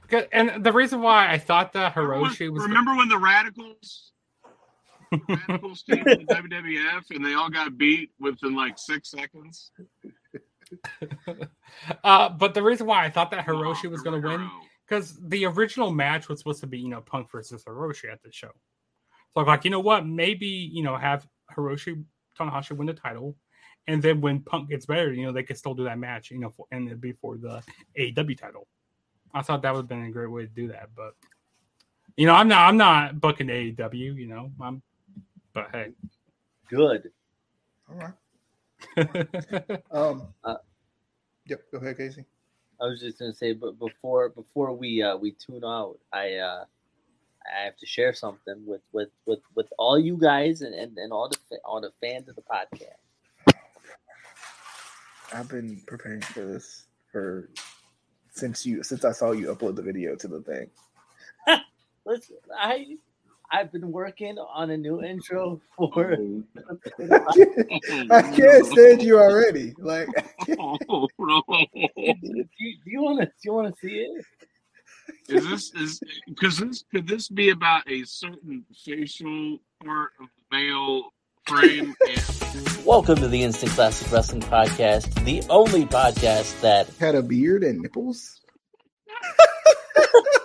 'cause- 0.08 0.26
and 0.32 0.62
the 0.62 0.72
reason 0.72 1.00
why 1.00 1.30
I 1.30 1.38
thought 1.38 1.72
that 1.72 1.94
Hiroshi 1.94 2.52
was 2.52 2.62
Remember 2.62 2.94
when 2.94 3.08
the 3.08 3.14
Radicalz 3.16 4.10
Radicalz 5.12 5.82
came 5.86 6.04
to 6.04 6.16
the 6.16 6.24
WWF 6.34 7.10
and 7.10 7.24
they 7.24 7.32
all 7.34 7.48
got 7.48 7.78
beat 7.78 8.10
within 8.20 8.54
like 8.54 8.78
six 8.78 9.10
seconds? 9.10 9.70
uh, 12.04 12.28
but 12.28 12.54
the 12.54 12.62
reason 12.62 12.86
why 12.86 13.04
I 13.04 13.10
thought 13.10 13.30
that 13.30 13.46
Hiroshi 13.46 13.90
was 13.90 14.02
going 14.02 14.20
to 14.20 14.28
win 14.28 14.48
because 14.86 15.18
the 15.28 15.46
original 15.46 15.90
match 15.90 16.28
was 16.28 16.38
supposed 16.38 16.60
to 16.60 16.66
be, 16.66 16.78
you 16.78 16.88
know, 16.88 17.00
Punk 17.00 17.30
versus 17.30 17.64
Hiroshi 17.64 18.12
at 18.12 18.22
the 18.22 18.32
show. 18.32 18.50
So 19.32 19.40
I'm 19.40 19.46
like, 19.46 19.64
you 19.64 19.70
know 19.70 19.80
what? 19.80 20.06
Maybe 20.06 20.46
you 20.46 20.82
know, 20.82 20.96
have 20.96 21.26
Hiroshi 21.56 22.04
Tanahashi 22.38 22.76
win 22.76 22.86
the 22.86 22.94
title, 22.94 23.36
and 23.86 24.02
then 24.02 24.20
when 24.20 24.40
Punk 24.40 24.70
gets 24.70 24.86
better, 24.86 25.12
you 25.12 25.26
know, 25.26 25.32
they 25.32 25.42
could 25.42 25.58
still 25.58 25.74
do 25.74 25.84
that 25.84 25.98
match, 25.98 26.30
you 26.30 26.38
know, 26.38 26.50
for, 26.50 26.66
and 26.70 26.86
it'd 26.86 27.00
be 27.00 27.12
for 27.12 27.36
the 27.36 27.62
AEW 27.98 28.38
title. 28.38 28.66
I 29.32 29.42
thought 29.42 29.62
that 29.62 29.72
would 29.72 29.80
have 29.80 29.88
been 29.88 30.04
a 30.04 30.10
great 30.10 30.30
way 30.30 30.42
to 30.42 30.48
do 30.48 30.68
that, 30.68 30.90
but 30.94 31.14
you 32.16 32.26
know, 32.26 32.34
I'm 32.34 32.48
not, 32.48 32.68
I'm 32.68 32.76
not 32.76 33.20
booking 33.20 33.48
AEW, 33.48 34.16
you 34.16 34.28
know, 34.28 34.52
I'm, 34.60 34.82
but 35.52 35.68
hey, 35.72 35.88
Good. 36.68 37.10
all 37.90 37.96
right. 37.96 38.12
Um, 39.90 40.28
Uh, 40.42 40.56
yep. 41.46 41.62
Go 41.72 41.78
ahead, 41.78 41.96
Casey. 41.96 42.24
I 42.80 42.86
was 42.86 43.00
just 43.00 43.18
gonna 43.18 43.34
say, 43.34 43.52
but 43.52 43.78
before 43.78 44.28
before 44.30 44.72
we 44.72 45.02
uh, 45.02 45.16
we 45.16 45.32
tune 45.32 45.64
out, 45.64 45.98
I 46.12 46.34
uh, 46.34 46.64
I 47.46 47.64
have 47.64 47.76
to 47.78 47.86
share 47.86 48.12
something 48.12 48.64
with 48.66 48.82
with 48.92 49.10
with, 49.26 49.40
with 49.54 49.66
all 49.78 49.98
you 49.98 50.16
guys 50.16 50.62
and, 50.62 50.74
and, 50.74 50.96
and 50.98 51.12
all 51.12 51.28
the 51.28 51.38
all 51.64 51.80
the 51.80 51.92
fans 52.00 52.28
of 52.28 52.36
the 52.36 52.42
podcast. 52.42 53.54
I've 55.32 55.48
been 55.48 55.82
preparing 55.86 56.20
for 56.20 56.44
this 56.44 56.86
for 57.10 57.50
since 58.32 58.66
you 58.66 58.82
since 58.82 59.04
I 59.04 59.12
saw 59.12 59.32
you 59.32 59.54
upload 59.54 59.76
the 59.76 59.82
video 59.82 60.16
to 60.16 60.28
the 60.28 60.40
thing. 60.40 60.70
Listen, 62.06 62.36
I 62.56 62.98
I've 63.54 63.70
been 63.70 63.92
working 63.92 64.36
on 64.36 64.70
a 64.70 64.76
new 64.76 65.00
intro 65.00 65.60
for. 65.76 66.16
Oh. 66.18 66.42
I 68.10 68.22
can't 68.22 68.66
stand 68.66 69.00
you 69.00 69.16
already. 69.20 69.74
Like 69.78 70.08
Oh, 70.58 71.06
no. 71.20 71.42
do 71.48 71.68
you, 71.76 72.44
do 72.58 72.90
you 72.90 73.00
want 73.00 73.20
to 73.20 73.26
do 73.26 73.32
you 73.44 73.52
want 73.52 73.72
to 73.72 73.80
see 73.80 73.94
it? 73.94 74.24
Is 75.28 75.48
this 75.48 75.72
is 75.74 76.00
because 76.26 76.58
this 76.58 76.84
could 76.90 77.06
this 77.06 77.28
be 77.28 77.50
about 77.50 77.88
a 77.88 78.02
certain 78.02 78.64
facial 78.84 79.58
part 79.84 80.10
of 80.20 80.26
the 80.50 80.56
male 80.56 81.12
frame? 81.46 81.94
And 82.08 82.84
Welcome 82.84 83.18
to 83.18 83.28
the 83.28 83.44
Instant 83.44 83.70
Classic 83.70 84.10
Wrestling 84.10 84.42
Podcast, 84.42 85.14
the 85.24 85.44
only 85.48 85.84
podcast 85.86 86.60
that 86.62 86.88
had 86.98 87.14
a 87.14 87.22
beard 87.22 87.62
and 87.62 87.78
nipples. 87.80 88.40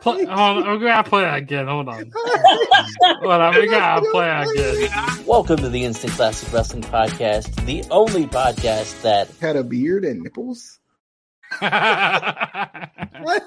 Play, 0.00 0.24
hold 0.24 0.64
on, 0.64 0.78
we 0.78 0.86
gotta 0.86 1.08
play 1.08 1.22
that 1.22 1.36
again. 1.38 1.66
Hold 1.66 1.88
on. 1.88 2.10
Hold 2.14 3.30
on, 3.30 3.54
we 3.54 3.68
gotta 3.68 4.06
play 4.10 4.24
that 4.24 4.48
again. 4.48 5.26
Welcome 5.26 5.58
to 5.58 5.68
the 5.68 5.84
Instant 5.84 6.14
Classic 6.14 6.50
Wrestling 6.52 6.82
Podcast, 6.82 7.54
the 7.66 7.84
only 7.90 8.26
podcast 8.26 9.02
that 9.02 9.28
Had 9.40 9.56
a 9.56 9.62
beard 9.64 10.04
and 10.04 10.22
nipples. 10.22 10.78
What? 11.60 13.42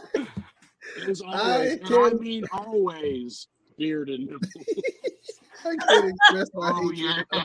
As 1.07 1.21
I 1.21 1.53
always, 1.53 1.73
I 1.73 1.77
can't- 1.87 2.21
mean 2.21 2.43
always, 2.51 3.47
beard 3.77 4.09
and 4.09 4.25
nipples. 4.27 4.53
I 5.65 5.75
can't 5.75 6.09
express 6.15 6.49
my 6.53 6.71
Oh 6.73 6.89
hatred. 6.91 7.25
yeah. 7.31 7.43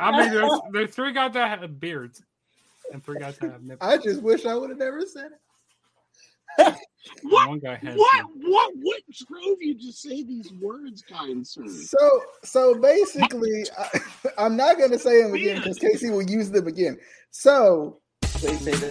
I 0.00 0.10
mean, 0.20 0.30
there's, 0.32 0.50
there's 0.72 0.90
three 0.94 1.12
guys 1.12 1.32
that 1.34 1.58
have 1.60 1.80
beards 1.80 2.22
and 2.92 3.02
three 3.04 3.18
guys 3.18 3.36
that 3.38 3.50
have 3.52 3.62
nipples. 3.62 3.90
I 3.90 3.96
just 3.98 4.22
wish 4.22 4.44
I 4.46 4.54
would 4.54 4.70
have 4.70 4.78
never 4.78 5.02
said 5.02 5.26
it. 5.32 5.40
What? 7.22 7.48
One. 7.48 7.60
What? 7.60 8.24
What? 8.36 8.72
What 8.82 9.02
drove 9.28 9.58
you 9.60 9.78
to 9.78 9.92
say 9.92 10.24
these 10.24 10.52
words, 10.60 11.02
kind 11.08 11.46
sir? 11.46 11.66
So, 11.68 12.22
so 12.42 12.74
basically, 12.74 13.64
I, 13.78 14.00
I'm 14.38 14.56
not 14.56 14.76
going 14.76 14.90
to 14.90 14.98
say 14.98 15.22
them 15.22 15.32
again 15.32 15.58
because 15.58 15.78
Casey 15.78 16.10
will 16.10 16.24
use 16.24 16.50
them 16.50 16.66
again. 16.66 16.98
So, 17.30 18.00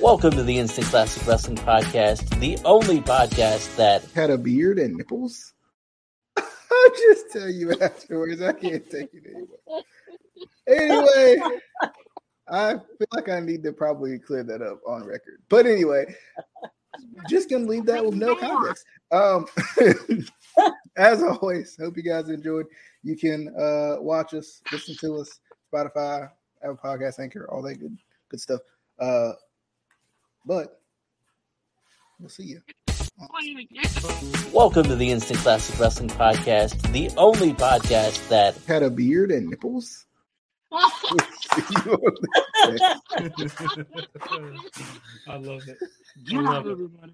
Welcome 0.02 0.32
to 0.32 0.44
the 0.44 0.58
Instant 0.58 0.88
Classic 0.88 1.26
Wrestling 1.28 1.58
Podcast, 1.58 2.40
the 2.40 2.58
only 2.66 3.00
podcast 3.00 3.76
that 3.76 4.04
had 4.16 4.32
a 4.32 4.40
beard 4.40 4.80
and 4.80 4.96
nipples. 4.96 5.54
I'll 6.38 6.90
just 6.98 7.32
tell 7.32 7.50
you 7.50 7.74
afterwards. 7.80 8.42
I 8.42 8.54
can't 8.54 8.90
take 8.90 9.10
it 9.14 9.24
anymore. 9.28 9.84
Anyway, 10.68 11.60
I 12.48 12.74
feel 12.74 13.08
like 13.14 13.30
I 13.30 13.40
need 13.40 13.62
to 13.64 13.72
probably 13.72 14.18
clear 14.18 14.44
that 14.44 14.64
up 14.64 14.80
on 14.88 15.06
record. 15.06 15.42
But 15.48 15.68
anyway, 15.68 16.16
just 17.30 17.50
gonna 17.50 17.66
leave 17.66 17.86
that 17.86 18.06
with 18.06 18.16
no 18.16 18.36
context. 18.36 18.86
Um, 19.12 19.46
as 20.98 21.22
always, 21.24 21.78
hope 21.80 21.98
you 21.98 22.04
guys 22.04 22.30
enjoyed. 22.30 22.66
You 23.04 23.16
can 23.18 23.54
uh 23.58 23.98
watch 24.00 24.34
us, 24.34 24.62
listen 24.72 24.96
to 25.02 25.18
us, 25.18 25.40
Spotify, 25.72 26.30
Apple 26.64 26.80
Podcast, 26.84 27.20
Anchor, 27.20 27.50
all 27.50 27.62
that 27.64 27.76
good 27.76 27.98
good 28.30 28.40
stuff. 28.40 28.62
Uh, 29.00 29.34
but 30.46 30.82
we'll 32.20 32.30
see 32.30 32.44
you. 32.44 32.62
Welcome 34.52 34.84
to 34.84 34.96
the 34.96 35.12
Instant 35.12 35.40
Classic 35.40 35.80
Wrestling 35.80 36.10
Podcast, 36.10 36.92
the 36.92 37.10
only 37.18 37.54
podcast 37.54 38.28
that 38.30 38.58
Had 38.68 38.84
a 38.84 38.90
beard 38.90 39.32
and 39.32 39.48
nipples. 39.48 40.06
I 45.28 45.38
love 45.38 45.68
it. 45.68 45.78
Good 46.26 46.46
love 46.46 46.68
it. 46.68 46.70
everybody. 46.70 47.14